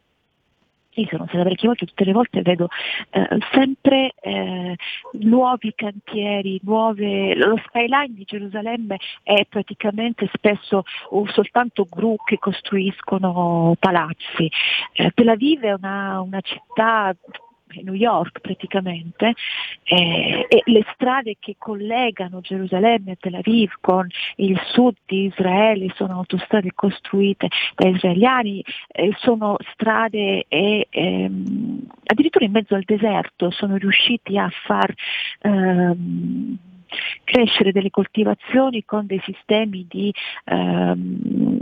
io 1.02 1.08
sono 1.10 1.26
stata 1.28 1.44
parecchie 1.44 1.68
volte, 1.68 1.86
tutte 1.86 2.04
le 2.06 2.14
volte 2.14 2.42
vedo 2.42 2.68
eh, 3.12 3.28
sempre 3.52 4.14
eh, 4.22 4.76
nuovi 5.14 5.74
cantieri, 5.76 6.60
nuove, 6.64 7.36
lo 7.36 7.60
skyline 7.68 8.14
di 8.14 8.24
Gerusalemme 8.24 8.98
è 9.24 9.46
praticamente 9.48 10.30
spesso 10.34 10.84
uh, 11.10 11.26
soltanto 11.28 11.88
gru 11.90 12.16
che 12.24 12.38
costruiscono 12.38 13.76
palazzi. 13.80 14.50
Eh, 14.94 15.12
Tel 15.14 15.30
Aviv 15.30 15.62
è 15.62 15.74
una, 15.74 16.22
una 16.22 16.42
città 16.42 17.16
New 17.84 17.94
York 17.94 18.40
praticamente, 18.40 19.34
eh, 19.84 20.46
e 20.48 20.62
le 20.66 20.86
strade 20.94 21.38
che 21.40 21.56
collegano 21.58 22.42
Gerusalemme 22.42 23.12
e 23.12 23.18
Tel 23.20 23.36
Aviv 23.36 23.72
con 23.82 24.08
il 24.38 24.60
sud 24.74 24.96
di 25.06 25.26
Israele 25.26 25.92
sono 25.96 26.14
autostrade 26.14 26.72
costruite 26.74 27.48
da 27.76 27.88
israeliani, 27.88 28.64
eh, 28.88 29.14
sono 29.20 29.58
strade 29.72 30.46
e 30.48 30.88
ehm, 30.90 31.88
addirittura 32.06 32.46
in 32.46 32.52
mezzo 32.52 32.76
al 32.76 32.84
deserto 32.84 33.52
sono 33.52 33.76
riusciti 33.78 34.38
a 34.38 34.50
far 34.66 34.94
ehm, 35.42 36.58
crescere 37.24 37.72
delle 37.72 37.90
coltivazioni 37.90 38.86
con 38.86 39.06
dei 39.06 39.22
sistemi 39.24 39.86
di 39.90 40.14
ehm, 40.46 41.58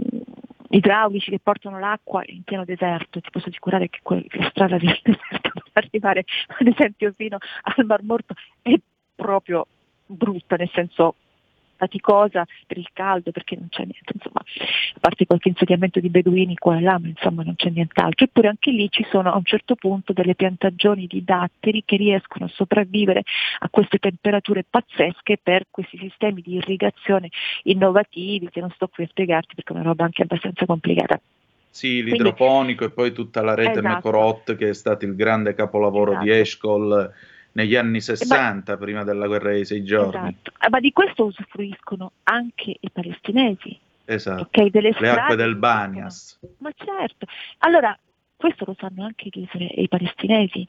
idraulici 0.73 1.29
che 1.29 1.39
portano 1.39 1.79
l'acqua 1.79 2.23
in 2.25 2.43
pieno 2.43 2.65
deserto, 2.65 3.21
ti 3.21 3.29
posso 3.29 3.49
assicurare 3.49 3.89
che 3.89 3.99
la 4.03 4.49
strada 4.49 4.77
del 4.77 4.99
deserto 5.03 5.51
per 5.71 5.85
arrivare 5.85 6.25
ad 6.59 6.67
esempio 6.67 7.13
fino 7.15 7.37
al 7.61 7.85
Mar 7.85 8.03
Morto 8.03 8.33
è 8.61 8.75
proprio 9.15 9.67
brutta, 10.05 10.55
nel 10.55 10.69
senso 10.73 11.15
faticosa 11.83 12.45
per 12.65 12.77
il 12.77 12.87
caldo 12.93 13.31
perché 13.31 13.55
non 13.55 13.67
c'è 13.69 13.83
niente, 13.83 14.13
insomma, 14.13 14.39
a 14.39 14.99
parte 14.99 15.25
qualche 15.25 15.49
insediamento 15.49 15.99
di 15.99 16.09
beduini 16.09 16.55
qua 16.55 16.77
e 16.77 16.81
là, 16.81 16.97
ma 16.97 17.07
insomma 17.07 17.43
non 17.43 17.55
c'è 17.55 17.69
nient'altro. 17.69 18.25
Eppure 18.25 18.47
anche 18.47 18.71
lì 18.71 18.89
ci 18.89 19.05
sono 19.09 19.31
a 19.31 19.37
un 19.37 19.43
certo 19.43 19.75
punto 19.75 20.13
delle 20.13 20.35
piantagioni 20.35 21.07
di 21.07 21.23
datteri 21.23 21.83
che 21.85 21.97
riescono 21.97 22.45
a 22.45 22.49
sopravvivere 22.49 23.23
a 23.59 23.69
queste 23.69 23.97
temperature 23.97 24.65
pazzesche 24.69 25.39
per 25.41 25.65
questi 25.69 25.97
sistemi 25.97 26.41
di 26.41 26.55
irrigazione 26.55 27.29
innovativi 27.63 28.49
che 28.49 28.61
non 28.61 28.71
sto 28.71 28.87
qui 28.87 29.03
a 29.03 29.07
spiegarti 29.07 29.55
perché 29.55 29.73
è 29.73 29.75
una 29.75 29.85
roba 29.85 30.05
anche 30.05 30.23
abbastanza 30.23 30.65
complicata. 30.65 31.19
Sì, 31.69 32.03
l'idroponico 32.03 32.85
Quindi, 32.85 32.93
e 32.93 32.95
poi 32.95 33.11
tutta 33.13 33.41
la 33.41 33.55
rete 33.55 33.79
esatto. 33.79 33.87
Mecorot 33.87 34.55
che 34.55 34.69
è 34.69 34.73
stato 34.73 35.05
il 35.05 35.15
grande 35.15 35.55
capolavoro 35.55 36.11
esatto. 36.11 36.25
di 36.25 36.31
Eshkol 36.31 37.11
negli 37.53 37.75
anni 37.75 38.01
60, 38.01 38.71
ma, 38.71 38.77
prima 38.77 39.03
della 39.03 39.27
guerra 39.27 39.51
dei 39.51 39.65
sei 39.65 39.83
giorni. 39.83 40.29
Esatto. 40.29 40.51
Ah, 40.57 40.69
ma 40.69 40.79
di 40.79 40.91
questo 40.91 41.25
usufruiscono 41.25 42.11
anche 42.23 42.75
i 42.79 42.89
palestinesi. 42.91 43.79
Esatto, 44.05 44.41
okay, 44.43 44.69
le 44.71 45.09
acque 45.09 45.35
del 45.35 45.55
Banias. 45.55 46.39
Ma 46.57 46.71
certo, 46.75 47.25
allora 47.59 47.97
questo 48.35 48.65
lo 48.65 48.75
sanno 48.77 49.05
anche 49.05 49.29
gli, 49.31 49.47
i 49.75 49.87
palestinesi. 49.87 50.67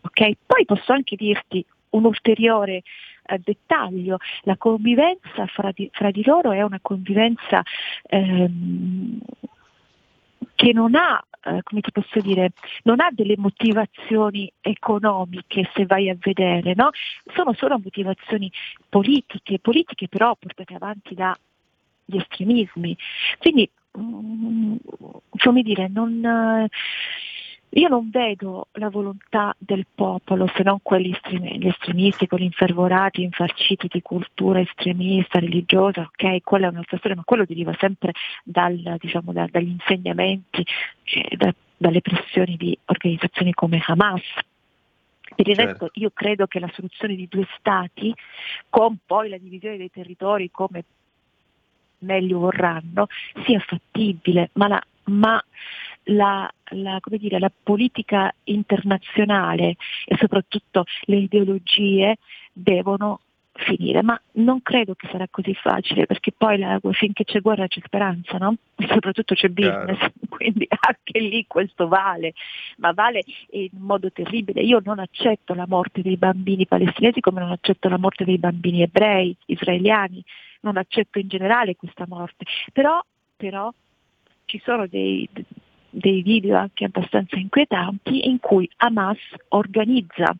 Okay? 0.00 0.36
Poi 0.44 0.64
posso 0.64 0.92
anche 0.92 1.16
dirti 1.16 1.64
un 1.90 2.04
ulteriore 2.04 2.82
eh, 3.26 3.40
dettaglio, 3.42 4.18
la 4.42 4.56
convivenza 4.56 5.46
fra 5.46 5.70
di, 5.72 5.88
fra 5.92 6.10
di, 6.10 6.24
loro 6.24 6.52
è 6.52 6.62
una 6.62 6.80
convivenza 6.82 7.62
ehm, 8.02 9.18
che 10.54 10.72
non 10.72 10.94
ha, 10.94 11.24
eh, 11.44 11.62
come 11.62 11.80
ti 11.80 11.92
posso 11.92 12.20
dire, 12.20 12.52
non 12.84 13.00
ha 13.00 13.08
delle 13.10 13.36
motivazioni 13.36 14.50
economiche 14.60 15.68
se 15.74 15.84
vai 15.86 16.08
a 16.08 16.16
vedere, 16.18 16.74
no? 16.74 16.90
Sono 17.34 17.52
solo 17.52 17.78
motivazioni 17.78 18.50
politiche, 18.88 19.58
politiche 19.58 20.08
però 20.08 20.34
portate 20.36 20.74
avanti 20.74 21.14
dagli 21.14 22.16
estremismi. 22.16 22.96
Quindi, 23.38 23.68
mm, 23.98 24.76
come 25.38 25.62
dire, 25.62 25.88
non... 25.88 26.68
Io 27.76 27.88
non 27.88 28.08
vedo 28.10 28.68
la 28.72 28.88
volontà 28.88 29.54
del 29.58 29.84
popolo 29.92 30.46
se 30.54 30.62
non 30.62 30.78
quelli 30.80 31.10
estremi, 31.10 31.58
gli 31.58 31.66
estremisti, 31.66 32.28
quelli 32.28 32.44
infervorati, 32.44 33.22
infarciti 33.22 33.88
di 33.90 34.00
cultura 34.00 34.60
estremista, 34.60 35.40
religiosa, 35.40 36.02
ok, 36.02 36.42
quella 36.44 36.66
è 36.66 36.70
un'altra 36.70 36.98
storia, 36.98 37.16
ma 37.16 37.24
quello 37.24 37.44
deriva 37.44 37.74
sempre 37.80 38.12
dal, 38.44 38.96
diciamo, 38.98 39.32
da, 39.32 39.48
dagli 39.50 39.70
insegnamenti, 39.70 40.64
eh, 41.04 41.36
da, 41.36 41.52
dalle 41.76 42.00
pressioni 42.00 42.56
di 42.56 42.78
organizzazioni 42.84 43.52
come 43.52 43.82
Hamas. 43.84 44.22
Per 45.34 45.48
il 45.48 45.56
certo. 45.56 45.70
resto 45.70 45.90
io 45.94 46.10
credo 46.14 46.46
che 46.46 46.60
la 46.60 46.70
soluzione 46.74 47.16
di 47.16 47.26
due 47.28 47.46
stati, 47.58 48.14
con 48.68 48.98
poi 49.04 49.28
la 49.28 49.38
divisione 49.38 49.78
dei 49.78 49.90
territori 49.90 50.48
come 50.52 50.84
meglio 51.98 52.38
vorranno, 52.38 53.08
sia 53.44 53.58
fattibile, 53.58 54.50
ma, 54.52 54.68
la, 54.68 54.84
ma 55.06 55.42
la, 56.04 56.50
la, 56.70 57.00
dire, 57.04 57.38
la, 57.38 57.50
politica 57.62 58.32
internazionale 58.44 59.76
e 60.06 60.16
soprattutto 60.18 60.84
le 61.04 61.16
ideologie 61.16 62.16
devono 62.52 63.20
finire, 63.56 64.02
ma 64.02 64.20
non 64.32 64.62
credo 64.62 64.94
che 64.94 65.08
sarà 65.10 65.28
così 65.30 65.54
facile 65.54 66.06
perché 66.06 66.32
poi 66.36 66.58
la, 66.58 66.78
finché 66.92 67.24
c'è 67.24 67.40
guerra 67.40 67.68
c'è 67.68 67.80
speranza, 67.84 68.36
no? 68.38 68.56
E 68.76 68.88
soprattutto 68.88 69.34
c'è 69.34 69.48
business, 69.48 69.96
Chiaro. 69.96 70.12
quindi 70.28 70.66
anche 70.68 71.20
lì 71.20 71.46
questo 71.46 71.86
vale, 71.86 72.34
ma 72.78 72.92
vale 72.92 73.22
in 73.50 73.70
modo 73.78 74.10
terribile. 74.10 74.60
Io 74.62 74.80
non 74.84 74.98
accetto 74.98 75.54
la 75.54 75.66
morte 75.68 76.02
dei 76.02 76.16
bambini 76.16 76.66
palestinesi 76.66 77.20
come 77.20 77.40
non 77.40 77.52
accetto 77.52 77.88
la 77.88 77.98
morte 77.98 78.24
dei 78.24 78.38
bambini 78.38 78.82
ebrei, 78.82 79.34
israeliani, 79.46 80.22
non 80.62 80.76
accetto 80.76 81.20
in 81.20 81.28
generale 81.28 81.76
questa 81.76 82.06
morte, 82.08 82.44
però, 82.72 83.00
però 83.36 83.72
ci 84.44 84.60
sono 84.64 84.86
dei, 84.86 85.28
dei 85.90 86.22
video 86.22 86.56
anche 86.56 86.84
abbastanza 86.84 87.36
inquietanti 87.36 88.28
in 88.28 88.38
cui 88.38 88.68
Hamas 88.76 89.18
organizza 89.48 90.34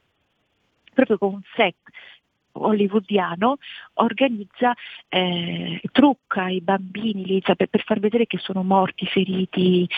proprio 0.92 1.18
con 1.18 1.34
un 1.34 1.42
set 1.56 1.76
hollywoodiano 2.56 3.58
organizza, 3.94 4.74
eh, 5.08 5.80
trucca 5.92 6.48
i 6.48 6.60
bambini 6.60 7.24
lì, 7.24 7.42
cioè 7.42 7.56
per, 7.56 7.68
per, 7.68 7.82
far 7.82 7.98
vedere 7.98 8.26
che 8.26 8.38
sono 8.38 8.62
morti, 8.62 9.06
feriti, 9.06 9.88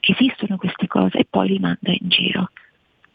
che 0.00 0.12
esistono 0.12 0.56
queste 0.56 0.86
cose 0.86 1.18
e 1.18 1.26
poi 1.28 1.48
li 1.48 1.58
manda 1.58 1.90
in 1.90 2.08
giro. 2.08 2.50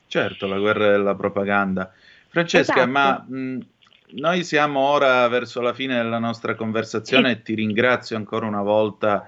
Certo, 0.08 0.46
la 0.46 0.60
guerra 0.60 0.92
della 0.92 1.16
propaganda. 1.16 1.92
Francesca, 2.28 2.74
esatto. 2.74 2.90
ma 2.90 3.26
mh, 3.28 3.60
noi 4.12 4.44
siamo 4.44 4.80
ora 4.80 5.28
verso 5.28 5.62
la 5.62 5.74
fine 5.74 5.96
della 5.96 6.20
nostra 6.20 6.56
conversazione 6.56 7.32
sì. 7.32 7.38
e 7.38 7.42
ti 7.42 7.56
ringrazio 7.56 8.18
ancora 8.18 8.46
una 8.46 8.62
volta 8.62 9.28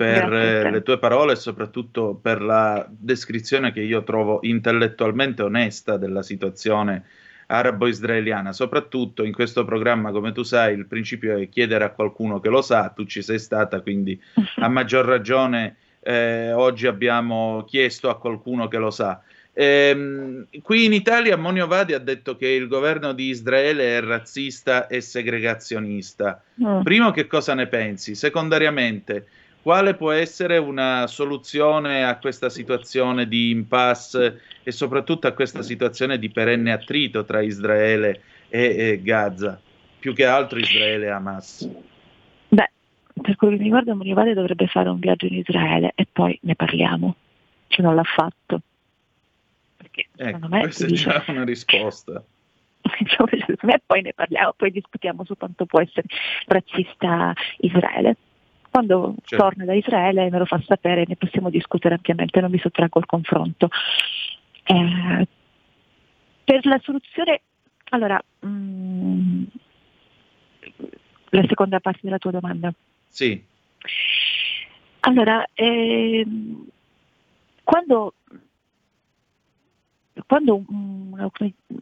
per 0.00 0.70
le 0.70 0.82
tue 0.82 0.98
parole 0.98 1.32
e 1.32 1.36
soprattutto 1.36 2.14
per 2.14 2.40
la 2.40 2.86
descrizione 2.88 3.70
che 3.70 3.82
io 3.82 4.02
trovo 4.02 4.38
intellettualmente 4.40 5.42
onesta 5.42 5.98
della 5.98 6.22
situazione 6.22 7.04
arabo-israeliana. 7.46 8.54
Soprattutto 8.54 9.24
in 9.24 9.34
questo 9.34 9.66
programma, 9.66 10.10
come 10.10 10.32
tu 10.32 10.42
sai, 10.42 10.74
il 10.74 10.86
principio 10.86 11.36
è 11.36 11.50
chiedere 11.50 11.84
a 11.84 11.90
qualcuno 11.90 12.40
che 12.40 12.48
lo 12.48 12.62
sa, 12.62 12.88
tu 12.88 13.04
ci 13.04 13.20
sei 13.20 13.38
stata, 13.38 13.82
quindi 13.82 14.18
a 14.56 14.68
maggior 14.68 15.04
ragione 15.04 15.76
eh, 16.00 16.52
oggi 16.52 16.86
abbiamo 16.86 17.66
chiesto 17.68 18.08
a 18.08 18.18
qualcuno 18.18 18.68
che 18.68 18.78
lo 18.78 18.90
sa. 18.90 19.20
Ehm, 19.52 20.46
qui 20.62 20.86
in 20.86 20.94
Italia 20.94 21.36
Monio 21.36 21.66
Vadi 21.66 21.92
ha 21.92 21.98
detto 21.98 22.36
che 22.36 22.48
il 22.48 22.68
governo 22.68 23.12
di 23.12 23.28
Israele 23.28 23.98
è 23.98 24.00
razzista 24.00 24.86
e 24.86 25.02
segregazionista. 25.02 26.42
Mm. 26.64 26.80
Primo, 26.80 27.10
che 27.10 27.26
cosa 27.26 27.52
ne 27.52 27.66
pensi? 27.66 28.14
Secondariamente, 28.14 29.26
quale 29.62 29.94
può 29.94 30.10
essere 30.10 30.56
una 30.56 31.06
soluzione 31.06 32.04
a 32.04 32.18
questa 32.18 32.48
situazione 32.48 33.28
di 33.28 33.50
impasse 33.50 34.40
e 34.62 34.72
soprattutto 34.72 35.26
a 35.26 35.32
questa 35.32 35.62
situazione 35.62 36.18
di 36.18 36.30
perenne 36.30 36.72
attrito 36.72 37.24
tra 37.24 37.40
Israele 37.42 38.22
e, 38.48 38.76
e 38.76 39.02
Gaza, 39.02 39.60
più 39.98 40.14
che 40.14 40.24
altro 40.24 40.58
Israele 40.58 41.06
e 41.06 41.10
Hamas? 41.10 41.68
Beh, 42.48 42.70
per 43.20 43.36
quello 43.36 43.52
che 43.52 43.58
mi 43.58 43.64
riguarda 43.64 43.94
Monivale 43.94 44.34
dovrebbe 44.34 44.66
fare 44.66 44.88
un 44.88 44.98
viaggio 44.98 45.26
in 45.26 45.34
Israele 45.34 45.92
e 45.94 46.06
poi 46.10 46.38
ne 46.42 46.54
parliamo, 46.54 47.16
se 47.68 47.82
non 47.82 47.94
l'ha 47.94 48.04
fatto. 48.04 48.62
Perché 49.76 50.08
ecco, 50.16 50.48
me 50.48 50.60
questa 50.60 50.86
è 50.86 50.90
già 50.90 51.24
una 51.28 51.44
risposta. 51.44 52.22
e 52.82 53.82
poi 53.84 54.02
ne 54.02 54.14
parliamo, 54.14 54.54
poi 54.56 54.70
discutiamo 54.70 55.24
su 55.24 55.36
quanto 55.36 55.66
può 55.66 55.80
essere 55.80 56.06
razzista 56.46 57.34
Israele. 57.58 58.16
Quando 58.70 59.14
certo. 59.24 59.44
torna 59.44 59.64
da 59.64 59.74
Israele 59.74 60.30
me 60.30 60.38
lo 60.38 60.44
fa 60.44 60.62
sapere 60.64 61.04
ne 61.06 61.16
possiamo 61.16 61.50
discutere 61.50 61.96
ampiamente, 61.96 62.40
non 62.40 62.50
mi 62.50 62.58
sottraggo 62.58 62.98
al 62.98 63.06
confronto. 63.06 63.68
Eh, 64.64 65.26
per 66.44 66.66
la 66.66 66.78
soluzione, 66.82 67.42
allora, 67.90 68.22
mh, 68.40 68.48
mm, 68.48 69.42
la 71.30 71.44
seconda 71.48 71.80
parte 71.80 72.00
della 72.02 72.18
tua 72.18 72.30
domanda. 72.30 72.72
Sì. 73.08 73.42
Allora, 75.00 75.46
ehm, 75.54 76.66
quando, 77.64 78.14
quando 80.26 80.56
un, 80.56 81.30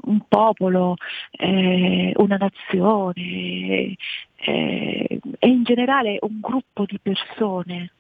un, 0.03 0.21
popolo, 0.29 0.97
eh, 1.31 2.13
una 2.17 2.37
nazione 2.37 3.97
eh, 4.37 5.21
e 5.39 5.49
in 5.49 5.63
generale 5.65 6.19
un 6.23 6.41
gruppo 6.41 6.85
di 6.85 6.99
persone 7.01 7.93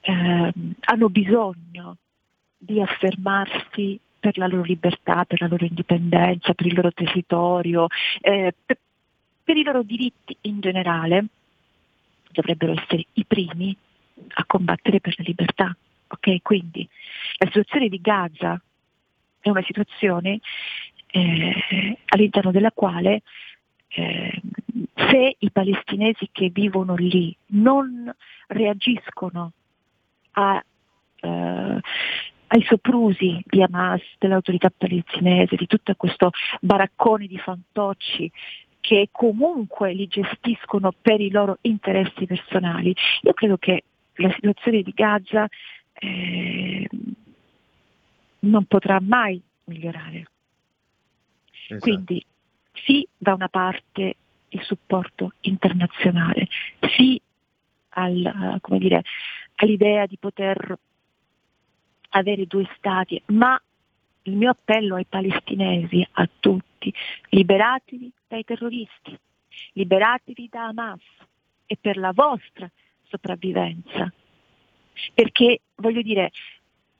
eh, 0.00 0.52
hanno 0.80 1.08
bisogno 1.08 1.96
di 2.56 2.80
affermarsi 2.80 3.98
per 4.18 4.38
la 4.38 4.46
loro 4.46 4.62
libertà, 4.62 5.24
per 5.24 5.40
la 5.40 5.48
loro 5.48 5.64
indipendenza, 5.64 6.54
per 6.54 6.66
il 6.66 6.74
loro 6.74 6.92
territorio, 6.92 7.88
eh, 8.20 8.54
per, 8.64 8.78
per 9.42 9.56
i 9.56 9.64
loro 9.64 9.82
diritti 9.82 10.36
in 10.42 10.60
generale, 10.60 11.26
dovrebbero 12.30 12.72
essere 12.72 13.04
i 13.14 13.24
primi 13.24 13.76
a 14.34 14.44
combattere 14.44 15.00
per 15.00 15.14
la 15.16 15.24
libertà. 15.26 15.76
Okay? 16.06 16.40
Quindi 16.42 16.88
la 17.38 17.46
situazione 17.46 17.88
di 17.88 18.00
Gaza 18.00 18.60
è 19.42 19.50
una 19.50 19.62
situazione 19.62 20.40
eh, 21.08 21.98
all'interno 22.06 22.50
della 22.50 22.72
quale 22.72 23.22
eh, 23.88 24.40
se 24.94 25.36
i 25.38 25.50
palestinesi 25.50 26.28
che 26.32 26.48
vivono 26.48 26.94
lì 26.94 27.36
non 27.48 28.10
reagiscono 28.46 29.52
a, 30.32 30.64
eh, 31.20 31.80
ai 32.46 32.64
soprusi 32.64 33.42
di 33.44 33.62
Hamas, 33.62 34.02
dell'autorità 34.18 34.70
palestinese, 34.70 35.56
di 35.56 35.66
tutto 35.66 35.94
questo 35.96 36.30
baraccone 36.60 37.26
di 37.26 37.38
fantocci 37.38 38.30
che 38.80 39.08
comunque 39.12 39.92
li 39.92 40.06
gestiscono 40.08 40.92
per 41.00 41.20
i 41.20 41.30
loro 41.30 41.58
interessi 41.62 42.26
personali. 42.26 42.94
Io 43.22 43.32
credo 43.32 43.56
che 43.58 43.84
la 44.16 44.30
situazione 44.32 44.82
di 44.82 44.92
Gaza 44.94 45.48
eh, 45.94 46.88
non 48.42 48.64
potrà 48.64 49.00
mai 49.00 49.40
migliorare. 49.64 50.26
Esatto. 51.66 51.80
Quindi 51.80 52.24
sì 52.72 53.06
da 53.16 53.34
una 53.34 53.48
parte 53.48 54.16
il 54.48 54.62
supporto 54.62 55.32
internazionale, 55.42 56.48
sì 56.96 57.20
al, 57.90 58.60
dire, 58.78 59.02
all'idea 59.56 60.06
di 60.06 60.16
poter 60.18 60.78
avere 62.10 62.46
due 62.46 62.68
stati, 62.76 63.20
ma 63.26 63.60
il 64.24 64.36
mio 64.36 64.50
appello 64.50 64.96
ai 64.96 65.06
palestinesi, 65.06 66.06
a 66.12 66.28
tutti, 66.38 66.92
liberatevi 67.30 68.12
dai 68.28 68.44
terroristi, 68.44 69.18
liberatevi 69.72 70.48
da 70.50 70.66
Hamas 70.66 71.00
e 71.66 71.76
per 71.80 71.96
la 71.96 72.12
vostra 72.12 72.70
sopravvivenza. 73.04 74.12
Perché 75.14 75.60
voglio 75.76 76.02
dire, 76.02 76.30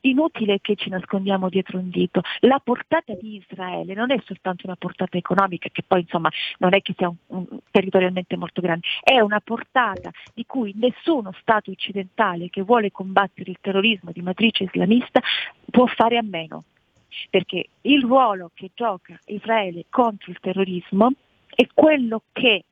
inutile 0.03 0.61
che 0.61 0.76
ci 0.76 0.88
nascondiamo 0.88 1.48
dietro 1.48 1.78
un 1.78 1.90
dito. 1.90 2.22
La 2.40 2.61
portata 2.62 3.14
di 3.14 3.36
Israele 3.36 3.94
non 3.94 4.11
è 4.11 4.20
soltanto 4.24 4.66
una 4.66 4.76
portata 4.76 5.16
economica, 5.16 5.68
che 5.70 5.82
poi 5.86 6.00
insomma 6.00 6.30
non 6.59 6.74
è 6.74 6.80
che 6.80 6.94
sia 6.96 7.09
un, 7.09 7.16
un, 7.26 7.59
territorialmente 7.70 8.36
molto 8.36 8.61
grande, 8.61 8.86
è 9.03 9.20
una 9.20 9.40
portata 9.40 10.11
di 10.34 10.44
cui 10.46 10.72
nessuno 10.76 11.32
Stato 11.40 11.70
occidentale 11.70 12.50
che 12.50 12.62
vuole 12.62 12.90
combattere 12.90 13.50
il 13.50 13.59
terrorismo 13.61 14.11
di 14.12 14.22
matrice 14.22 14.64
islamista 14.64 15.20
può 15.70 15.86
fare 15.86 16.16
a 16.16 16.22
meno. 16.22 16.64
Perché 17.28 17.66
il 17.82 18.03
ruolo 18.03 18.50
che 18.55 18.70
gioca 18.74 19.18
Israele 19.26 19.84
contro 19.90 20.30
il 20.30 20.38
terrorismo 20.40 21.12
è 21.55 21.66
quello 21.74 22.22
che 22.32 22.64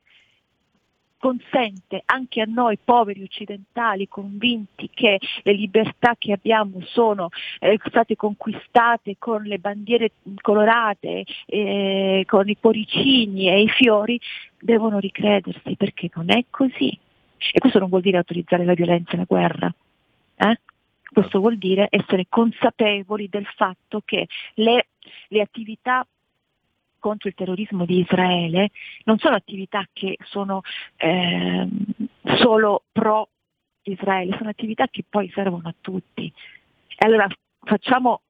consente 1.21 2.01
anche 2.05 2.41
a 2.41 2.45
noi 2.47 2.79
poveri 2.83 3.21
occidentali 3.21 4.07
convinti 4.07 4.89
che 4.91 5.19
le 5.43 5.53
libertà 5.53 6.15
che 6.17 6.31
abbiamo 6.31 6.81
sono 6.81 7.29
eh, 7.59 7.79
state 7.85 8.15
conquistate 8.15 9.17
con 9.19 9.43
le 9.43 9.59
bandiere 9.59 10.13
colorate, 10.41 11.23
eh, 11.45 12.23
con 12.25 12.49
i 12.49 12.57
cuoricini 12.59 13.49
e 13.49 13.61
i 13.61 13.69
fiori, 13.69 14.19
devono 14.59 14.97
ricredersi 14.97 15.75
perché 15.75 16.09
non 16.15 16.31
è 16.31 16.45
così. 16.49 16.89
E 17.53 17.59
questo 17.59 17.77
non 17.77 17.89
vuol 17.89 18.01
dire 18.01 18.17
autorizzare 18.17 18.65
la 18.65 18.73
violenza 18.73 19.11
e 19.11 19.17
la 19.17 19.25
guerra. 19.27 19.73
Eh? 20.37 20.59
Questo 21.13 21.39
vuol 21.39 21.57
dire 21.57 21.87
essere 21.91 22.25
consapevoli 22.29 23.27
del 23.29 23.45
fatto 23.55 24.01
che 24.03 24.27
le, 24.55 24.87
le 25.27 25.41
attività 25.41 26.03
contro 27.01 27.27
il 27.27 27.35
terrorismo 27.35 27.83
di 27.83 27.99
Israele 27.99 28.69
non 29.03 29.17
sono 29.17 29.35
attività 29.35 29.85
che 29.91 30.15
sono 30.23 30.61
eh, 30.95 31.67
solo 32.37 32.83
pro 32.93 33.27
Israele, 33.83 34.37
sono 34.37 34.49
attività 34.49 34.87
che 34.87 35.03
poi 35.09 35.29
servono 35.33 35.67
a 35.67 35.75
tutti. 35.81 36.31
Allora 36.99 37.27
facciamo 37.63 38.21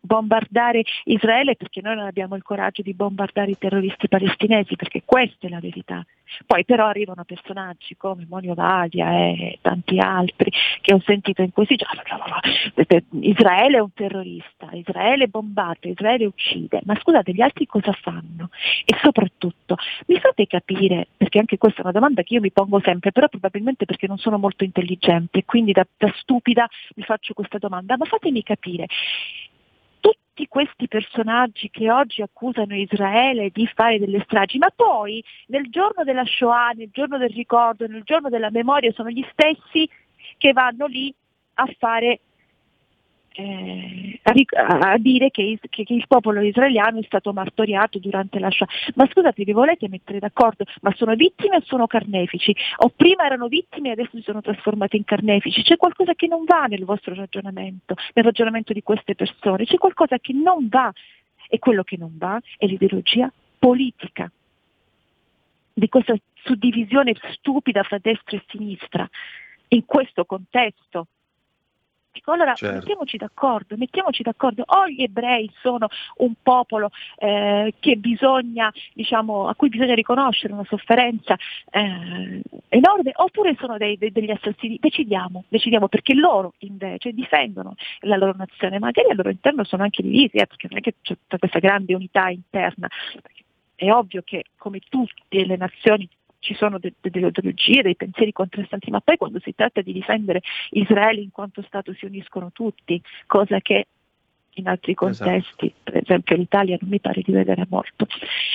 bombardare 0.00 0.84
Israele 1.04 1.56
perché 1.56 1.80
noi 1.80 1.96
non 1.96 2.06
abbiamo 2.06 2.36
il 2.36 2.42
coraggio 2.42 2.82
di 2.82 2.94
bombardare 2.94 3.50
i 3.50 3.58
terroristi 3.58 4.08
palestinesi, 4.08 4.76
perché 4.76 5.02
questa 5.04 5.46
è 5.46 5.50
la 5.50 5.60
verità. 5.60 6.04
Poi 6.46 6.64
però 6.64 6.86
arrivano 6.86 7.24
personaggi 7.24 7.96
come 7.96 8.26
Monio 8.28 8.54
Vadia 8.54 9.10
e 9.10 9.58
tanti 9.62 9.98
altri 9.98 10.52
che 10.80 10.94
ho 10.94 11.00
sentito 11.04 11.42
in 11.42 11.52
questi 11.52 11.76
giorni. 11.76 12.02
Israele 13.20 13.78
è 13.78 13.80
un 13.80 13.92
terrorista, 13.92 14.68
Israele 14.72 15.28
bombarda, 15.28 15.88
Israele 15.88 16.26
uccide, 16.26 16.80
ma 16.84 16.94
scusate, 17.00 17.32
gli 17.32 17.40
altri 17.40 17.66
cosa 17.66 17.92
fanno? 17.92 18.50
E 18.84 18.96
soprattutto, 19.02 19.76
mi 20.06 20.18
fate 20.18 20.46
capire, 20.46 21.08
perché 21.16 21.38
anche 21.38 21.58
questa 21.58 21.80
è 21.80 21.82
una 21.84 21.92
domanda 21.92 22.22
che 22.22 22.34
io 22.34 22.40
mi 22.40 22.52
pongo 22.52 22.80
sempre, 22.80 23.12
però 23.12 23.28
probabilmente 23.28 23.84
perché 23.86 24.06
non 24.06 24.18
sono 24.18 24.38
molto 24.38 24.64
intelligente, 24.64 25.44
quindi 25.44 25.72
da, 25.72 25.86
da 25.96 26.12
stupida 26.16 26.68
mi 26.96 27.04
faccio 27.04 27.34
questa 27.34 27.58
domanda, 27.58 27.96
ma 27.96 28.04
fatemi 28.04 28.42
capire, 28.42 28.86
tutti 30.00 30.46
questi 30.48 30.88
personaggi 30.88 31.70
che 31.70 31.90
oggi 31.90 32.22
accusano 32.22 32.74
Israele 32.74 33.50
di 33.50 33.66
fare 33.66 33.98
delle 33.98 34.22
stragi, 34.24 34.58
ma 34.58 34.70
poi 34.74 35.22
nel 35.46 35.68
giorno 35.70 36.04
della 36.04 36.24
Shoah, 36.24 36.70
nel 36.74 36.90
giorno 36.92 37.18
del 37.18 37.30
ricordo, 37.30 37.86
nel 37.86 38.02
giorno 38.04 38.28
della 38.28 38.50
memoria 38.50 38.92
sono 38.92 39.10
gli 39.10 39.24
stessi 39.32 39.88
che 40.36 40.52
vanno 40.52 40.86
lì 40.86 41.12
a 41.54 41.66
fare 41.78 42.20
eh, 43.38 44.18
a, 44.24 44.92
a, 44.92 44.98
dire 44.98 45.30
che, 45.30 45.58
che, 45.70 45.84
che, 45.84 45.94
il 45.94 46.06
popolo 46.08 46.40
israeliano 46.40 46.98
è 46.98 47.04
stato 47.04 47.32
martoriato 47.32 48.00
durante 48.00 48.40
la 48.40 48.50
Shoah. 48.50 48.66
Ma 48.96 49.06
scusate, 49.08 49.44
vi 49.44 49.52
volete 49.52 49.88
mettere 49.88 50.18
d'accordo? 50.18 50.64
Ma 50.80 50.92
sono 50.96 51.14
vittime 51.14 51.56
o 51.56 51.62
sono 51.64 51.86
carnefici? 51.86 52.54
O 52.78 52.92
prima 52.94 53.26
erano 53.26 53.46
vittime 53.46 53.90
e 53.90 53.92
adesso 53.92 54.16
si 54.16 54.22
sono 54.22 54.40
trasformati 54.40 54.96
in 54.96 55.04
carnefici? 55.04 55.62
C'è 55.62 55.76
qualcosa 55.76 56.14
che 56.14 56.26
non 56.26 56.42
va 56.44 56.64
nel 56.64 56.84
vostro 56.84 57.14
ragionamento, 57.14 57.94
nel 58.14 58.24
ragionamento 58.24 58.72
di 58.72 58.82
queste 58.82 59.14
persone, 59.14 59.64
c'è 59.64 59.78
qualcosa 59.78 60.18
che 60.18 60.32
non 60.32 60.66
va 60.68 60.92
e 61.48 61.60
quello 61.60 61.84
che 61.84 61.96
non 61.96 62.16
va 62.18 62.40
è 62.58 62.66
l'ideologia 62.66 63.32
politica 63.58 64.30
di 65.72 65.88
questa 65.88 66.16
suddivisione 66.42 67.14
stupida 67.34 67.84
fra 67.84 67.98
destra 67.98 68.36
e 68.36 68.42
sinistra 68.48 69.08
in 69.68 69.84
questo 69.84 70.24
contesto 70.24 71.06
Dico, 72.18 72.32
allora 72.32 72.54
certo. 72.54 72.78
mettiamoci 72.78 73.16
d'accordo, 73.16 73.76
mettiamoci 73.76 74.22
d'accordo, 74.24 74.64
o 74.66 74.88
gli 74.88 75.02
ebrei 75.02 75.48
sono 75.60 75.86
un 76.16 76.34
popolo 76.42 76.90
eh, 77.16 77.72
bisogna, 77.96 78.72
diciamo, 78.92 79.46
a 79.46 79.54
cui 79.54 79.68
bisogna 79.68 79.94
riconoscere 79.94 80.52
una 80.52 80.64
sofferenza 80.64 81.36
eh, 81.70 82.42
enorme, 82.68 83.12
oppure 83.14 83.54
sono 83.56 83.76
dei, 83.76 83.96
dei, 83.96 84.10
degli 84.10 84.32
assassini, 84.32 84.78
decidiamo, 84.80 85.44
decidiamo, 85.48 85.86
perché 85.86 86.14
loro 86.14 86.54
invece 86.58 87.12
difendono 87.12 87.76
la 88.00 88.16
loro 88.16 88.34
nazione, 88.36 88.80
magari 88.80 89.10
al 89.10 89.16
loro 89.16 89.30
interno 89.30 89.62
sono 89.62 89.84
anche 89.84 90.02
divisi, 90.02 90.38
eh, 90.38 90.46
perché 90.46 90.66
non 90.68 90.78
è 90.78 90.80
che 90.80 90.94
c'è 91.00 91.14
tutta 91.14 91.38
questa 91.38 91.60
grande 91.60 91.94
unità 91.94 92.30
interna, 92.30 92.88
è 93.76 93.92
ovvio 93.92 94.22
che 94.24 94.46
come 94.56 94.80
tutte 94.88 95.44
le 95.44 95.56
nazioni 95.56 96.08
ci 96.40 96.54
sono 96.54 96.78
de- 96.78 96.94
delle 97.00 97.28
ideologie, 97.28 97.82
dei 97.82 97.96
pensieri 97.96 98.32
contrastanti, 98.32 98.90
ma 98.90 99.00
poi 99.00 99.16
quando 99.16 99.40
si 99.40 99.54
tratta 99.54 99.80
di 99.80 99.92
difendere 99.92 100.42
Israele 100.70 101.20
in 101.20 101.30
quanto 101.30 101.62
Stato 101.62 101.92
si 101.94 102.04
uniscono 102.04 102.50
tutti, 102.52 103.00
cosa 103.26 103.60
che 103.60 103.86
in 104.54 104.68
altri 104.68 104.92
esatto. 104.92 105.30
contesti, 105.30 105.66
esatto. 105.66 105.80
per 105.84 105.96
esempio 106.02 106.36
l'Italia 106.36 106.76
non 106.80 106.90
mi 106.90 107.00
pare 107.00 107.22
di 107.22 107.32
vedere 107.32 107.66
molto. 107.68 108.06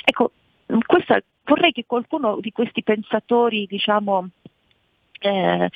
Ecco, 0.04 0.32
questa, 0.86 1.22
vorrei 1.44 1.72
che 1.72 1.84
qualcuno 1.86 2.38
di 2.40 2.52
questi 2.52 2.82
pensatori, 2.82 3.66
diciamo, 3.66 4.28
eh, 5.24 5.70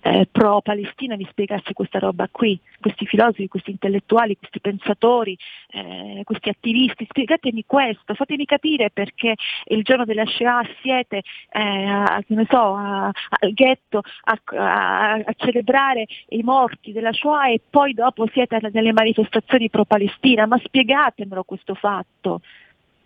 eh, 0.00 0.28
pro-Palestina 0.30 1.16
mi 1.16 1.26
spiegasse 1.28 1.72
questa 1.72 1.98
roba 1.98 2.28
qui, 2.30 2.58
questi 2.80 3.06
filosofi, 3.06 3.48
questi 3.48 3.70
intellettuali, 3.72 4.36
questi 4.38 4.60
pensatori, 4.60 5.36
eh, 5.70 6.22
questi 6.24 6.48
attivisti, 6.48 7.06
spiegatemi 7.08 7.64
questo, 7.66 8.14
fatemi 8.14 8.44
capire 8.44 8.90
perché 8.90 9.34
il 9.64 9.82
giorno 9.82 10.04
della 10.04 10.24
Shoah 10.24 10.66
siete 10.80 11.22
eh, 11.50 11.60
a, 11.60 12.24
so, 12.48 12.74
a, 12.74 13.06
al 13.06 13.52
ghetto 13.52 14.02
a, 14.24 14.38
a, 14.54 15.34
celebrare 15.36 16.06
i 16.28 16.42
morti 16.42 16.92
della 16.92 17.12
Shoah 17.12 17.50
e 17.50 17.60
poi 17.68 17.92
dopo 17.92 18.26
siete 18.32 18.58
nelle 18.72 18.92
manifestazioni 18.92 19.68
pro-Palestina, 19.68 20.46
ma 20.46 20.58
spiegatemelo 20.62 21.42
questo 21.44 21.74
fatto. 21.74 22.40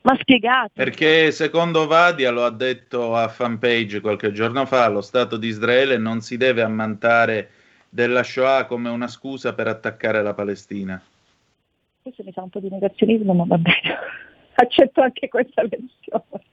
Ma 0.03 0.17
spiegate. 0.19 0.71
Perché 0.73 1.31
secondo 1.31 1.87
Vadia, 1.87 2.31
lo 2.31 2.45
ha 2.45 2.51
detto 2.51 3.15
a 3.15 3.29
fanpage 3.29 4.01
qualche 4.01 4.33
giorno 4.33 4.65
fa, 4.65 4.89
lo 4.89 5.03
Stato 5.03 5.37
di 5.37 5.49
Israele 5.49 5.99
non 5.99 6.21
si 6.23 6.39
deve 6.39 6.63
ammantare 6.63 7.51
della 7.89 8.23
Shoah 8.23 8.65
come 8.65 8.89
una 8.89 9.09
scusa 9.09 9.53
per 9.53 9.67
attaccare 9.67 10.23
la 10.23 10.33
Palestina. 10.33 11.03
Questo 12.01 12.23
mi 12.25 12.33
sa 12.33 12.43
un 12.43 12.49
po' 12.49 12.61
di 12.61 12.71
negazionismo, 12.71 13.35
ma 13.35 13.45
va 13.47 13.59
bene, 13.59 13.99
accetto 14.55 15.03
anche 15.03 15.29
questa 15.29 15.63
versione. 15.63 16.45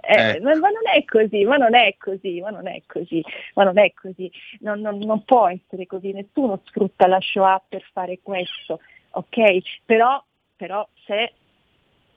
Eh, 0.00 0.36
eh. 0.36 0.40
Ma, 0.40 0.54
ma, 0.56 0.70
non 0.70 0.88
è 0.92 1.04
così, 1.04 1.44
ma 1.44 1.56
non 1.56 1.74
è 1.74 1.94
così, 1.98 2.40
ma 2.40 2.48
non 2.48 2.66
è 2.66 2.82
così, 2.86 3.22
ma 3.54 3.64
non 3.64 3.78
è 3.78 3.92
così, 3.92 4.32
non, 4.60 4.80
non, 4.80 4.98
non 4.98 5.22
può 5.24 5.48
essere 5.48 5.86
così, 5.86 6.12
nessuno 6.12 6.62
sfrutta 6.64 7.06
la 7.06 7.20
Shoah 7.20 7.62
per 7.68 7.86
fare 7.92 8.20
questo, 8.22 8.80
ok? 9.10 9.58
Però, 9.84 10.24
però 10.56 10.88
se 11.04 11.34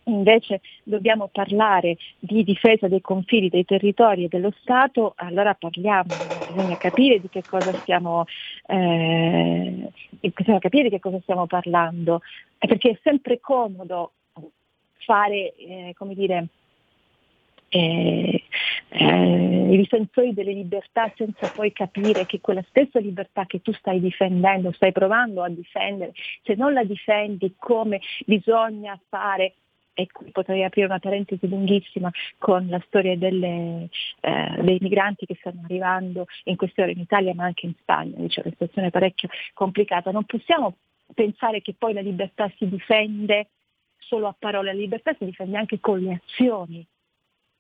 invece 0.06 0.62
dobbiamo 0.84 1.30
parlare 1.32 1.98
di 2.20 2.44
difesa 2.44 2.88
dei 2.88 3.02
confini, 3.02 3.50
dei 3.50 3.66
territori 3.66 4.26
e 4.26 4.28
dello 4.28 4.54
Stato, 4.62 5.14
allora 5.18 5.54
parliamo, 5.54 6.18
bisogna 6.46 6.76
capire 6.78 7.20
di 7.20 7.30
che 7.30 7.44
cosa 7.46 7.74
stiamo, 7.82 8.26
eh, 8.68 9.90
di 10.20 10.32
che 10.34 11.00
cosa 11.00 11.20
stiamo 11.22 11.48
parlando, 11.48 12.22
perché 12.58 12.92
è 12.92 13.00
sempre 13.02 13.40
comodo 13.40 14.14
fare, 14.98 15.54
eh, 15.56 15.94
come 15.96 16.16
dire, 16.16 16.48
eh, 17.70 18.44
eh, 18.90 19.74
i 19.74 19.78
difensori 19.78 20.34
delle 20.34 20.54
libertà 20.54 21.12
senza 21.16 21.48
poi 21.48 21.74
capire 21.74 22.26
che 22.28 22.40
quella 22.40 22.64
stessa 22.70 23.00
libertà 23.00 23.46
che 23.48 23.62
tu 23.62 23.74
stai 23.74 24.00
difendendo, 24.00 24.72
stai 24.72 24.92
provando 24.92 25.42
a 25.42 25.50
difendere, 25.50 26.14
se 26.44 26.54
non 26.54 26.74
la 26.74 26.84
difendi 26.84 27.56
come 27.58 28.00
bisogna 28.26 29.00
fare 29.10 29.56
e 29.94 30.07
qui 30.11 30.32
potrei 30.32 30.64
aprire 30.64 30.88
una 30.88 30.99
parentesi 30.99 31.48
lunghissima 31.48 32.11
con 32.38 32.68
la 32.68 32.82
storia 32.88 33.15
delle, 33.15 33.90
eh, 34.22 34.61
dei 34.61 34.78
migranti 34.82 35.26
che 35.26 35.36
stanno 35.40 35.61
arrivando 35.64 36.26
in 36.45 36.56
queste 36.56 36.82
ore 36.82 36.91
in 36.91 36.99
Italia 36.99 37.34
ma 37.34 37.45
anche 37.45 37.65
in 37.65 37.74
Spagna, 37.80 38.15
dice 38.18 38.41
una 38.41 38.52
situazione 38.52 38.90
parecchio 38.90 39.30
complicata. 39.53 40.11
Non 40.11 40.26
possiamo 40.26 40.78
pensare 41.14 41.61
che 41.61 41.76
poi 41.78 41.94
la 41.94 42.02
libertà 42.02 42.52
si 42.57 42.68
difende 42.68 43.49
solo 43.98 44.28
a 44.28 44.36
parole, 44.38 44.74
la 44.74 44.80
libertà 44.80 45.14
si 45.18 45.26
difende 45.26 45.57
anche 45.57 45.80
con 45.80 45.99
le 45.99 46.22
azioni. 46.24 46.86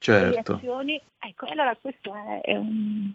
Certo. 0.03 0.51
Le 0.51 0.57
azioni, 0.57 1.01
ecco, 1.17 1.45
allora 1.45 1.77
questo 1.79 2.13
è, 2.13 2.41
è 2.41 2.57
un... 2.57 3.09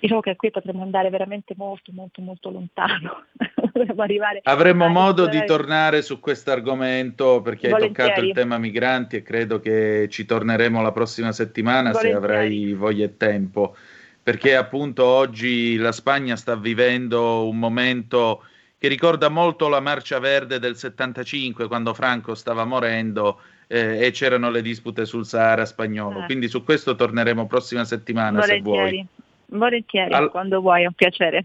Diciamo 0.00 0.20
che 0.20 0.36
qui 0.36 0.50
potremmo 0.50 0.82
andare 0.82 1.10
veramente 1.10 1.52
molto, 1.54 1.92
molto, 1.92 2.22
molto 2.22 2.50
lontano. 2.50 3.26
Avremo 4.44 4.88
modo 4.88 5.26
di 5.26 5.44
tornare 5.44 6.00
su 6.00 6.20
questo 6.20 6.50
argomento 6.50 7.42
perché 7.42 7.68
Volentieri. 7.68 8.08
hai 8.08 8.14
toccato 8.14 8.26
il 8.26 8.32
tema 8.32 8.56
migranti 8.56 9.16
e 9.16 9.22
credo 9.22 9.60
che 9.60 10.06
ci 10.08 10.24
torneremo 10.24 10.80
la 10.80 10.92
prossima 10.92 11.30
settimana 11.30 11.90
Volentieri. 11.90 12.10
se 12.10 12.16
avrai 12.16 12.72
voglia 12.72 13.04
e 13.04 13.16
tempo. 13.18 13.76
Perché 14.22 14.56
appunto 14.56 15.04
oggi 15.04 15.76
la 15.76 15.92
Spagna 15.92 16.36
sta 16.36 16.56
vivendo 16.56 17.46
un 17.46 17.58
momento 17.58 18.44
che 18.78 18.88
ricorda 18.88 19.28
molto 19.28 19.68
la 19.68 19.80
marcia 19.80 20.18
verde 20.18 20.58
del 20.58 20.76
75 20.76 21.66
quando 21.66 21.92
Franco 21.92 22.34
stava 22.34 22.64
morendo 22.64 23.40
eh, 23.66 24.06
e 24.06 24.10
c'erano 24.10 24.50
le 24.50 24.62
dispute 24.62 25.04
sul 25.04 25.26
Sahara 25.26 25.64
spagnolo. 25.64 26.22
Eh. 26.22 26.24
Quindi 26.26 26.48
su 26.48 26.64
questo 26.64 26.94
torneremo 26.94 27.46
prossima 27.46 27.84
settimana 27.84 28.40
Volentieri. 28.40 28.58
se 28.58 28.62
vuoi. 28.62 29.06
Volentieri, 29.46 30.14
All... 30.14 30.30
quando 30.30 30.60
vuoi, 30.60 30.82
è 30.82 30.86
un 30.86 30.92
piacere. 30.94 31.44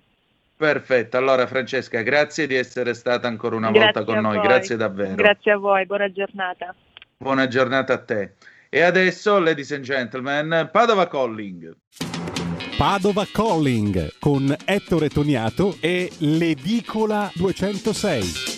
Perfetto, 0.55 1.15
allora 1.15 1.47
Francesca, 1.47 2.01
grazie 2.01 2.45
di 2.45 2.55
essere 2.55 2.93
stata 2.93 3.27
ancora 3.27 3.55
una 3.55 3.71
grazie 3.71 3.91
volta 3.93 4.03
con 4.03 4.21
noi, 4.21 4.37
voi. 4.37 4.45
grazie 4.45 4.75
davvero. 4.75 5.15
Grazie 5.15 5.51
a 5.53 5.57
voi, 5.57 5.85
buona 5.85 6.11
giornata. 6.11 6.75
Buona 7.15 7.47
giornata 7.47 7.93
a 7.93 7.97
te. 7.97 8.33
E 8.67 8.81
adesso, 8.81 9.39
ladies 9.39 9.71
and 9.71 9.83
gentlemen, 9.83 10.69
Padova 10.71 11.07
Calling. 11.07 11.75
Padova 12.77 13.25
Calling 13.31 14.19
con 14.19 14.55
Ettore 14.65 15.09
Toniato 15.09 15.75
e 15.79 16.11
l'Edicola 16.19 17.31
206. 17.35 18.48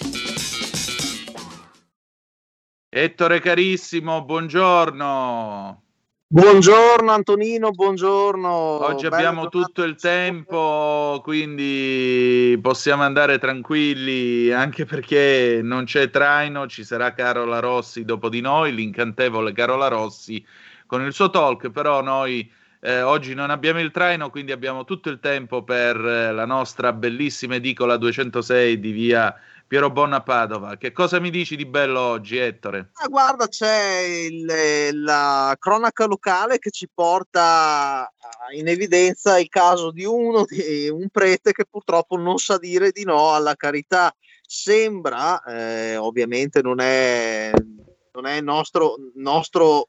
Ettore 2.94 3.40
carissimo, 3.40 4.26
buongiorno. 4.26 5.82
Buongiorno 6.28 7.10
Antonino, 7.10 7.72
buongiorno. 7.72 8.50
Oggi 8.50 9.06
abbiamo 9.06 9.48
tutto 9.48 9.84
il 9.84 9.96
tempo, 9.96 11.22
quindi 11.24 12.60
possiamo 12.62 13.04
andare 13.04 13.40
tranquilli, 13.40 14.52
anche 14.52 14.84
perché 14.84 15.62
non 15.64 15.86
c'è 15.86 16.10
traino, 16.10 16.68
ci 16.68 16.84
sarà 16.84 17.14
Carola 17.14 17.60
Rossi 17.60 18.04
dopo 18.04 18.28
di 18.28 18.42
noi, 18.42 18.76
l'incantevole 18.76 19.54
Carola 19.54 19.88
Rossi 19.88 20.46
con 20.86 21.02
il 21.02 21.14
suo 21.14 21.30
talk, 21.30 21.70
però 21.70 22.02
noi 22.02 22.52
eh, 22.82 23.04
oggi 23.04 23.34
non 23.34 23.52
abbiamo 23.52 23.80
il 23.80 23.92
traino, 23.92 24.30
quindi 24.30 24.52
abbiamo 24.52 24.84
tutto 24.84 25.10
il 25.10 25.22
tempo 25.22 25.64
per 25.64 25.96
eh, 25.96 26.34
la 26.34 26.46
nostra 26.46 26.92
bellissima 26.92 27.56
edicola 27.56 27.96
206 27.96 28.82
di 28.82 28.92
via 28.92 29.34
Piero 29.72 29.90
Bonna 29.90 30.22
Padova, 30.22 30.76
che 30.76 30.92
cosa 30.92 31.22
mi 31.22 31.30
dici 31.30 31.56
di 31.56 31.66
bello 31.66 32.02
oggi, 32.02 32.36
Ettore? 32.36 32.90
Ah, 32.96 33.08
guarda, 33.08 33.48
c'è 33.48 34.00
il, 34.30 35.02
la 35.02 35.56
cronaca 35.58 36.08
locale 36.08 36.60
che 36.60 36.72
ci 36.72 36.90
porta 36.94 38.06
in 38.54 38.68
evidenza 38.68 39.40
il 39.40 39.48
caso 39.48 39.92
di 39.92 40.04
uno, 40.04 40.44
di 40.44 40.90
un 40.90 41.08
prete 41.08 41.54
che 41.54 41.64
purtroppo 41.64 42.18
non 42.18 42.38
sa 42.38 42.58
dire 42.58 42.92
di 42.92 43.06
no 43.06 43.34
alla 43.34 43.56
carità. 43.56 44.14
Sembra, 44.46 45.42
eh, 45.44 45.96
ovviamente 45.96 46.62
non 46.62 46.82
è, 46.82 47.52
non 48.12 48.26
è 48.26 48.42
nostro, 48.42 48.96
nostro, 49.16 49.88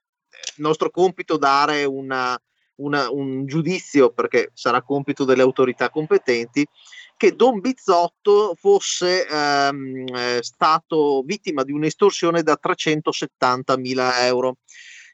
nostro 0.58 0.90
compito 0.90 1.36
dare 1.36 1.82
una, 1.82 2.40
una, 2.76 3.10
un 3.10 3.46
giudizio 3.46 4.12
perché 4.12 4.52
sarà 4.54 4.80
compito 4.82 5.24
delle 5.24 5.42
autorità 5.42 5.90
competenti, 5.90 6.64
che 7.22 7.36
Don 7.36 7.60
Bizzotto 7.60 8.56
fosse 8.58 9.28
ehm, 9.28 10.06
eh, 10.12 10.38
stato 10.42 11.22
vittima 11.24 11.62
di 11.62 11.70
un'estorsione 11.70 12.42
da 12.42 12.56
370 12.56 13.76
mila 13.76 14.26
euro. 14.26 14.56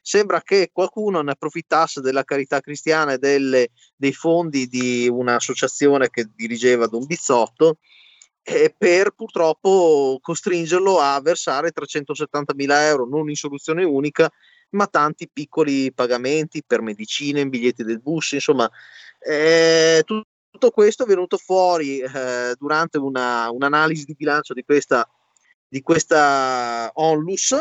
Sembra 0.01 0.41
che 0.41 0.71
qualcuno 0.73 1.21
ne 1.21 1.33
approfittasse 1.33 2.01
della 2.01 2.25
carità 2.25 2.61
cristiana 2.61 3.13
e 3.13 3.19
delle, 3.19 3.73
dei 3.95 4.15
fondi 4.15 4.69
di 4.69 5.07
un'associazione 5.07 6.09
che 6.09 6.31
dirigeva 6.35 6.87
Don 6.87 7.05
Bizzotto 7.05 7.77
eh, 8.43 8.75
per 8.75 9.11
purtroppo 9.11 10.19
costringerlo 10.23 11.01
a 11.01 11.21
versare 11.21 11.73
370 11.73 12.55
mila 12.55 12.87
euro, 12.87 13.07
non 13.07 13.29
in 13.29 13.37
soluzione 13.37 13.85
unica, 13.85 14.33
ma 14.71 14.87
tanti 14.87 15.29
piccoli 15.31 15.93
pagamenti 15.93 16.65
per 16.67 16.81
medicine, 16.81 17.47
biglietti 17.47 17.85
del 17.85 18.01
bus, 18.01 18.33
insomma, 18.33 18.67
eh, 19.19 20.03
tu, 20.07 20.23
tutto 20.51 20.71
questo 20.71 21.05
è 21.05 21.07
venuto 21.07 21.37
fuori 21.37 22.01
eh, 22.01 22.55
durante 22.59 22.99
una, 22.99 23.51
un'analisi 23.51 24.05
di 24.05 24.15
bilancio 24.15 24.55
di 24.55 24.65
questa, 24.65 25.09
di 25.69 25.83
questa 25.83 26.91
onlus 26.95 27.61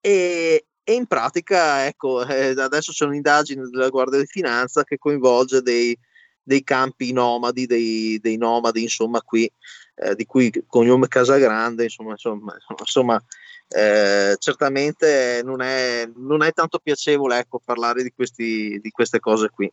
e, 0.00 0.66
e 0.82 0.92
in 0.94 1.06
pratica 1.06 1.86
ecco, 1.86 2.26
eh, 2.26 2.54
adesso 2.56 2.92
c'è 2.92 3.04
un'indagine 3.04 3.68
della 3.68 3.88
Guardia 3.88 4.18
di 4.18 4.26
Finanza 4.26 4.84
che 4.84 4.98
coinvolge 4.98 5.62
dei, 5.62 5.96
dei 6.42 6.64
campi 6.64 7.12
nomadi, 7.12 7.66
dei, 7.66 8.18
dei, 8.20 8.36
nomadi 8.36 8.82
insomma 8.82 9.20
qui, 9.20 9.50
eh, 9.96 10.14
di 10.14 10.24
cui 10.24 10.50
cognome 10.66 11.08
Casagrande, 11.08 11.84
insomma, 11.84 12.12
insomma, 12.12 12.56
insomma 12.78 13.22
eh, 13.68 14.36
certamente 14.38 15.40
non 15.44 15.62
è, 15.62 16.08
non 16.16 16.42
è 16.42 16.52
tanto 16.52 16.78
piacevole 16.78 17.38
ecco, 17.38 17.60
parlare 17.64 18.02
di, 18.02 18.12
questi, 18.12 18.78
di 18.80 18.90
queste 18.90 19.20
cose 19.20 19.50
qui. 19.50 19.70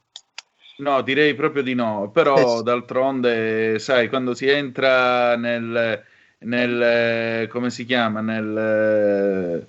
No, 0.80 1.02
direi 1.02 1.36
proprio 1.36 1.62
di 1.62 1.74
no, 1.74 2.10
però 2.10 2.62
d'altronde, 2.62 3.80
sai, 3.80 4.08
quando 4.08 4.34
si 4.34 4.48
entra 4.48 5.36
nel, 5.36 6.02
nel 6.40 7.48
come 7.50 7.70
si 7.70 7.84
chiama, 7.84 8.22
nel, 8.22 9.68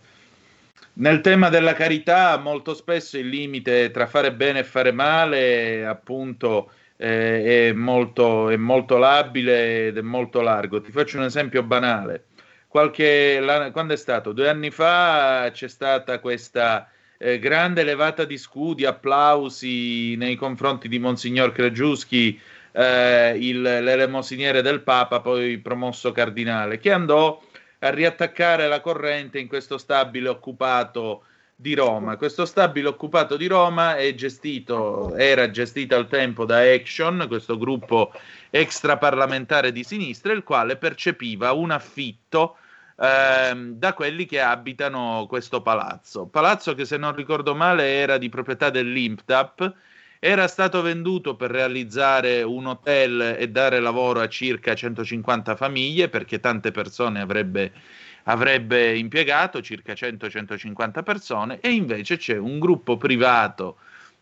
nel 0.93 1.20
tema 1.20 1.49
della 1.49 1.73
carità, 1.73 2.39
molto 2.39 2.74
spesso 2.74 3.19
il 3.19 3.28
limite 3.28 3.91
tra 3.91 4.07
fare 4.07 4.32
bene 4.32 4.61
e 4.61 4.65
fare 4.65 4.93
male, 4.93 5.85
appunto, 5.85 6.70
eh, 6.97 7.70
è, 7.70 7.73
molto, 7.73 8.49
è 8.49 8.57
molto 8.57 8.97
labile 8.97 9.89
ed 9.89 9.99
è 9.99 10.03
molto 10.03 10.43
largo. 10.43 10.81
Ti 10.81 10.93
faccio 10.93 11.16
un 11.19 11.24
esempio 11.24 11.65
banale. 11.65 12.27
Qualche, 12.69 13.43
quando 13.73 13.95
è 13.95 13.97
stato? 13.97 14.32
Due 14.32 14.49
anni 14.49 14.70
fa 14.70 15.51
c'è 15.53 15.66
stata 15.66 16.20
questa 16.20 16.89
eh, 17.22 17.38
grande 17.38 17.84
levata 17.84 18.24
di 18.24 18.38
scudi, 18.38 18.86
applausi 18.86 20.16
nei 20.16 20.36
confronti 20.36 20.88
di 20.88 20.98
Monsignor 20.98 21.52
Cregiuschi, 21.52 22.40
eh, 22.72 23.36
il, 23.38 23.60
l'elemosiniere 23.60 24.62
del 24.62 24.80
Papa, 24.80 25.20
poi 25.20 25.59
promosso 25.59 26.12
cardinale, 26.12 26.78
che 26.78 26.90
andò 26.90 27.38
a 27.80 27.90
riattaccare 27.90 28.68
la 28.68 28.80
corrente 28.80 29.38
in 29.38 29.48
questo 29.48 29.76
stabile 29.76 30.30
occupato 30.30 31.24
di 31.55 31.74
Roma. 31.74 32.16
Questo 32.16 32.47
stabile 32.47 32.88
occupato 32.88 33.36
di 33.36 33.47
Roma 33.47 33.97
è 33.97 34.14
gestito, 34.14 35.14
era 35.14 35.51
gestito 35.51 35.97
al 35.97 36.09
tempo 36.09 36.47
da 36.47 36.60
Action, 36.60 37.26
questo 37.28 37.59
gruppo 37.59 38.12
extraparlamentare 38.48 39.72
di 39.72 39.84
sinistra, 39.84 40.32
il 40.32 40.42
quale 40.42 40.76
percepiva 40.76 41.52
un 41.52 41.70
affitto 41.70 42.56
ehm, 43.01 43.72
da 43.72 43.94
quelli 43.94 44.27
che 44.27 44.40
abitano 44.40 45.27
questo 45.28 45.62
palazzo. 45.62 46.27
Palazzo 46.27 46.74
che 46.74 46.85
se 46.85 46.97
non 46.97 47.14
ricordo 47.14 47.55
male 47.55 47.94
era 47.94 48.18
di 48.18 48.28
proprietà 48.28 48.70
dell'Imptap 48.70 49.74
era 50.18 50.47
stato 50.48 50.82
venduto 50.82 51.35
per 51.35 51.51
realizzare 51.51 52.43
un 52.43 52.66
hotel 52.66 53.36
e 53.39 53.48
dare 53.48 53.81
lavoro 53.81 54.20
a 54.20 54.28
circa 54.28 54.74
150 54.74 55.56
famiglie 55.56 56.10
perché 56.10 56.40
tante 56.40 56.72
persone 56.72 57.20
avrebbe, 57.22 57.72
avrebbe 58.24 58.98
impiegato, 58.98 59.62
circa 59.62 59.94
100-150 59.94 61.02
persone, 61.02 61.60
e 61.60 61.70
invece 61.70 62.18
c'è 62.18 62.36
un 62.36 62.59
gruppo 62.59 62.98
privato 62.98 63.78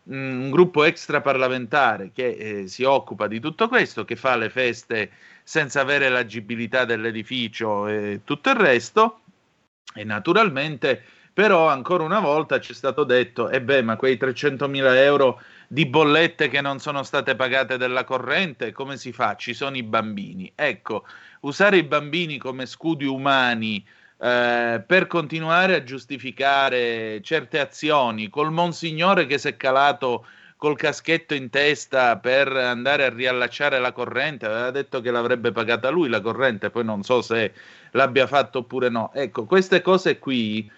un 0.09 0.49
gruppo 0.49 0.83
extraparlamentare 0.83 2.11
che 2.13 2.27
eh, 2.29 2.67
si 2.67 2.83
occupa 2.83 3.27
di 3.27 3.39
tutto 3.39 3.67
questo, 3.67 4.05
che 4.05 4.15
fa 4.15 4.35
le 4.35 4.49
feste 4.49 5.11
senza 5.43 5.81
avere 5.81 6.09
l'agibilità 6.09 6.85
dell'edificio 6.85 7.87
e 7.87 8.21
tutto 8.23 8.49
il 8.49 8.55
resto. 8.55 9.21
E 9.93 10.03
naturalmente, 10.03 11.03
però, 11.33 11.67
ancora 11.67 12.03
una 12.03 12.19
volta 12.19 12.59
ci 12.59 12.71
è 12.71 12.75
stato 12.75 13.03
detto: 13.03 13.49
e 13.49 13.57
eh 13.57 13.61
beh, 13.61 13.81
ma 13.83 13.95
quei 13.95 14.17
300.000 14.17 14.95
euro 14.95 15.41
di 15.67 15.85
bollette 15.85 16.49
che 16.49 16.61
non 16.61 16.79
sono 16.79 17.03
state 17.03 17.35
pagate 17.35 17.77
della 17.77 18.03
corrente, 18.03 18.71
come 18.71 18.97
si 18.97 19.11
fa? 19.11 19.35
Ci 19.35 19.53
sono 19.53 19.77
i 19.77 19.83
bambini. 19.83 20.51
Ecco, 20.55 21.05
usare 21.41 21.77
i 21.77 21.83
bambini 21.83 22.37
come 22.37 22.65
scudi 22.65 23.05
umani 23.05 23.85
eh, 24.21 24.83
per 24.85 25.07
continuare 25.07 25.75
a 25.75 25.83
giustificare 25.83 27.21
certe 27.21 27.59
azioni 27.59 28.29
col 28.29 28.51
monsignore 28.51 29.25
che 29.25 29.37
si 29.37 29.47
è 29.47 29.55
calato 29.55 30.25
col 30.57 30.75
caschetto 30.75 31.33
in 31.33 31.49
testa 31.49 32.17
per 32.17 32.49
andare 32.49 33.05
a 33.05 33.09
riallacciare 33.09 33.79
la 33.79 33.93
corrente, 33.93 34.45
aveva 34.45 34.71
detto 34.71 34.99
che 34.99 35.09
l'avrebbe 35.09 35.53
pagata 35.53 35.89
lui 35.89 36.09
la 36.09 36.19
corrente, 36.19 36.69
poi 36.69 36.83
non 36.83 37.01
so 37.01 37.21
se 37.21 37.53
l'abbia 37.91 38.27
fatto 38.27 38.59
oppure 38.59 38.89
no. 38.89 39.09
Ecco, 39.13 39.45
queste 39.45 39.81
cose 39.81 40.19
qui 40.19 40.69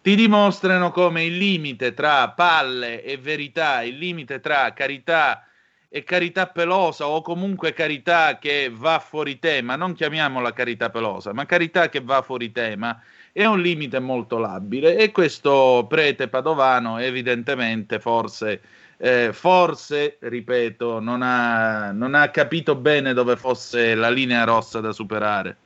ti 0.00 0.14
dimostrano 0.14 0.90
come 0.90 1.24
il 1.24 1.36
limite 1.36 1.92
tra 1.92 2.30
palle 2.30 3.02
e 3.02 3.18
verità, 3.18 3.82
il 3.82 3.98
limite 3.98 4.40
tra 4.40 4.72
carità 4.72 5.42
e 5.42 5.55
carità 6.04 6.46
pelosa 6.46 7.06
o 7.06 7.22
comunque 7.22 7.72
carità 7.72 8.38
che 8.38 8.70
va 8.72 8.98
fuori 8.98 9.38
tema, 9.38 9.76
non 9.76 9.94
chiamiamola 9.94 10.52
carità 10.52 10.90
pelosa, 10.90 11.32
ma 11.32 11.46
carità 11.46 11.88
che 11.88 12.00
va 12.00 12.22
fuori 12.22 12.52
tema, 12.52 13.00
è 13.32 13.44
un 13.44 13.60
limite 13.60 13.98
molto 13.98 14.38
labile 14.38 14.96
e 14.96 15.12
questo 15.12 15.86
prete 15.88 16.28
padovano 16.28 16.98
evidentemente 16.98 17.98
forse, 18.00 18.60
eh, 18.98 19.32
forse 19.32 20.16
ripeto, 20.20 21.00
non 21.00 21.22
ha, 21.22 21.92
non 21.92 22.14
ha 22.14 22.30
capito 22.30 22.74
bene 22.74 23.12
dove 23.12 23.36
fosse 23.36 23.94
la 23.94 24.10
linea 24.10 24.44
rossa 24.44 24.80
da 24.80 24.92
superare. 24.92 25.56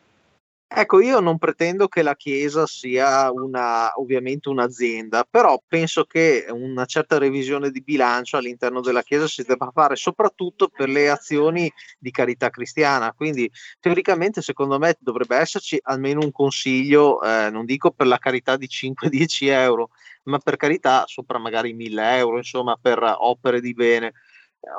Ecco, 0.73 1.01
io 1.01 1.19
non 1.19 1.37
pretendo 1.37 1.89
che 1.89 2.01
la 2.01 2.15
Chiesa 2.15 2.65
sia 2.65 3.29
una, 3.33 3.91
ovviamente 3.97 4.49
un'azienda, 4.49 5.27
però 5.29 5.61
penso 5.67 6.05
che 6.05 6.47
una 6.49 6.85
certa 6.85 7.19
revisione 7.19 7.71
di 7.71 7.83
bilancio 7.83 8.37
all'interno 8.37 8.81
della 8.81 9.03
Chiesa 9.03 9.27
si 9.27 9.43
debba 9.43 9.73
fare 9.75 9.97
soprattutto 9.97 10.69
per 10.69 10.89
le 10.89 11.11
azioni 11.11 11.71
di 11.99 12.13
carità 12.13 12.51
cristiana. 12.51 13.13
Quindi 13.13 13.51
teoricamente 13.81 14.43
secondo 14.43 14.79
me 14.79 14.95
dovrebbe 15.01 15.37
esserci 15.39 15.77
almeno 15.83 16.21
un 16.21 16.31
consiglio, 16.31 17.21
eh, 17.21 17.51
non 17.51 17.65
dico 17.65 17.91
per 17.91 18.07
la 18.07 18.19
carità 18.19 18.57
di 18.57 18.69
5-10 18.69 19.49
euro, 19.51 19.91
ma 20.25 20.39
per 20.39 20.55
carità 20.55 21.03
sopra 21.09 21.39
magari 21.39 21.73
1000 21.73 22.17
euro, 22.17 22.37
insomma, 22.37 22.79
per 22.81 23.03
opere 23.19 23.61
di 23.61 23.75
bene. 23.75 24.13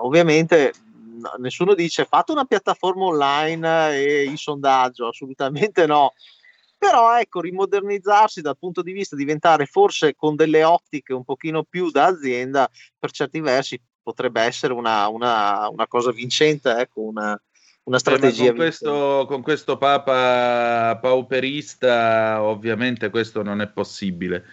Ovviamente 0.01 0.72
nessuno 1.38 1.73
dice 1.73 2.06
fate 2.06 2.31
una 2.31 2.45
piattaforma 2.45 3.06
online 3.06 3.95
e 3.95 4.23
il 4.23 4.38
sondaggio, 4.38 5.07
assolutamente 5.07 5.85
no. 5.85 6.14
Però 6.77 7.15
ecco, 7.18 7.41
rimodernizzarsi 7.41 8.41
dal 8.41 8.57
punto 8.57 8.81
di 8.81 8.91
vista, 8.91 9.15
diventare 9.15 9.68
forse 9.68 10.15
con 10.15 10.35
delle 10.35 10.64
ottiche 10.64 11.14
un 11.14 11.23
pochino 11.23 11.64
più 11.64 11.91
da 11.91 12.06
azienda, 12.06 12.68
per 12.98 13.11
certi 13.11 13.39
versi 13.39 13.80
potrebbe 14.02 14.41
essere 14.41 14.73
una, 14.73 15.07
una, 15.07 15.69
una 15.69 15.88
cosa 15.88 16.11
vincente, 16.11 16.76
ecco, 16.76 17.02
una, 17.02 17.39
una 17.84 17.99
strategia. 17.99 18.48
con, 18.48 18.56
questo, 18.56 19.26
con, 19.27 19.41
questo, 19.41 19.77
Papa 19.77 20.98
pauperista, 20.99 22.41
ovviamente 22.41 23.10
questo 23.10 23.43
non 23.43 23.61
è 23.61 23.68
possibile. 23.68 24.43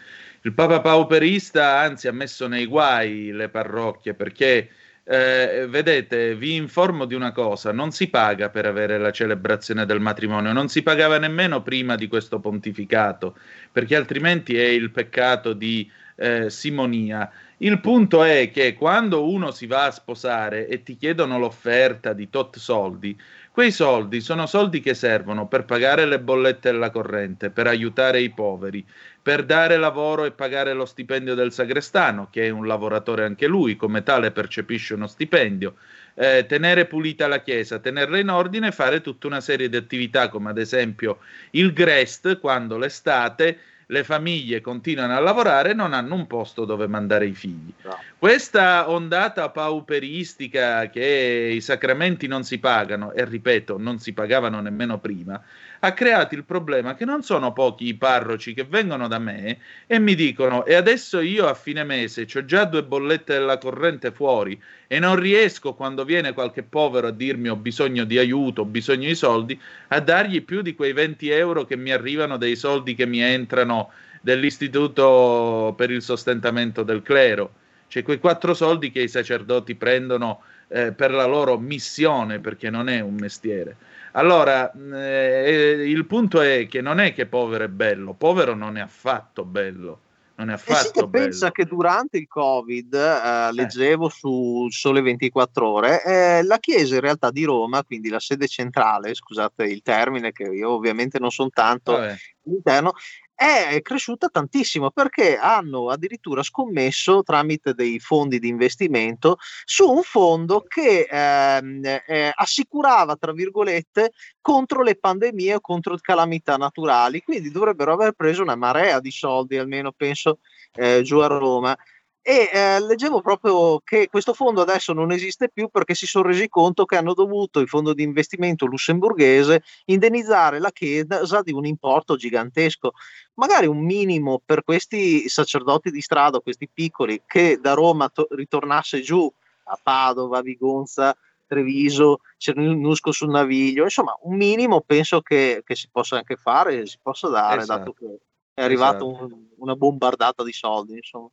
Il 0.43 0.55
Papa 0.55 0.81
pauperista, 0.81 1.79
anzi, 1.79 2.09
ha 2.09 2.13
messo 2.13 2.47
nei 2.47 2.67
guai 2.67 3.33
le 3.33 3.49
parrocchie 3.49 4.15
perché 4.15 4.71
eh, 5.11 5.67
vedete, 5.67 6.35
vi 6.35 6.55
informo 6.55 7.07
di 7.07 7.15
una 7.15 7.33
cosa, 7.33 7.73
non 7.73 7.93
si 7.93 8.09
paga 8.09 8.51
per 8.51 8.67
avere 8.67 8.99
la 8.99 9.11
celebrazione 9.11 9.87
del 9.87 10.01
matrimonio, 10.01 10.53
non 10.53 10.69
si 10.69 10.83
pagava 10.83 11.19
nemmeno 11.19 11.63
prima 11.63 11.95
di 11.97 12.09
questo 12.09 12.41
pontificato, 12.41 13.35
perché 13.73 13.97
altrimenti 13.97 14.59
è 14.59 14.67
il 14.67 14.91
peccato 14.91 15.55
di 15.55 15.91
eh, 16.17 16.51
simonia. 16.51 17.31
Il 17.61 17.81
punto 17.81 18.23
è 18.23 18.53
che 18.53 18.75
quando 18.75 19.29
uno 19.29 19.51
si 19.51 19.67
va 19.67 19.87
a 19.87 19.91
sposare 19.91 20.69
e 20.69 20.85
ti 20.85 20.97
chiedono 20.97 21.41
l'offerta 21.41 22.13
di 22.13 22.31
tot 22.31 22.57
soldi, 22.57 23.21
quei 23.51 23.73
soldi 23.73 24.21
sono 24.21 24.47
soldi 24.47 24.79
che 24.79 24.95
servono 24.95 25.49
per 25.49 25.65
pagare 25.65 26.07
le 26.07 26.21
bollette 26.21 26.71
della 26.71 26.91
corrente, 26.91 27.51
per 27.51 27.67
aiutare 27.67 28.21
i 28.21 28.31
poveri, 28.31 28.87
per 29.21 29.45
dare 29.45 29.77
lavoro 29.77 30.25
e 30.25 30.31
pagare 30.31 30.73
lo 30.73 30.85
stipendio 30.85 31.35
del 31.35 31.51
sagrestano, 31.51 32.29
che 32.31 32.47
è 32.47 32.51
un 32.51 32.65
lavoratore 32.65 33.25
anche 33.25 33.49
lui, 33.49 33.75
come 33.75 34.05
tale 34.05 34.31
percepisce 34.31 34.95
uno 34.95 35.09
stipendio, 35.09 35.75
eh, 36.15 36.47
tenere 36.47 36.87
pulita 36.87 37.27
la 37.27 37.43
chiesa, 37.43 37.81
tenerla 37.81 38.19
in 38.19 38.29
ordine 38.29 38.69
e 38.69 38.73
fare 38.73 39.01
tutta 39.01 39.27
una 39.27 39.41
serie 39.41 39.69
di 39.69 39.77
attività, 39.77 40.29
come 40.29 40.51
ad 40.51 40.59
esempio 40.59 41.19
il 41.51 41.73
Grest, 41.73 42.39
quando 42.39 42.79
l'estate 42.79 43.59
le 43.91 44.05
famiglie 44.05 44.61
continuano 44.61 45.17
a 45.17 45.21
lavorare 45.21 45.71
e 45.71 45.75
non 45.75 45.95
hanno 45.95 46.15
un 46.15 46.27
posto 46.27 46.65
dove 46.65 46.87
mandare 46.87 47.27
i 47.27 47.33
figli. 47.33 47.73
No. 47.85 47.99
Questa 48.19 48.91
ondata 48.91 49.49
pauperistica 49.49 50.91
che 50.91 51.53
i 51.55 51.61
sacramenti 51.61 52.27
non 52.27 52.45
si 52.45 52.59
pagano, 52.59 53.13
e 53.13 53.25
ripeto, 53.25 53.79
non 53.79 53.99
si 53.99 54.13
pagavano 54.13 54.61
nemmeno 54.61 54.99
prima, 54.99 55.43
ha 55.81 55.93
creato 55.93 56.35
il 56.35 56.45
problema 56.45 56.95
che 56.95 57.05
non 57.05 57.23
sono 57.23 57.53
pochi 57.53 57.87
i 57.87 57.95
parroci 57.95 58.55
che 58.55 58.65
vengono 58.65 59.07
da 59.09 59.19
me 59.19 59.59
e 59.87 59.99
mi 59.99 60.15
dicono 60.15 60.65
e 60.65 60.75
adesso 60.75 61.21
io 61.21 61.47
a 61.47 61.55
fine 61.55 61.85
mese 61.85 62.27
ho 62.35 62.45
già 62.45 62.65
due 62.65 62.83
bollette 62.83 63.35
della 63.35 63.59
corrente 63.59 64.11
fuori 64.11 64.61
e 64.87 64.99
non 64.99 65.17
riesco 65.17 65.75
quando 65.75 66.05
viene 66.05 66.33
qualche 66.33 66.63
povero 66.63 67.09
a 67.09 67.13
dirmi 67.13 67.49
ho 67.49 67.57
bisogno 67.57 68.05
di 68.05 68.19
aiuto, 68.19 68.63
ho 68.63 68.65
bisogno 68.65 69.07
di 69.07 69.15
soldi, 69.15 69.61
a 69.89 70.01
dargli 70.01 70.43
più 70.43 70.63
di 70.63 70.75
quei 70.75 70.93
20 70.93 71.29
euro 71.31 71.65
che 71.65 71.77
mi 71.77 71.93
arrivano 71.93 72.37
dei 72.37 72.57
soldi 72.57 72.95
che 72.95 73.07
mi 73.07 73.21
entrano 73.21 73.91
dell'istituto 74.21 75.75
per 75.77 75.91
il 75.91 76.03
sostentamento 76.03 76.83
del 76.83 77.03
clero, 77.03 77.53
cioè 77.89 78.03
quei 78.03 78.19
quattro 78.19 78.55
soldi 78.55 78.91
che 78.91 79.03
i 79.03 79.09
sacerdoti 79.09 79.75
prendono 79.75 80.43
eh, 80.69 80.93
per 80.93 81.13
la 81.13 81.27
loro 81.27 81.59
missione, 81.59 82.39
perché 82.41 82.71
non 82.71 82.89
è 82.89 83.01
un 83.01 83.15
mestiere. 83.15 83.77
Allora, 84.19 84.73
eh, 84.73 85.85
il 85.87 86.05
punto 86.07 86.41
è 86.41 86.67
che 86.67 86.81
non 86.81 86.99
è 86.99 87.15
che 87.15 87.27
povero 87.27 87.63
è 87.65 87.69
bello, 87.69 88.15
povero 88.15 88.53
non 88.55 88.77
è 88.77 88.81
affatto 88.81 89.45
bello. 89.45 90.01
Non 90.39 90.51
è 90.51 90.53
affatto 90.53 91.01
eh 91.01 91.03
sì, 91.03 91.09
pensa 91.11 91.51
che 91.51 91.65
durante 91.65 92.19
il 92.19 92.29
Covid, 92.29 92.95
eh, 92.95 93.53
leggevo 93.53 94.07
eh. 94.07 94.11
su 94.11 94.67
Sole 94.71 95.01
24 95.01 95.69
Ore, 95.69 96.05
eh, 96.05 96.43
la 96.45 96.59
Chiesa 96.59 96.95
in 96.95 97.01
realtà 97.01 97.31
di 97.31 97.45
Roma, 97.45 97.83
quindi 97.83 98.09
la 98.09 98.21
sede 98.21 98.47
centrale, 98.47 99.15
scusate 99.15 99.65
il 99.65 99.83
termine, 99.83 100.31
che 100.31 100.45
io 100.45 100.71
ovviamente 100.71 101.19
non 101.19 101.31
sono 101.31 101.51
tanto 101.53 101.97
all'interno, 101.97 102.93
è 103.39 103.81
cresciuta 103.83 104.27
tantissimo 104.27 104.91
perché 104.91 105.37
hanno 105.37 105.91
addirittura 105.91 106.43
scommesso 106.43 107.23
tramite 107.23 107.73
dei 107.73 108.01
fondi 108.01 108.41
di 108.41 108.49
investimento 108.49 109.37
su 109.65 109.89
un 109.89 110.03
fondo 110.03 110.65
che 110.67 111.07
ehm, 111.09 111.85
eh, 111.85 112.33
assicurava, 112.35 113.15
tra 113.15 113.33
virgolette, 113.33 114.11
contro 114.41 114.83
le 114.83 114.97
pandemie 114.97 115.55
o 115.55 115.61
contro 115.61 115.97
calamità 116.01 116.57
naturali. 116.57 117.23
Quindi 117.23 117.53
dovrebbero 117.53 117.93
aver 117.93 118.13
preso 118.13 118.43
una 118.43 118.57
marea 118.57 118.99
di 118.99 119.13
soldi, 119.13 119.57
almeno 119.57 119.93
penso, 119.93 120.41
eh, 120.73 121.03
giù 121.03 121.19
a 121.19 121.29
Roma 121.29 121.79
e 122.23 122.51
eh, 122.53 122.81
leggevo 122.81 123.23
proprio 123.23 123.81
che 123.81 124.09
questo 124.09 124.35
fondo 124.35 124.61
adesso 124.61 124.93
non 124.93 125.13
esiste 125.13 125.49
più 125.49 125.69
perché 125.69 125.95
si 125.95 126.07
sono 126.07 126.29
resi 126.29 126.49
conto 126.49 126.85
che 126.85 126.97
hanno 126.97 127.15
dovuto 127.15 127.61
il 127.61 127.69
fondo 127.69 127.95
di 127.95 128.03
investimento 128.03 128.67
lussemburghese 128.67 129.63
indennizzare 129.87 130.59
la 130.59 130.71
Chiesa 130.71 131.41
di 131.43 131.53
un 131.53 131.65
importo 131.65 132.17
gigantesco, 132.17 132.93
magari 133.35 133.67
un 133.67 133.79
minimo 133.79 134.43
per 134.45 134.63
questi 134.63 135.29
sacerdoti 135.29 135.91
di 135.91 136.03
strada, 136.03 136.41
questi 136.41 136.69
piccoli, 136.73 137.23
che 137.27 137.59
da 137.61 137.73
Roma 137.73 138.09
to- 138.09 138.27
ritornasse 138.31 139.01
giù 139.01 139.31
a 139.65 139.79
Padova, 139.83 140.43
Vigonza, 140.43 141.17
Treviso, 141.47 142.21
Cernusco 142.37 143.11
sul 143.11 143.31
Naviglio, 143.31 143.85
insomma 143.85 144.17
un 144.23 144.37
minimo 144.37 144.83
penso 144.83 145.23
che, 145.23 145.63
che 145.65 145.75
si 145.75 145.89
possa 145.91 146.17
anche 146.17 146.37
fare, 146.37 146.85
si 146.87 146.99
possa 147.01 147.29
dare, 147.29 147.63
esatto. 147.63 147.79
dato 147.79 147.93
che 147.95 148.19
è 148.53 148.63
arrivata 148.63 148.97
esatto. 148.97 149.25
un, 149.25 149.47
una 149.57 149.75
bombardata 149.75 150.45
di 150.45 150.53
soldi. 150.53 150.97
Insomma. 150.97 151.31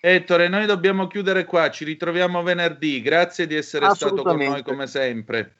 Ettore, 0.00 0.46
noi 0.46 0.64
dobbiamo 0.66 1.08
chiudere 1.08 1.44
qua, 1.44 1.70
ci 1.70 1.84
ritroviamo 1.84 2.44
venerdì. 2.44 3.02
Grazie 3.02 3.48
di 3.48 3.56
essere 3.56 3.92
stato 3.94 4.22
con 4.22 4.36
noi 4.36 4.62
come 4.62 4.86
sempre. 4.86 5.54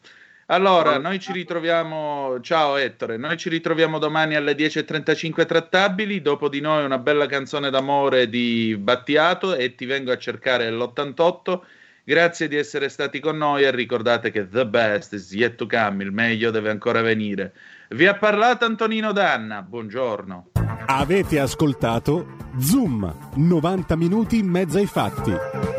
Allora, 0.47 0.97
noi 0.97 1.19
ci 1.19 1.32
ritroviamo, 1.32 2.40
ciao 2.40 2.77
Ettore, 2.77 3.16
noi 3.16 3.36
ci 3.36 3.48
ritroviamo 3.48 3.98
domani 3.98 4.36
alle 4.36 4.55
10.35 4.55 5.44
trattabili, 5.44 6.23
dopo 6.23 6.48
di 6.48 6.60
noi 6.60 6.85
una 6.85 6.98
bella 6.98 7.27
canzone 7.27 7.69
d'amore 7.69 8.28
di 8.28 8.77
Battiato 8.78 9.56
e 9.56 9.74
ti 9.74 9.86
vengo 9.86 10.12
a 10.12 10.16
cercare 10.16 10.70
l'88. 10.70 11.60
Grazie 12.05 12.47
di 12.47 12.56
essere 12.56 12.89
stati 12.89 13.19
con 13.19 13.36
noi 13.36 13.65
e 13.65 13.73
ricordate 13.73 14.31
che 14.31 14.48
the 14.48 14.65
best 14.65 15.15
is 15.15 15.32
yet 15.32 15.56
to 15.56 15.66
come, 15.66 16.05
il 16.05 16.12
meglio 16.12 16.52
deve 16.52 16.70
ancora 16.70 17.02
venire. 17.02 17.52
Vi 17.90 18.06
ha 18.06 18.15
parlato 18.19 18.66
Antonino 18.66 19.12
Danna, 19.12 19.62
buongiorno. 19.62 20.51
Avete 20.89 21.40
ascoltato 21.40 22.36
Zoom, 22.59 23.31
90 23.36 23.97
minuti 23.97 24.36
in 24.36 24.47
mezzo 24.47 24.77
ai 24.77 24.85
fatti. 24.85 25.77